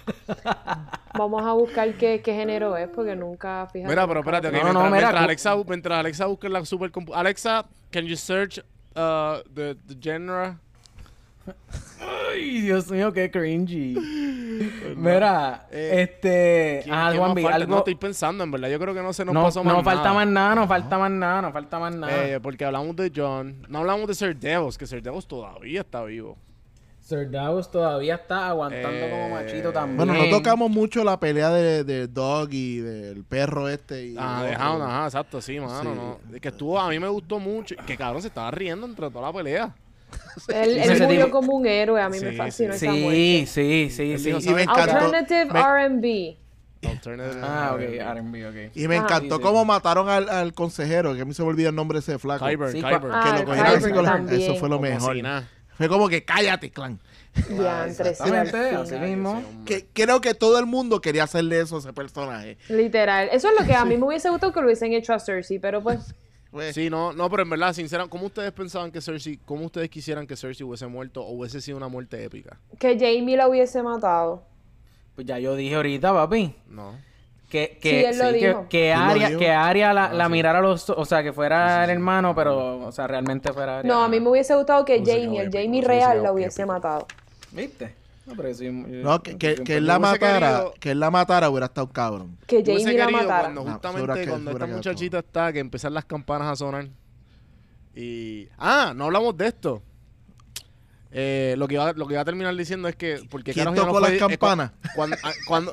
[1.17, 3.89] Vamos a buscar qué, qué género es porque nunca fíjate.
[3.89, 6.65] Mira, pero espérate, ok, No, mientras, no, mira, mientras cu- Alexa, mientras Alexa busca la
[6.67, 7.15] supercompu...
[7.15, 8.59] Alexa, can you search
[8.95, 10.57] uh, the, the genre?
[12.01, 13.95] Ay, Dios mío, qué cringy.
[14.97, 16.81] Mira, Eh, este.
[16.85, 17.57] ¿Quién- Ah, quién Juan más B, falta?
[17.57, 17.71] algo.
[17.73, 18.69] No, estoy pensando, en verdad.
[18.69, 20.15] Yo creo que no se nos no, pasó más no falta nada.
[20.15, 22.27] más nada, no falta más nada, no falta más nada.
[22.27, 23.65] Eh, porque hablamos de John.
[23.69, 26.37] No hablamos de Sir Devos, que Sir Devos todavía está vivo.
[27.07, 29.97] Sir Davos todavía está aguantando Eh, como machito también.
[29.97, 34.07] Bueno, no tocamos mucho la pelea de, de Dog y del perro este.
[34.07, 34.57] Y Ah, de.
[34.57, 35.81] Hound, ajá, exacto, sí, mano.
[35.83, 35.89] Sí.
[35.95, 36.35] No.
[36.35, 37.77] Es que estuvo, a mí me gustó mucho.
[37.87, 39.73] Que cabrón se estaba riendo entre toda la pelea.
[40.49, 42.87] Él, él murió tipo- como un héroe, a mí me fascinó sí.
[42.87, 43.47] esa muerte.
[43.47, 44.25] Sí, sí, sí, Él sí.
[44.27, 44.85] dijo, Y me ¿sabes?
[44.87, 45.07] encantó.
[45.07, 46.37] Alternative me- R&B.
[46.89, 47.99] Alternative Ah, ok, R&B.
[48.01, 48.77] R&B, ok.
[48.77, 49.05] Y me Ajá.
[49.05, 49.47] encantó Sí, sí.
[49.47, 52.19] cómo mataron al, al consejero, que a mí se me olvida el nombre de ese
[52.19, 52.45] flaco.
[52.47, 53.01] Kyber, Sí, Kyber.
[53.13, 54.41] Ah, que lo cogieron así Kyber con la- también.
[54.43, 55.15] Eso fue lo Como mejor.
[55.17, 55.49] si nada.
[55.77, 56.99] Fue como que cállate, clan.
[57.35, 57.55] Sí,
[57.87, 59.43] Exactamente, así mismo.
[59.67, 62.57] Que creo que todo el mundo quería hacerle eso a ese personaje.
[62.69, 63.29] Literal.
[63.31, 65.59] Eso es lo que a mí me hubiese gustado que lo hubiesen hecho a Cersei,
[65.59, 66.15] pero pues
[66.51, 69.91] pues, Sí, no, no, pero en verdad, sinceramente, ¿cómo ustedes pensaban que Cersei, cómo ustedes
[69.91, 72.59] quisieran que Cersei hubiese muerto o hubiese sido una muerte épica?
[72.79, 74.43] Que Jamie la hubiese matado.
[75.15, 76.55] Pues ya yo dije ahorita, papi.
[76.69, 76.95] No.
[77.49, 78.67] Que, que, él lo sí, que- dijo.
[78.69, 79.39] que, Aria, dijo.
[79.39, 80.33] que Aria la, Ah, sí.
[80.33, 83.93] mirara los o sea, que fuera el hermano, pero, o sea, realmente fuera Aria.
[83.93, 86.73] No, a mí me hubiese gustado que Jamie, el Jamie hubiese real, la hubiese épico.
[86.75, 87.07] matado.
[87.53, 87.95] ¿Viste?
[88.27, 91.11] No, pero sí, no, que, que, que él yo la matara, querido- que él la
[91.13, 92.37] matara hubiera estado cabrón.
[92.49, 93.41] Que Yo Jamie la matara.
[93.43, 96.89] Cuando No, justamente que- cuando esta muchachita está, que empiezan las campanas a sonar.
[97.95, 98.49] Y.
[98.59, 99.83] Ah, no hablamos de esto.
[101.13, 103.21] Eh, lo, que iba, lo que iba a terminar diciendo es que.
[103.31, 104.73] Porque ¿Quién no tocó las es campanas?
[104.95, 105.73] Cuando, ah, cuando-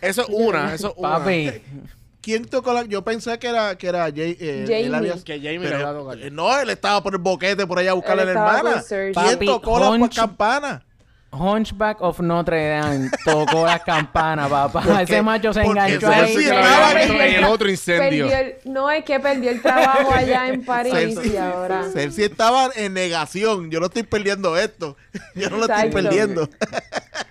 [0.00, 1.18] eso es una, eso es una.
[1.18, 1.50] Papi,
[2.20, 2.84] ¿Quién tocó la...?
[2.84, 4.84] Yo pensé que era, que era Jay, eh, Jamie.
[4.86, 6.18] él había- Que Jamie pero, le iba a tocar.
[6.20, 8.82] eh, No, él estaba por el boquete por allá a buscar a la hermana.
[8.88, 10.82] ¿Quién Papi, tocó las campanas?
[11.32, 15.02] Hunchback of Notre Dame tocó las campanas, papá.
[15.02, 16.56] Ese macho se enganchó Cersei ahí.
[16.58, 18.26] había en- el otro incendio.
[18.30, 21.84] El- no, es que perdió el trabajo allá en París Cersei- y ahora.
[21.90, 23.70] Cersei estaba en negación.
[23.70, 24.96] Yo no estoy perdiendo esto.
[25.34, 25.94] Yo no lo estoy Exacto.
[26.02, 26.48] perdiendo.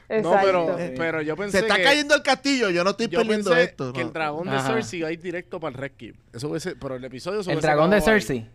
[0.10, 0.94] No, pero, Exacto.
[0.98, 2.70] pero yo pensé Se está que, cayendo el castillo.
[2.70, 3.94] Yo no estoy yo perdiendo pensé esto.
[3.94, 4.08] que no.
[4.08, 4.74] el dragón de Ajá.
[4.74, 6.16] Cersei iba a ir directo para el Red Keep.
[6.34, 8.20] Eso hubiese, pero el episodio se El dragón de acabado ahí.
[8.22, 8.50] Cersei.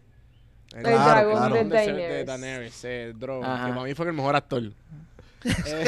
[0.75, 0.99] El, Claro,
[1.31, 1.55] dragón claro.
[1.55, 2.09] de Daenerys.
[2.11, 3.67] de Daenerys, eh, Drogon, Ajá.
[3.69, 4.63] que para mí fue el mejor actor.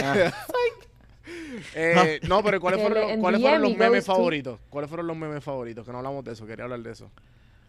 [0.02, 0.32] Ah.
[1.74, 4.58] Eh, no, pero ¿cuáles fueron, en ¿cuáles fueron DM los memes favoritos?
[4.70, 5.84] ¿Cuáles fueron los memes favoritos?
[5.84, 7.10] Que no hablamos de eso, quería hablar de eso.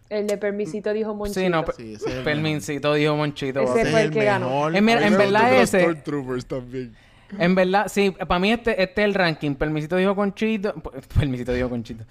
[0.09, 1.39] El de permisito dijo Monchito.
[1.39, 3.61] Sí, no, pe- Sí, ese es el Permincito dijo Monchito.
[3.61, 4.69] Ese fue es el que ganó.
[4.69, 6.95] Eh, mira, en verdad ese- Stormtroopers también.
[7.37, 9.53] En verdad, sí, para mí este, este es el ranking.
[9.53, 10.73] Permisito dijo Conchito.
[11.19, 12.05] Permisito dijo Conchito.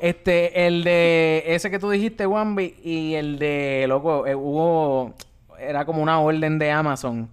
[0.00, 5.12] Este, el de ese que tú dijiste, Wambi, y el de, loco, eh, hubo,
[5.60, 7.28] era como una orden de Amazon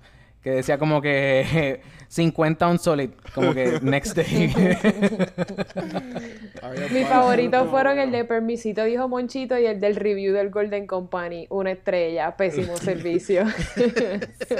[0.49, 4.53] que decía como que 50 on solid, como que next day.
[6.91, 11.45] Mis favoritos fueron el de permisito dijo Monchito y el del review del Golden Company.
[11.49, 13.43] Una estrella, pésimo servicio.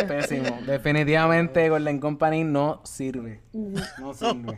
[0.08, 0.60] Pésimo.
[0.66, 3.42] Definitivamente Golden Company no sirve.
[3.54, 4.58] No sirve.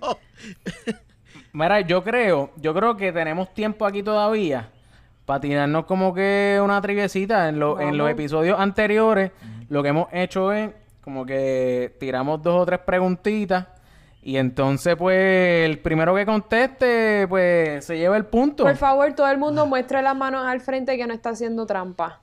[1.54, 4.70] Mira, yo creo, yo creo que tenemos tiempo aquí todavía
[5.26, 7.50] para tirarnos como que una triviecita.
[7.50, 9.32] En, lo- en los episodios anteriores,
[9.70, 10.72] lo que hemos hecho es
[11.04, 13.68] como que tiramos dos o tres preguntitas.
[14.24, 18.64] Y entonces, pues, el primero que conteste, pues, se lleva el punto.
[18.64, 22.20] Por favor, todo el mundo muestre las manos al frente que no está haciendo trampa.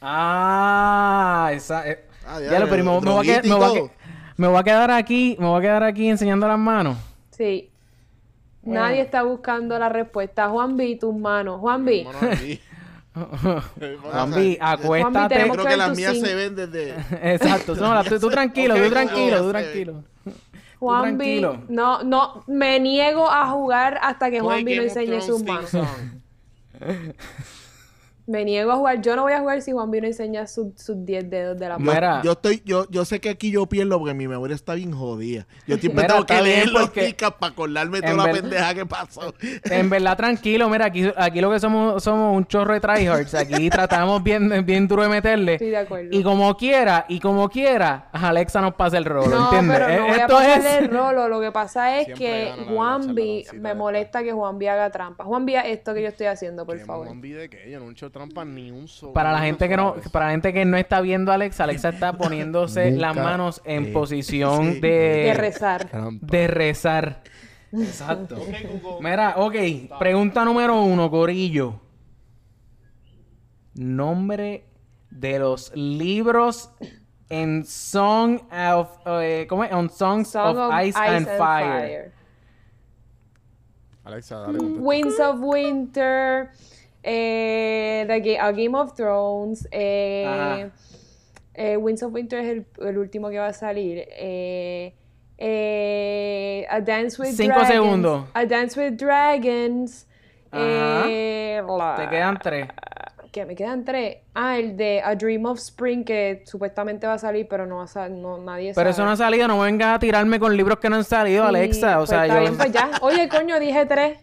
[0.00, 1.86] Ah, esa.
[1.88, 3.74] eh, Ah, ya ya, lo, pero me, me voy a quedar- me voy a todo.
[3.74, 3.92] que-
[4.36, 6.96] me voy a quedar aquí, me voy a quedar aquí enseñando las manos.
[7.30, 7.70] Sí.
[8.62, 10.48] Nadie está buscando la respuesta.
[10.48, 11.60] Juan B, tus manos.
[11.60, 12.04] Juan B.
[14.02, 15.34] Juanvi, acuéstate.
[15.34, 16.94] tenemos Creo que las mías se ven desde...
[17.34, 17.74] Exacto.
[17.74, 20.04] No, la- tú, tú tranquilo, tú tranquilo, tú tranquilo.
[20.78, 21.58] Juan B.
[21.68, 25.70] No, no, me niego a jugar hasta que Juan B no enseñe sus manos.
[28.26, 29.00] Me niego a jugar.
[29.02, 31.68] Yo no voy a jugar si Juan B no enseña sus sus 10 dedos de
[31.68, 32.22] la mano.
[32.24, 35.46] Yo estoy, yo, yo sé que aquí yo pierdo porque mi memoria está bien jodida.
[35.66, 38.74] Yo siempre Mira, tengo que leer los porque- ticas para acordarme toda en la pendeja
[38.74, 39.32] que pasó.
[39.70, 43.34] En verdad, tranquilo, mira, aquí, aquí lo que somos somos un chorro de tryhards.
[43.34, 45.52] Aquí tratamos bien, bien duro de meterle.
[45.54, 46.08] Estoy de acuerdo.
[46.10, 49.78] Y como quiera, y como quiera, Alexa nos pasa el rolo, No, ¿entiendes?
[49.78, 50.76] pero no Eh, voy a Esto pasarle es...
[50.82, 51.28] el rolo.
[51.28, 53.74] Lo que pasa es Siempre que gana la Juan B charlatancita me esta.
[53.78, 55.24] molesta que Juan B haga trampa.
[55.24, 57.06] Juan B, haz esto que yo estoy haciendo, por favor.
[57.06, 59.12] Juan de que yo no he hecho trampa ni un solo.
[59.12, 61.90] Para la gente que no, para la gente que no está viendo a Alexa, Alexa
[61.90, 64.80] está poniéndose Nunca las manos en he- posición Sí.
[64.80, 65.84] de, De rezar.
[65.88, 66.26] Trampa.
[66.26, 67.22] de rezar.
[67.72, 68.36] Exacto.
[69.00, 69.54] Mira, ok,
[69.98, 71.80] pregunta número uno, Corillo.
[73.74, 74.64] Nombre
[75.10, 76.70] de los libros
[77.28, 79.72] en Song of eh, ¿cómo es?
[79.72, 82.12] On Songs Song of, Ice, and, Fire.
[84.04, 84.58] Alexa, dale.
[84.58, 86.50] Winds of Winter,
[87.08, 90.68] eh, The A Game of Thrones, eh,
[91.54, 94.04] eh, Winds of Winter es el, el último que va a salir.
[94.10, 94.92] eh,
[95.38, 97.68] eh, A Dance with Cinco Dragons.
[97.68, 98.24] segundos.
[98.34, 100.06] A Dance with Dragons.
[100.52, 102.68] Eh, bla- Te quedan tres.
[103.32, 104.18] que me quedan tres.
[104.34, 107.86] Ah, el de A Dream of Spring que supuestamente va a salir, pero no va
[107.94, 108.82] a no, nadie sabe.
[108.84, 111.42] Pero eso no ha salido, no vengas a tirarme con libros que no han salido,
[111.44, 111.96] Sí, Alexa.
[111.96, 112.40] O pues sea, está yo.
[112.40, 112.90] bien, pues ya.
[113.02, 114.18] Oye, coño, dije tres.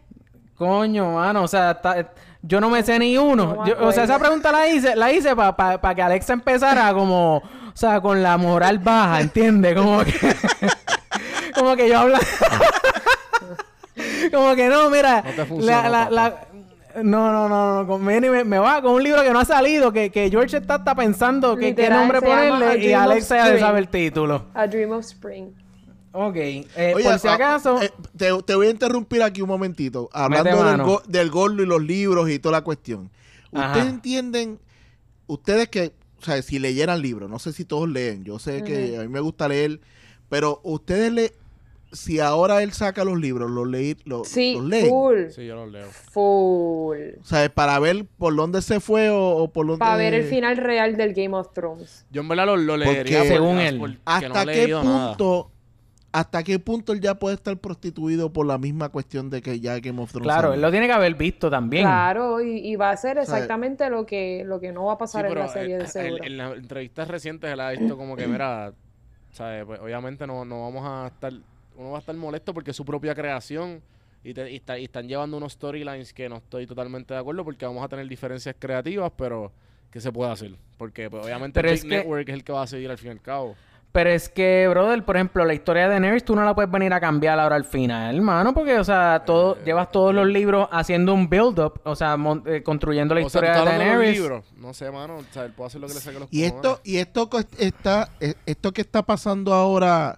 [0.55, 2.11] Coño, mano, o sea, está-
[2.45, 3.55] yo no me sé ni uno.
[3.55, 7.37] No Yo- o sea, esa pregunta la hice, la hice para que Alexa empezara como,
[7.37, 7.43] o
[7.73, 9.75] sea, con la moral baja, ¿entiendes?
[9.75, 10.13] Como que,
[11.55, 12.19] como que yo habla,
[14.31, 16.35] como que no, mira, No te la, la, la-
[17.01, 19.39] no, no, no, no, con- viene y me, me va con un libro que no
[19.39, 23.59] ha salido, que, que George está, está pensando que, qué nombre ponerle y Alexa ya
[23.59, 24.45] sabe el título.
[24.53, 25.49] A Dream of Spring.
[26.15, 29.49] Ok, eh, Oye, por si ah, acaso, eh, te, te voy a interrumpir aquí un
[29.49, 30.09] momentito.
[30.13, 33.09] Hablando del, go- del gordo y los libros y toda la cuestión.
[33.51, 33.67] Ajá.
[33.71, 34.59] Ustedes entienden,
[35.27, 35.91] ustedes que,
[36.21, 39.07] o sea, si leyeran libros, no sé si todos leen, yo sé que a mí
[39.07, 39.79] me gusta leer,
[40.29, 41.33] pero ustedes le,
[41.91, 44.89] si ahora él saca los libros, los, leí, los, Sí, los leen.
[44.89, 45.17] full.
[45.29, 45.87] Sí, yo lo leo.
[45.89, 46.97] Full.
[47.21, 49.79] O sea, para ver por dónde se fue o, o por dónde...
[49.79, 52.05] Para ver el final real del Game of Thrones.
[52.11, 53.79] Yo en verdad lo, lo leería Según él.
[53.79, 55.49] porque ¿Hasta no qué punto...
[56.13, 59.79] ¿Hasta qué punto él ya puede estar prostituido por la misma cuestión de que ya
[59.79, 61.83] Game of Thrones Claro, él lo tiene que haber visto también.
[61.83, 64.95] Claro, y, y va a ser sea, exactamente lo que lo que no va a
[64.95, 66.23] Sí, pasar en la serie de eh, seguro.
[66.23, 68.73] en, en las entrevistas recientes él ha visto como que, mira,
[69.31, 69.65] ¿sabes?
[69.65, 71.33] Pues, obviamente no, no vamos a estar,
[71.75, 73.81] uno va a estar molesto porque es su propia creación
[74.23, 77.43] y, te- y está- y están llevando unos storylines que no estoy totalmente de acuerdo
[77.43, 79.51] porque vamos a tener diferencias creativas, pero
[79.89, 80.51] ¿qué se puede hacer?
[80.77, 82.99] Porque pues, obviamente Pero Big es que- Network es el que va a seguir al
[82.99, 83.55] fin y al cabo.
[83.93, 86.91] Pero es que, brother, por ejemplo, la historia de Daenerys tú no la puedes venir
[86.93, 90.67] a cambiar ahora al final, hermano, porque, o sea, todo, Eh, llevas todos los libros
[90.71, 94.19] haciendo un build-up, o sea, mon- eh, construyendo la O sea, ¿tú historia de Daenerys.
[94.19, 94.45] libros?
[94.57, 95.17] No sé, mano.
[95.17, 97.39] O sea, él puede hacer lo que le saque los Y esto, y esto co-
[97.59, 100.17] está, eh, esto que está pasando ahora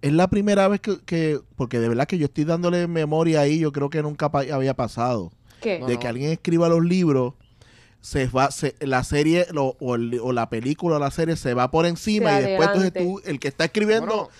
[0.00, 3.58] es la primera vez que, que- porque de verdad que yo estoy dándole memoria ahí,
[3.58, 5.30] yo creo que nunca pa- había pasado,
[5.60, 5.78] ¿Qué?
[5.78, 6.00] No, de no.
[6.00, 7.34] que alguien escriba los libros,
[8.00, 11.54] se va, se- la serie lo- o, el- o la película o la serie se
[11.54, 14.30] va por encima Se y después entonces tú, el que está escribiendo,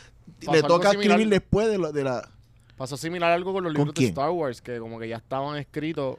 [0.46, 1.18] Bueno, le toca similar.
[1.18, 2.28] escribir después de, lo- de la...
[2.76, 4.06] Pasó similar algo con los ¿Con libros de?
[4.06, 6.16] Star Wars, que como que ya estaban escritos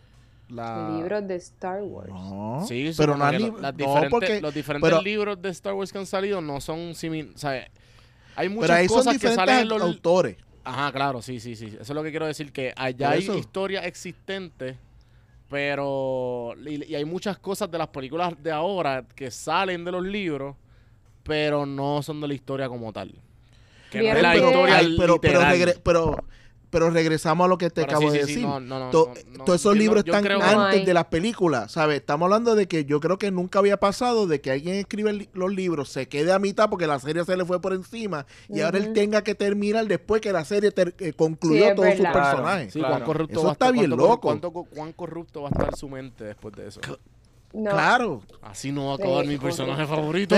[0.49, 0.91] la...
[0.97, 2.09] Libros de Star Wars.
[2.09, 5.73] No, Sí, pero no, lib- las no, diferentes- porque, los diferentes pero- libros de Star
[5.73, 7.35] Wars que han salido no son similares.
[7.35, 7.67] O sea,
[8.35, 9.81] hay muchas pero ahí son cosas que salen en los...
[9.81, 10.37] autores.
[10.63, 11.65] Ajá, claro, sí, sí, sí.
[11.67, 14.75] Eso es lo que quiero decir, que allá hay historias existentes,
[15.51, 16.55] pero...
[16.65, 20.55] Y, y hay muchas cosas de las películas de ahora que salen de los libros,
[21.23, 23.13] pero no son de la historia como tal.
[23.91, 25.81] Que no es la historia pero, literal.
[25.83, 26.23] pero,
[26.71, 28.47] pero regresamos a lo que te Pero acabo sí, de sí, sí, decir.
[28.47, 31.71] no, no, no, To- no, no, Todos esos libros están creo antes de las películas,
[31.73, 31.97] ¿sabes?
[31.99, 35.29] Estamos hablando de que yo creo que nunca había pasado de que alguien escribe li-
[35.33, 38.61] los libros, se quede a mitad porque la serie se le fue por encima y
[38.61, 41.99] ahora él tenga que terminar después que la serie ter- eh, concluyó Sí, todos sus.
[41.99, 42.19] Claro.
[42.19, 42.73] personajes.
[42.73, 42.93] Sí, Claro.
[42.95, 44.21] cuán corrupto Eso va a está estar, bien cuánto- loco.
[44.21, 46.79] cuánto- cuán corrupto va a estar su mente después de eso.
[47.53, 47.69] No.
[47.69, 48.21] Claro.
[48.41, 49.43] Así no va a Sí, acabar mi correcto.
[49.65, 50.35] personaje favorito.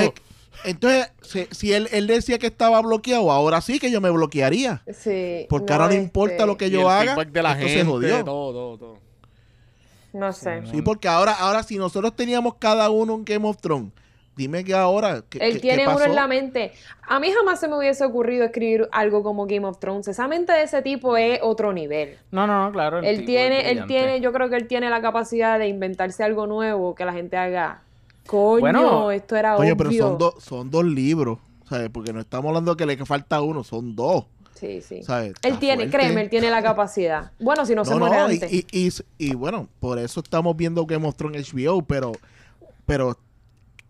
[0.66, 4.82] Entonces, si, si él, él decía que estaba bloqueado, ahora sí que yo me bloquearía.
[4.94, 5.46] Sí.
[5.50, 7.80] Porque ahora no importa este, lo que Y yo el haga, de la esto gente,
[7.82, 8.24] se jodió.
[8.24, 8.98] todo, todo, todo.
[10.14, 10.62] No sé.
[10.72, 13.92] Sí, porque ahora, ahora si nosotros teníamos cada uno un Game of Thrones,
[14.36, 15.24] dime que ahora.
[15.28, 16.72] ¿qué, Él qué- tiene qué uno en la mente.
[17.08, 20.08] A mí jamás se me hubiese ocurrido escribir algo como Game of Thrones.
[20.08, 22.20] Esa mente de ese tipo es otro nivel.
[22.32, 23.00] No, no, no, claro.
[23.00, 26.46] el Él tiene, él tiene, yo creo que él tiene la capacidad de inventarse algo
[26.46, 27.82] nuevo que la gente haga.
[28.28, 29.78] Coño, Bueno, esto era Oye, obvio.
[29.78, 31.90] pero son, dos son dos libros, ¿sabes?
[31.90, 34.26] Porque no estamos hablando que le falta uno, son dos,
[34.56, 35.04] Sí, sí.
[35.04, 35.34] ¿sabes?
[35.44, 35.98] Él tiene, fuerte.
[35.98, 37.32] créeme, él tiene la capacidad.
[37.40, 38.52] Bueno, si no, se No, muere no, antes.
[38.54, 42.14] y, y, y bueno, por eso estamos viendo Game of Thrones HBO, pero,
[42.86, 43.18] pero,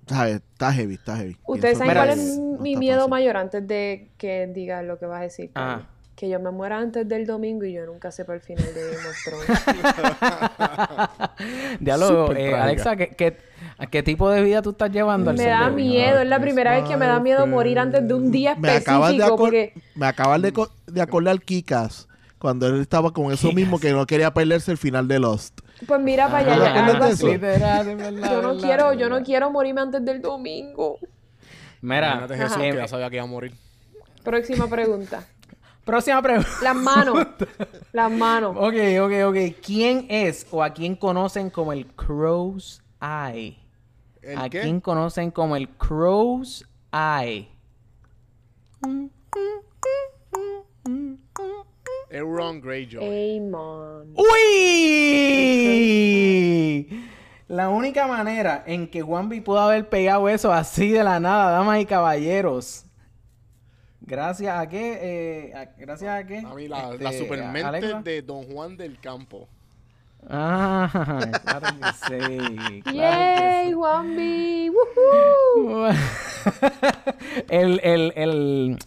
[0.07, 0.37] ¿sabes?
[0.37, 1.37] Está heavy, está heavy.
[1.45, 3.09] Ustedes saben cuál que es no mi miedo fácil.
[3.11, 5.51] mayor antes de que diga lo que vas a decir.
[5.53, 5.85] Carlos?
[6.15, 9.07] Que yo me muera antes del domingo y yo nunca sepa el final de Game
[9.09, 9.47] of Thrones.
[11.79, 12.55] Diálogo, eh.
[12.55, 13.37] Alexa, ¿qué, qué,
[13.77, 16.71] a qué tipo de vida tú estás llevando al me da miedo, es la primera
[16.71, 19.35] vez que me da miedo morir antes de un día Me acabas de, específico.
[19.35, 23.79] acor- Porque me acabas de, co- de acordar Kikas cuando él estaba con eso mismo
[23.79, 25.61] que no quería perderse el final de Lost.
[25.87, 27.09] Pues mira para ¿No te allá?
[27.09, 30.97] Literal, de verdad, Yo no verdad, quiero, yo no quiero morirme antes del domingo.
[31.81, 33.53] Mira, Jesús, eh, que ya sabía que iba a morir.
[34.23, 35.25] Próxima pregunta.
[35.83, 36.49] próxima pregunta.
[36.61, 37.27] Las manos.
[37.91, 38.55] Las manos.
[38.57, 39.55] Ok, ok, ok.
[39.65, 43.57] ¿Quién es o a quién conocen como el Crow's Eye?
[44.23, 44.61] ¿El ¿A qué?
[44.61, 47.49] quién conocen como el Crow's Eye?
[52.09, 53.37] Euron Greyjoy.
[53.39, 54.13] Amon.
[56.03, 57.03] ¡Uy!
[57.47, 61.81] La única manera en que Juanvi pudo haber pegado eso así de la nada, damas
[61.81, 62.85] y caballeros.
[64.01, 66.39] Gracias a qué, eh, a- gracias a qué.
[66.39, 69.47] A mí la, Este, la supermente de Don Juan del Campo.
[70.29, 70.89] Ah,
[71.45, 72.81] claro que sí.
[72.83, 73.73] claro ¡Yay, sí.
[73.73, 74.69] Juanvi!
[74.69, 75.87] ¡Woohoo!
[77.49, 78.77] el, el, el,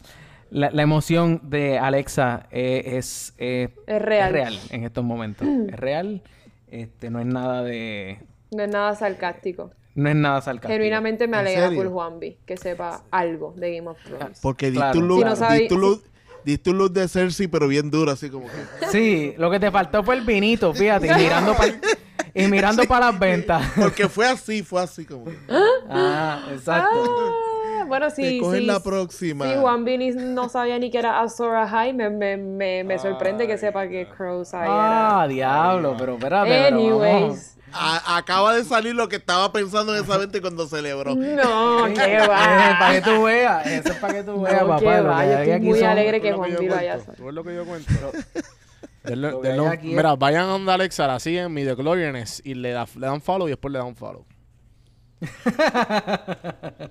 [0.50, 4.58] la, la emoción de Alexa eh, es, eh, Es real.
[4.70, 5.46] en estos momentos.
[5.68, 6.22] es real.
[6.68, 8.18] Este, no es nada de...
[8.50, 9.70] No es nada sarcástico.
[9.94, 10.72] No es nada sarcástico.
[10.72, 14.40] Genuinamente me ¿En alegra por Juanvi que sepa algo de Game of Thrones.
[14.42, 14.92] Porque Claro.
[14.92, 16.04] diste un look, Si no sabe- diste un look-
[16.46, 18.86] diste un look de Cersei, pero bien duro, así como que...
[18.90, 21.74] Sí, lo que te faltó fue el vinito, fíjate, y mirando para
[22.34, 23.62] y mirando para las ventas.
[23.76, 25.36] Porque fue así, fue así como que...
[25.90, 27.04] Ah, exacto.
[27.04, 28.66] Eh, bueno, Te sí, cogen sí.
[28.66, 29.46] la próxima.
[29.46, 31.94] Sí, Juan Vini no sabía ni que era Azora High.
[31.94, 36.50] Me, me, me, me sorprende que sepa que Crow's High Ah, diablo, pero espérate.
[36.50, 36.68] era.
[36.76, 37.02] pero vamos.
[37.02, 37.55] Anyways.
[37.78, 41.14] A- acaba de salir lo que estaba pensando en esa mente cuando celebró.
[41.14, 42.92] No, qué Eh, para va.
[42.92, 45.00] que tú veas, eso es para que tú veas, No, papá.
[45.02, 47.12] va, yo estoy aquí muy alegre que ¿Tú ves lo Juan cuento?
[47.16, 47.92] ¿Tú ves lo que yo cuento?
[49.04, 52.72] Denle- Lo denle es- Mira, vayan a donde Alexa, la siguen, mi DeCloreanes, y le,
[52.72, 54.24] da- le dan follow y después le dan follow.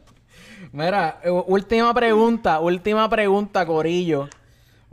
[0.71, 4.27] Mira, eh, última pregunta, última pregunta, Corillo.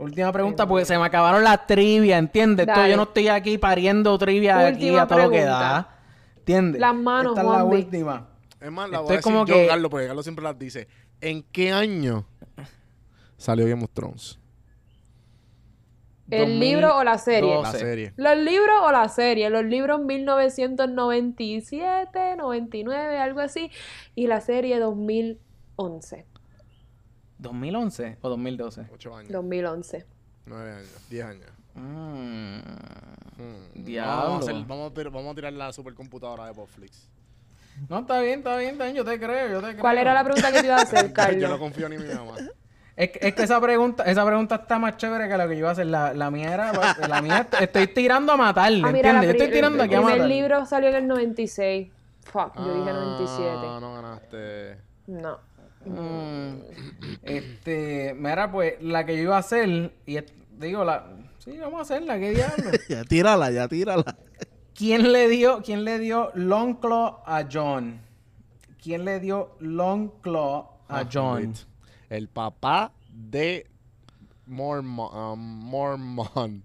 [0.03, 2.67] Última pregunta, porque se me acabaron las trivia, ¿entiendes?
[2.67, 5.89] Esto yo no estoy aquí pariendo trivia aquí Última a todo lo que da.
[6.37, 6.81] ¿Entiendes?
[6.81, 8.27] Las manos, Esta es la última.
[8.61, 10.43] Es más, la Esto voy a es decir como yo, que- Carlos, porque Carlos siempre
[10.43, 10.87] las dice.
[11.21, 12.25] ¿En qué año
[13.37, 14.39] salió Game of Thrones?
[16.29, 17.61] ¿El libro o la serie?
[17.61, 18.13] La serie.
[18.15, 19.49] ¿Los libros o la serie?
[19.49, 23.69] Los libros 1997, 99, algo así.
[24.15, 26.25] Y la serie 2011.
[27.43, 28.87] ¿2011 o 2012?
[28.93, 29.31] Ocho años.
[29.31, 30.05] 2011.
[30.45, 31.07] Nueve años.
[31.09, 31.49] Diez años.
[31.75, 32.57] Mm,
[33.35, 33.83] Hmm.
[33.83, 34.23] Diablo.
[34.23, 37.09] Vamos a, hacer- vamos, a tir- vamos a tirar la supercomputadora de Popflix.
[37.89, 39.79] No, está bien, está bien, está bien, yo te creo, yo te creo.
[39.81, 41.57] ¿Cuál era la pregunta que te iba a hacer, Yo no Carlos?
[41.59, 42.35] confío ni en mi mamá.
[42.95, 45.59] Es que, es que esa pregunta, esa pregunta está más chévere que lo que yo
[45.61, 45.87] iba a hacer.
[45.87, 46.71] La, la mía era,
[47.07, 49.23] la mía estoy tirando a matarle, Ah, mira, ¿entiendes?
[49.25, 50.29] Yo estoy tirando el aquí a primer matar.
[50.29, 51.89] libro salió en el 96.
[52.25, 53.49] Fuck, yo dije 97.
[53.51, 54.77] Ah, no ganaste.
[55.07, 55.39] No.
[55.85, 56.53] Mm,
[57.23, 60.17] este, mira, pues la que yo iba a hacer, y
[60.57, 61.05] digo, la,
[61.39, 62.71] sí, vamos a hacerla, ¿qué diablo?
[62.89, 64.15] Ya tírala, ya tírala.
[64.75, 67.99] ¿Quién le dio, quién le dio Long Claw a John?
[68.81, 71.35] ¿Quién le dio Long Claw a Ah, John?
[71.47, 71.57] wait.
[72.09, 73.67] El papá de
[74.45, 75.09] Mormon.
[75.15, 76.63] um, Mormon.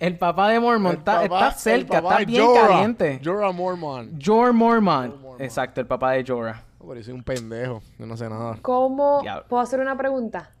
[0.00, 2.68] El papá de Mormon papá- está cerca, está bien Jorah.
[2.68, 3.20] caliente.
[3.24, 4.18] Jorah Mormon.
[4.22, 5.08] Jorah Mormon.
[5.20, 5.40] Mormon.
[5.40, 6.62] Exacto, el papá de Jorah.
[6.86, 7.82] Pero yo soy un pendejo.
[7.98, 8.58] Yo no sé nada.
[8.62, 9.20] ¿Cómo?
[9.22, 9.46] Diablo.
[9.48, 10.52] ¿Puedo hacer una pregunta?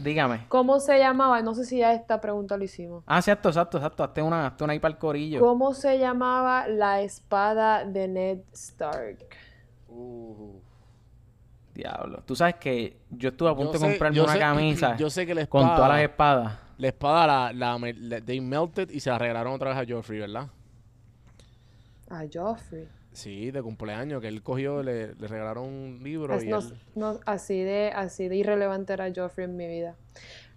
[0.00, 0.46] Dígame.
[0.48, 1.40] ¿Cómo se llamaba?
[1.42, 3.04] No sé si ya esta pregunta lo hicimos.
[3.06, 4.02] Ah, exacto, exacto, exacto.
[4.02, 5.40] Hazte una, hazte una ahí para el corillo.
[5.40, 9.18] ¿Cómo se llamaba la espada de Ned Stark?
[9.88, 10.58] Uh,
[11.74, 12.22] Diablo.
[12.26, 14.96] Tú sabes que yo estuve a punto Yo de sé- comprarme yo una sé- camisa
[14.98, 16.58] yo sé que la con espada- todas las espadas.
[16.78, 20.18] la espada, la, la, la- they melted y se la regalaron otra vez a Joffrey,
[20.18, 20.48] ¿verdad?
[22.10, 22.88] A Joffrey.
[23.12, 26.74] Sí, de cumpleaños, que él cogió, le, le regalaron un libro As- y no- él...
[26.94, 29.96] no, así, de, así de irrelevante era Joffrey en mi vida.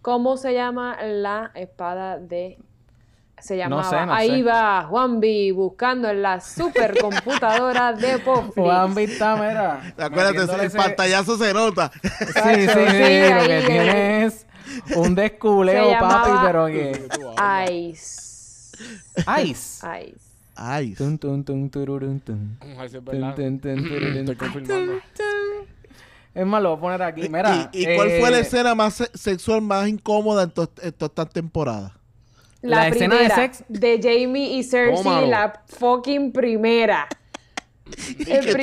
[0.02, 2.58] ¿Cómo se llama la espada de...
[3.40, 3.84] Se llamaba...
[3.90, 4.44] sé, no Ahí sé.
[4.44, 8.54] va Juanvi buscando en la supercomputadora de Popflix.
[8.56, 9.94] Juan Vista, mira.
[9.98, 11.92] Acuérdate, el ese- pantallazo se nota.
[11.92, 12.68] Sí, sí, sí.
[12.68, 13.64] Sí, lo ahí, que eh.
[13.66, 14.46] tiene es
[14.96, 17.08] un desculeo, papi, pero que...
[17.90, 18.78] Ice.
[19.44, 19.88] Ice.
[20.04, 20.31] Ice.
[20.56, 22.58] Ay, Tun, tun, tun, tururun, tun.
[22.62, 23.36] Si es Tun, verdad.
[23.36, 24.36] tun, tun, tururun, Estoy tun.
[24.36, 24.94] confirmando.
[26.34, 27.30] Es más, lo voy a poner aquí.
[27.30, 27.70] Mira.
[27.74, 30.94] ¿Y, y cuál fue la eh, escena más se- sexual más incómoda en, to- en
[30.94, 31.92] todas estas temporadas?
[32.62, 35.28] La, La escena de primera sex- de Jamie y Cersei, Tómalo.
[35.28, 37.08] la fucking primera.
[38.28, 38.56] El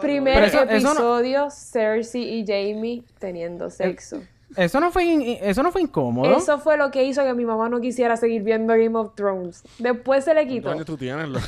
[0.00, 4.22] primer, eso no- episodio, Cersei y Jamie teniendo sexo.
[4.56, 6.36] Eso no fue, in- eso no fue incómodo.
[6.36, 9.62] Eso fue lo que hizo que mi mamá no quisiera seguir viendo Game of Thrones.
[9.78, 10.70] Después se le ¿Cuántos quitó.
[10.72, 11.28] años tú tienes?
[11.28, 11.38] lo-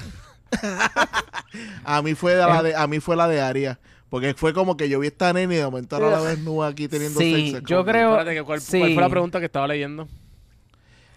[1.85, 3.79] A mí fue la de, a mí fue la de Aria.
[4.09, 6.67] Porque fue como que yo vi esta nena y de momento ahora la ves nua
[6.69, 7.67] aquí teniendo Sí, sexo.
[7.67, 8.79] yo creo- Espérate, que ¿cuál, sí.
[8.79, 10.07] cuál fue la pregunta que estaba leyendo?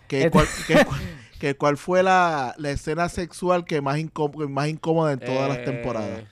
[0.07, 0.85] Que, cuál, que,
[1.39, 5.57] que cuál fue la, la escena sexual que más, incó- más incómoda en todas las
[5.57, 6.23] Eh, temporadas.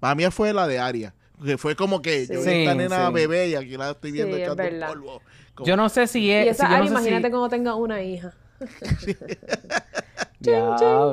[0.00, 1.12] Para mí fue la de Aria.
[1.44, 3.12] Que fue como que yo vi Sí, esta nena sí.
[3.12, 4.88] bebé y aquí la estoy viendo Sí, es echando verdad.
[4.88, 5.22] polvo.
[5.54, 6.48] Como- Yo no sé si Y es.
[6.48, 8.32] esa si yo no Ari, sé si- imagínate cuando tenga una hija.
[10.40, 11.12] Diablo.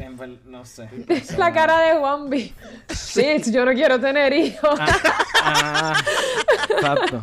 [0.00, 0.88] En ver- No sé.
[1.38, 2.54] La cara de Juanvi.
[2.90, 4.78] Shit, yo no quiero tener hijos.
[5.42, 5.94] Ah,
[6.70, 7.22] exacto.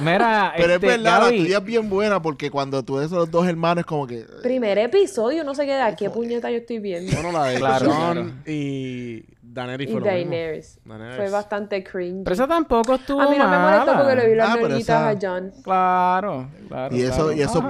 [0.00, 3.10] Mira, Pero este, es verdad, la Gaby, tuya es bien buena porque cuando tú ves
[3.12, 4.24] a los dos hermanos es como que...
[4.42, 5.94] Primer episodio, no sé qué da.
[5.96, 7.12] ¿Qué puñeta yo estoy viendo?
[7.12, 8.30] Bueno, la de Claro, claro.
[8.46, 10.30] y Daenerys Y fue lo mismo.
[10.30, 10.80] Daenerys.
[11.16, 12.24] Fue bastante cringe.
[12.24, 13.98] Pero eso tampoco estuvo A mí no me molestó mala.
[13.98, 15.52] porque le vi las Ah, pero nalguitas esa- a John.
[15.62, 16.96] Claro, claro.
[16.96, 17.32] Y eso, claro.
[17.32, 17.68] y eso Ah,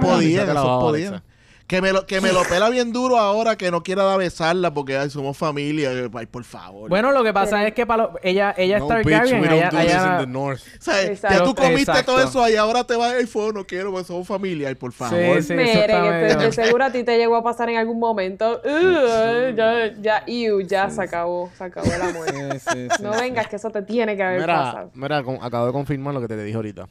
[0.51, 0.89] eso.
[0.89, 1.23] Alexa.
[1.65, 4.73] Que me, lo, que me lo pela bien duro ahora que no quiera dar besarla
[4.73, 5.91] porque ay, somos familia.
[6.13, 6.89] Ay, por favor.
[6.89, 9.43] Bueno, lo que pasa Pero- es que para lo- ella, ella No, es Targaryen.
[9.45, 10.27] ella- ella-.
[10.27, 12.11] O sea, ya tú comiste Exacto.
[12.15, 14.67] todo eso y ahora te vas al phone, no quiero, pues somos familia.
[14.67, 15.41] Ay, por favor.
[15.41, 17.69] Sí, Mire, eso está que medio- te- de seguro a ti te llegó a pasar
[17.69, 18.61] en algún momento.
[18.63, 22.27] Ugh, ya, ya, ew, ya se acabó, se acabó el amor.
[22.29, 23.19] Sí, sí, sí, No sí.
[23.21, 24.91] vengas, que eso te tiene que haber Mira, pasado.
[24.93, 26.87] mira, con- acabo de confirmar lo que te dije ahorita.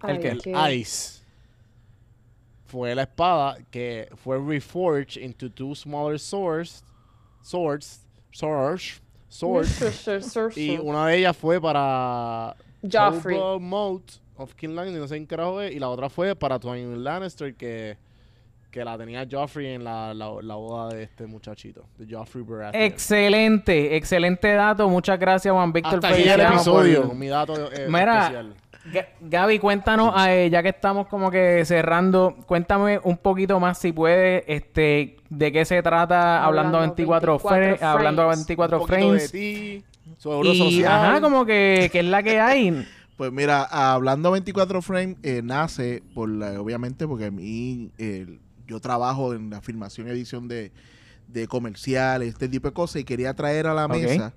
[0.00, 1.13] Ay, ¿El qué- Ice
[2.74, 6.82] fue la espada que fue reforged into two smaller swords,
[7.40, 8.00] swords,
[8.32, 9.66] swords, Sword.
[10.56, 13.38] y una de ellas fue para Joffrey.
[13.60, 14.02] Moat
[14.36, 15.36] of King Landing, no sé en qué
[15.72, 17.96] y la otra fue para Tywin Lannister, que,
[18.72, 22.82] que la tenía Joffrey en la, la, la boda de este muchachito, de Joffrey Baratheon.
[22.82, 24.88] Excelente, excelente dato.
[24.88, 28.54] Muchas gracias, Juan Víctor Hasta aquí el episodio, por- mi dato eh, Mira, especial.
[28.92, 33.92] Ga- Gaby, cuéntanos, eh, ya que estamos como que cerrando, cuéntame un poquito más si
[33.92, 38.38] puedes, este, de qué se trata hablando, Hablando 24, 24 fra- hablando frames.
[38.46, 39.32] 24 Un poquito frames.
[39.32, 39.84] de ti,
[40.18, 42.86] sobre Y, ajá, como que, que es la que hay.
[43.16, 48.80] Pues mira, hablando 24 Frame eh, nace por la- obviamente porque a mí eh, yo
[48.80, 50.72] trabajo en la filmación y edición de,
[51.28, 54.34] de comerciales, este tipo de cosas y quería traer a la mesa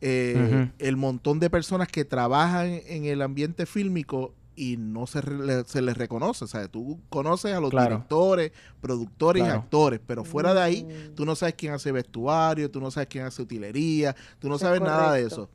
[0.00, 5.64] eh, el montón de personas que trabajan en el ambiente fílmico y no se, re-
[5.64, 7.94] se les reconoce, o sea, tú conoces a los Claro.
[7.96, 9.58] directores, productores Claro.
[9.60, 11.14] y actores, pero fuera de ahí Mm.
[11.14, 14.60] tú no sabes quién hace vestuario, tú no sabes quién hace utilería, tú no Es
[14.60, 15.48] sabes nada de eso.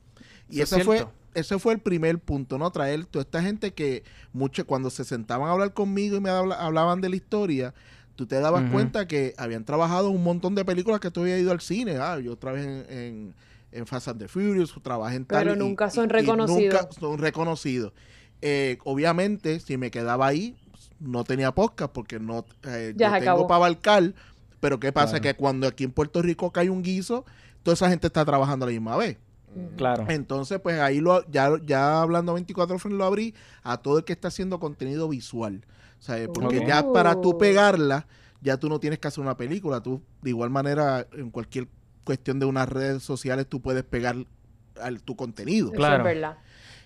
[0.49, 1.05] Y Eso ese fue,
[1.35, 2.71] ese fue el primer punto, ¿no?
[2.71, 4.03] Traer toda esta gente que
[4.33, 7.73] mucho, cuando se sentaban a hablar conmigo y me habla- hablaban de la historia,
[8.15, 11.39] tú te dabas cuenta que habían trabajado en un montón de películas que tú habías
[11.41, 11.97] ido al cine.
[11.97, 13.35] Ah, yo trabajé en, en,
[13.75, 15.43] en Fast and the Furious, trabajé en tal.
[15.43, 16.73] Pero y- nunca son y- y reconocidos.
[16.81, 17.93] nunca son reconocidos.
[18.41, 20.55] Eh, obviamente, si me quedaba ahí,
[20.99, 24.13] no tenía podcast porque no eh, Ya yo tengo para abarcar.
[24.59, 25.19] Pero ¿qué pasa?
[25.19, 25.23] Claro.
[25.23, 27.25] Que cuando aquí en Puerto Rico cae un guiso,
[27.63, 29.17] toda esa gente está trabajando a la misma vez.
[29.77, 30.05] Claro.
[30.09, 33.33] Entonces, pues ahí lo, ya, ya hablando 24 frames lo abrí
[33.63, 35.65] a todo el que está haciendo contenido visual.
[35.99, 37.37] O sea, porque ya para tú Oh.
[37.37, 38.05] pegarla,
[38.41, 39.81] ya tú no tienes que hacer una película.
[39.81, 41.67] Tú, de igual manera, en cualquier
[42.05, 44.15] cuestión de unas redes sociales, tú puedes pegar
[44.81, 45.67] al, tu contenido.
[45.67, 45.97] Eso Claro.
[46.07, 46.37] es verdad.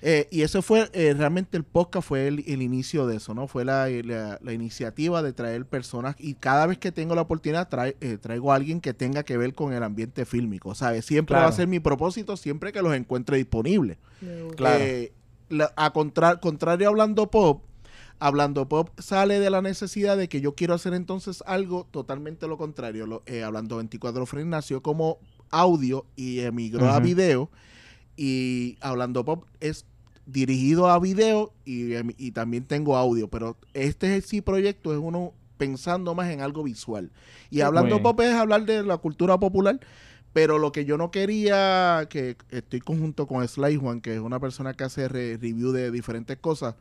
[0.01, 3.47] Eh, y eso fue, eh, realmente el podcast fue el, el inicio de eso, ¿no?
[3.49, 7.67] Fue la, la- la iniciativa de traer personas y cada vez que tengo la oportunidad
[7.69, 11.03] trae- eh, traigo a alguien que tenga que ver con el ambiente fílmico, ¿sabes?
[11.05, 13.97] Siempre va a ser mi propósito, siempre que los encuentre disponibles.
[14.55, 14.81] Claro.
[14.81, 15.11] Eh,
[15.49, 17.63] la- a contra- contrario a Hablando Pop,
[18.19, 22.57] Hablando Pop sale de la necesidad de que yo quiero hacer entonces algo totalmente lo
[22.57, 23.05] contrario.
[23.07, 25.19] Lo- eh, Hablando 24 Frames nació como
[25.51, 27.49] audio y emigró a video.
[28.17, 29.85] Y Hablando Pop es
[30.25, 33.29] dirigido a video y, em- y también tengo audio.
[33.29, 37.11] Pero este sí proyecto es uno pensando más en algo visual.
[37.49, 37.95] Y Hablando.
[38.03, 39.79] Pop es hablar de la cultura popular.
[40.31, 44.39] Pero lo que yo no quería, que estoy conjunto con Sly Juan, que es una
[44.39, 46.75] persona que hace re- review de diferentes cosas,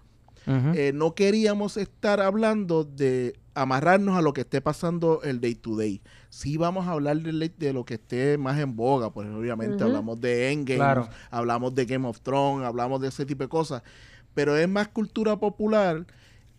[0.75, 5.77] Eh, no queríamos estar hablando de amarrarnos a lo que esté pasando el day to
[5.77, 6.01] day.
[6.31, 10.21] Sí vamos a hablar de, de lo que esté más en boga, pues obviamente hablamos
[10.21, 11.09] de Endgame, Claro.
[11.31, 13.83] hablamos de Game of Thrones, hablamos de ese tipo de cosas,
[14.35, 16.07] pero es más cultura popular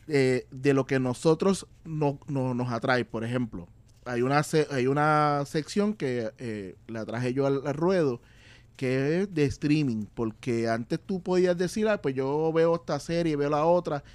[0.07, 3.67] eh, de lo que nosotros no, no- nos atrae, por ejemplo.
[4.05, 8.21] Hay una, se- hay una sección que eh, la traje yo al, al ruedo,
[8.79, 13.35] que es de streaming, porque antes tú podías decir, ah, pues yo veo esta serie,
[13.35, 14.05] veo la otra,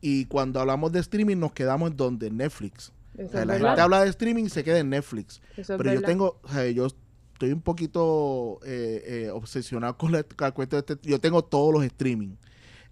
[0.00, 2.90] y cuando hablamos de streaming nos quedamos en donde, en Netflix.
[3.22, 5.42] O sea, la gente habla de streaming y se queda en Netflix.
[5.58, 10.10] Eso es Pero yo tengo, o sea, yo estoy un poquito eh, eh, obsesionado con
[10.10, 12.36] la, con la cuestión de este, yo tengo todos los streaming.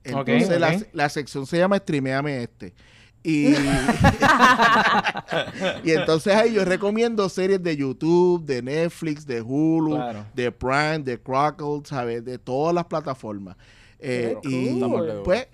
[0.04, 2.74] Entonces La, la sección se llama Streameame este.
[3.24, 3.54] Y,
[5.84, 10.26] y entonces ahí yo recomiendo series de YouTube, de Netflix, de Hulu, Claro.
[10.34, 12.24] de Prime, de Crackle, ¿sabes?
[12.24, 13.56] De todas las plataformas.
[13.98, 15.20] Eh, y cool.
[15.24, 15.46] pues,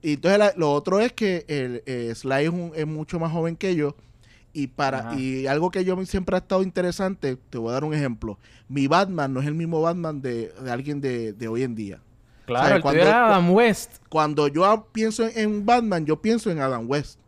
[0.00, 3.32] y entonces la- lo otro es que el eh, Sly es, un- es mucho más
[3.32, 3.94] joven que yo.
[4.54, 5.18] Y para Ajá.
[5.18, 8.38] y algo que yo siempre ha estado interesante, te voy a dar un ejemplo.
[8.68, 12.00] Mi Batman no es el mismo Batman de, de alguien de, de hoy en día.
[12.46, 12.76] Claro, ¿sabes?
[12.76, 13.92] el Cuando- tuyo era Adam West.
[14.08, 17.18] Cuando yo pienso en, en Batman, yo pienso en Adam West.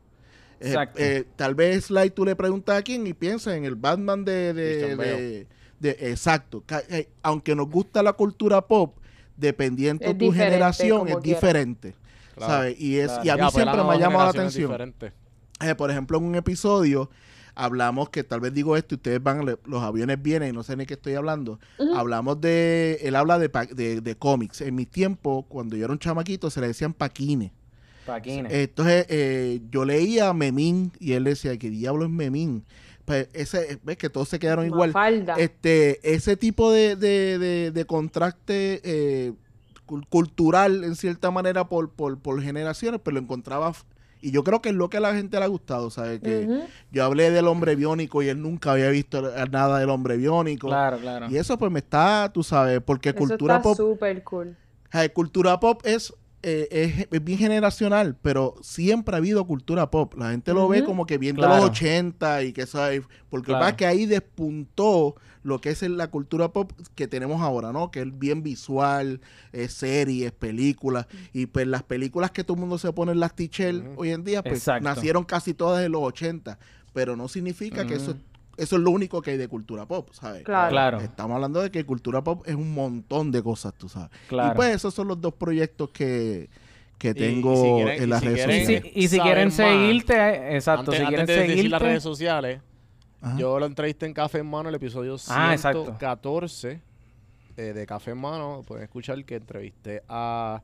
[0.60, 0.98] Eh, Exacto.
[1.00, 4.52] eh, tal vez Sly tú le preguntas a quién y piensa en el Batman de,
[4.54, 5.46] de, de-
[5.80, 6.62] de- exacto.
[6.88, 8.96] Eh, aunque nos gusta la cultura pop,
[9.36, 11.20] dependiendo Es tu generación es quiera.
[11.20, 11.94] diferente.
[12.34, 12.80] Claro, ¿sabes?
[12.80, 13.24] Y es claro.
[13.24, 14.94] y a mí siempre me ha llamado la atención.
[15.60, 17.10] Eh, por ejemplo, en un episodio
[17.56, 20.62] hablamos que tal vez digo esto y ustedes van, le- los aviones vienen y no
[20.62, 21.58] sé ni qué estoy hablando.
[21.94, 24.60] Hablamos de, él habla de, de, de cómics.
[24.60, 27.52] En mi tiempo, cuando yo era un chamaquito, se le decían paquines.
[28.06, 28.52] Paquines.
[28.52, 32.64] Entonces, eh, yo leía Memín y él decía, ¿qué diablo es Memín?
[33.04, 34.90] Pues ese, ves que todos se quedaron igual.
[34.90, 35.34] Mafalda.
[35.36, 39.32] Este, ese tipo de, de, de, de contraste eh,
[39.86, 43.72] cul- cultural, en cierta manera, por, por, por generaciones, pero lo encontraba...
[44.24, 46.20] Y yo creo que es lo que a la gente le ha gustado, ¿sabes?
[46.20, 46.48] Que
[46.90, 49.20] yo hablé del hombre biónico y él nunca había visto
[49.50, 50.68] nada del hombre biónico.
[50.68, 51.26] Claro, claro.
[51.30, 54.56] Y eso pues me está, tú sabes, porque Eso cultura está pop súper cool.
[55.12, 56.14] Cultura pop es
[56.46, 60.12] eh, es, es bien generacional, pero siempre ha habido cultura pop.
[60.18, 61.56] La gente lo ve como que bien de Claro.
[61.56, 63.60] los 80 y que eso es- porque Claro.
[63.64, 67.90] pasa que ahí despuntó lo que es la cultura pop que tenemos ahora, ¿no?
[67.92, 69.20] Que es bien visual,
[69.52, 71.06] eh, series, películas.
[71.32, 73.48] Y pues las películas que todo el mundo se pone en las t
[73.96, 74.88] hoy en día, pues Exacto.
[74.88, 76.58] nacieron casi todas en los 80.
[76.92, 78.16] Pero no significa que eso, es-
[78.56, 80.44] eso es lo único que hay de cultura pop, ¿sabes?
[80.44, 80.70] Claro.
[80.70, 84.10] Claro, Estamos hablando de que cultura pop es un montón de cosas, tú sabes.
[84.28, 84.52] claro.
[84.52, 86.48] Y pues esos son los dos proyectos que,
[86.96, 88.92] que y tengo si quieren- en y las si redes quieren- y si, sociales.
[88.96, 92.60] y si quieren más, seguirte, exacto, antes, si quieren antes de decir las redes sociales,
[93.24, 93.36] Ajá.
[93.38, 95.84] yo lo entrevisté en Café en Mano, el episodio Ah, exacto.
[95.84, 96.80] 114
[97.56, 98.62] eh, de Café en Mano.
[98.66, 100.62] Pueden escuchar que entrevisté a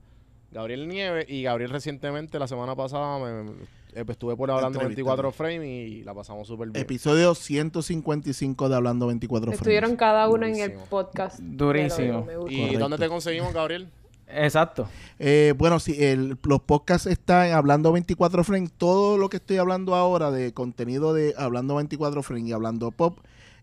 [0.52, 3.50] Gabriel Nieves y Gabriel recientemente, la semana pasada, me,
[3.94, 5.22] eh, pues, estuve por hablando Entrevistando.
[5.22, 6.82] 24 frame y la pasamos súper bien.
[6.82, 9.98] Episodio 155 de Hablando 24 Estuvieron Frames.
[9.98, 11.38] cada uno en el podcast.
[11.40, 12.26] Durísimo.
[12.48, 12.78] ¿Y Correcto.
[12.80, 13.88] dónde te conseguimos, Gabriel?
[14.32, 14.88] Exacto.
[15.18, 18.70] Eh, bueno, sí, el- los podcasts están Hablando 24 Frames.
[18.76, 23.18] Todo lo que estoy hablando ahora de contenido de Hablando 24 Frames y Hablando Pop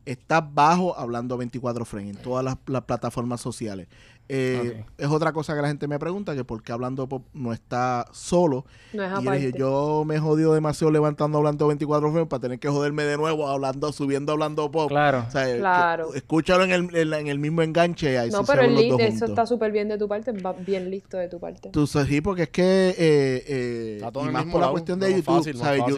[0.05, 3.87] está bajo Hablando 24 Frames en todas las plataformas sociales.
[4.29, 4.83] Eh.
[4.97, 8.07] Es otra cosa que la gente me pregunta, que por qué Hablando Pop no está
[8.11, 8.65] solo.
[8.93, 9.39] No es Y yo aparte.
[9.45, 13.17] dije, yo me he jodido demasiado levantando hablando 24 frames para tener que joderme de
[13.17, 14.89] nuevo hablando, subiendo hablando pop.
[14.89, 15.23] Claro.
[15.27, 16.11] O sea, Claro.
[16.11, 18.91] que- escúchalo en el, en, el mismo enganche ahí no, pero ven el los link,
[18.91, 19.29] dos eso juntos.
[19.29, 21.69] está súper bien de tu parte, va bien listo de tu parte.
[21.69, 24.65] Tú sabes, sí, porque es que eh, eh, Está todo y más mismo por la
[24.65, 25.81] lado, cuestión de YouTube, fácil, ¿sabes?
[25.87, 25.97] Yo-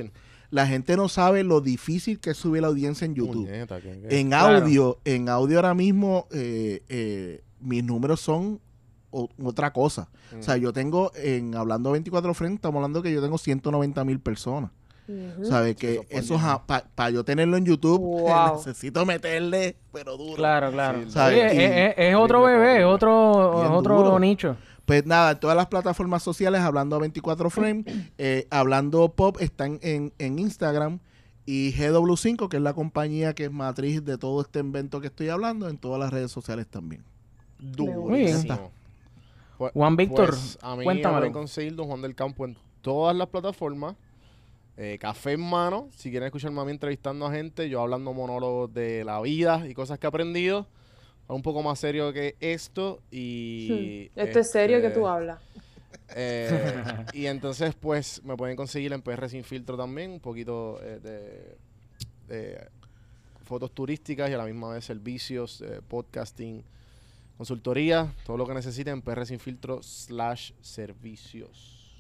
[0.52, 3.48] la gente no sabe lo difícil que es subir la audiencia en YouTube.
[4.10, 4.58] En Claro.
[4.64, 8.60] audio, en audio ahora mismo eh, eh, mis números son
[9.12, 10.10] o- otra cosa.
[10.38, 14.20] O sea, yo tengo en hablando 24 frames, estamos hablando que yo tengo 190 mil
[14.20, 14.72] personas.
[15.42, 15.72] ¿Sabes?
[15.72, 16.64] Sí, Que eso es eso
[16.96, 18.58] para yo tenerlo en YouTube, Wow.
[18.58, 20.36] necesito meterle, pero duro.
[20.36, 21.00] Claro, claro.
[21.10, 24.20] Sí, Y- es- es otro bebé, es otro, es otro duro.
[24.20, 24.56] nicho.
[24.86, 27.86] Pues nada, en todas las plataformas sociales, hablando a 24 frames,
[28.20, 31.00] eh, hablando pop, están en, en Instagram
[31.46, 35.30] y GW5, que es la compañía que es matriz de todo este evento que estoy
[35.30, 37.04] hablando, en todas las redes sociales también.
[37.60, 38.72] Durísimo.
[39.58, 41.20] Pues- Juan Víctor, pues, a mí me cuéntamelo.
[41.20, 43.96] pueden conseguir Don Juan del Campo en todas las plataformas.
[44.78, 45.90] Eh, café en mano.
[45.94, 49.74] Si quieren escucharme a mí entrevistando a gente, yo hablando monólogos de la vida y
[49.74, 50.66] cosas que he aprendido.
[51.28, 53.02] Un poco más serio que esto.
[53.12, 54.10] Y.
[54.16, 54.20] Hmm.
[54.22, 55.40] Esto es serio que este, tú hablas.
[56.16, 56.82] eh,
[57.14, 61.00] y entonces, pues, me pueden conseguir en PR Sin Filtro también, un poquito eh,
[62.28, 62.68] de, de
[63.44, 66.64] fotos turísticas y a la misma vez servicios, eh, podcasting,
[67.40, 71.98] consultoría, todo lo que necesiten en PR Sin Filtro slash servicios.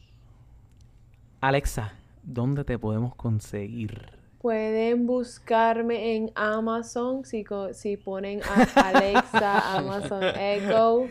[1.39, 1.93] Alexa,
[2.23, 4.11] ¿dónde te podemos conseguir?
[4.41, 11.07] Pueden buscarme en Amazon si, si ponen a Alexa, Amazon Echo.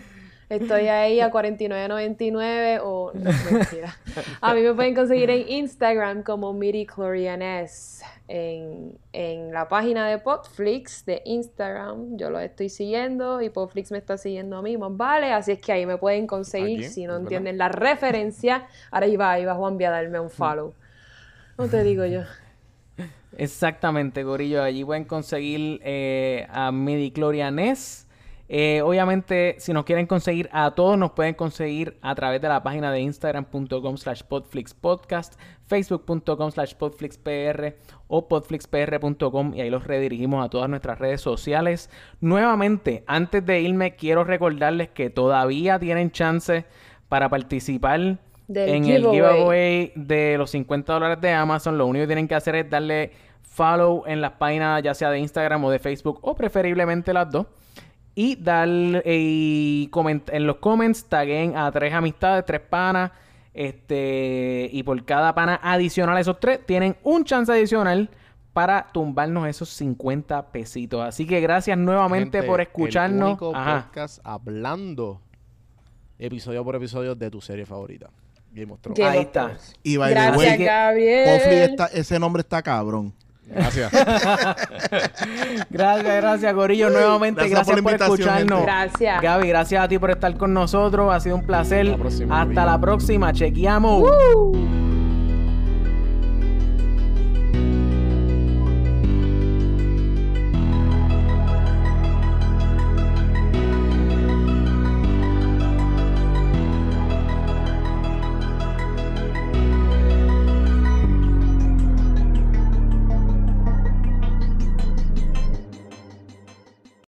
[0.49, 3.97] Estoy ahí a 49.99 o no, mentira.
[4.41, 8.03] A mí me pueden conseguir en Instagram como Miri Clorianes.
[8.31, 13.97] En, en la página de Podflix de Instagram, yo lo estoy siguiendo y Podflix me
[13.97, 15.33] está siguiendo a mí, más vale.
[15.33, 18.67] Así es que ahí me pueden conseguir si no entienden la referencia.
[18.91, 20.75] Ahora iba, iba Juan a darme un follow.
[21.57, 22.21] No te digo yo.
[23.37, 24.63] Exactamente, Gorillo.
[24.63, 28.08] Allí pueden conseguir eh, a Midiclorianes.
[28.51, 32.63] Eh, obviamente, si nos quieren conseguir a todos, nos pueden conseguir a través de la
[32.63, 35.35] página de instagram.com slash podflixpodcast,
[35.67, 37.77] facebook.com slash podflixpr
[38.07, 41.91] o podflixpr.com y ahí los redirigimos a todas nuestras redes sociales.
[42.21, 46.65] Nuevamente, antes de irme, quiero recordarles que todavía tienen chance
[47.11, 49.13] para participar Del en el giveaway.
[49.15, 51.77] giveaway de los 50 dólares de Amazon.
[51.77, 53.13] Lo único que tienen que hacer es darle
[53.43, 57.47] follow en las páginas ya sea de Instagram o de Facebook o preferiblemente las dos.
[58.15, 63.11] Y dar y coment- en los comments taguen a tres amistades, tres panas.
[63.55, 68.09] Este, y por cada pana adicional a esos tres, tienen un chance adicional
[68.53, 71.03] para tumbarnos esos 50 pesitos.
[71.05, 73.29] Así que gracias nuevamente Gente, por El escucharnos.
[73.31, 73.85] único Ajá.
[73.91, 75.21] podcast hablando
[76.19, 78.11] episodio por episodio de tu serie favorita.
[78.51, 78.99] Game of Thrones.
[78.99, 79.57] Game Ahí está.
[79.83, 81.71] Y by the Gracias, way, que- Gabriel.
[81.71, 83.13] Está- ese nombre está cabrón.
[83.49, 83.91] Gracias.
[85.71, 86.91] Gracias, gracias, Gorillo.
[86.91, 88.59] Nuevamente, Gracias gracias, por escucharnos.
[88.59, 88.73] gente.
[88.73, 89.23] Gracias.
[89.23, 91.13] Gaby, gracias a ti por estar con nosotros.
[91.13, 91.81] Ha sido un placer.
[91.87, 92.67] Hasta la próxima, Hasta Gorillo.
[92.67, 93.33] la próxima.
[93.33, 94.03] Chequeamos.
[94.03, 94.88] Uh.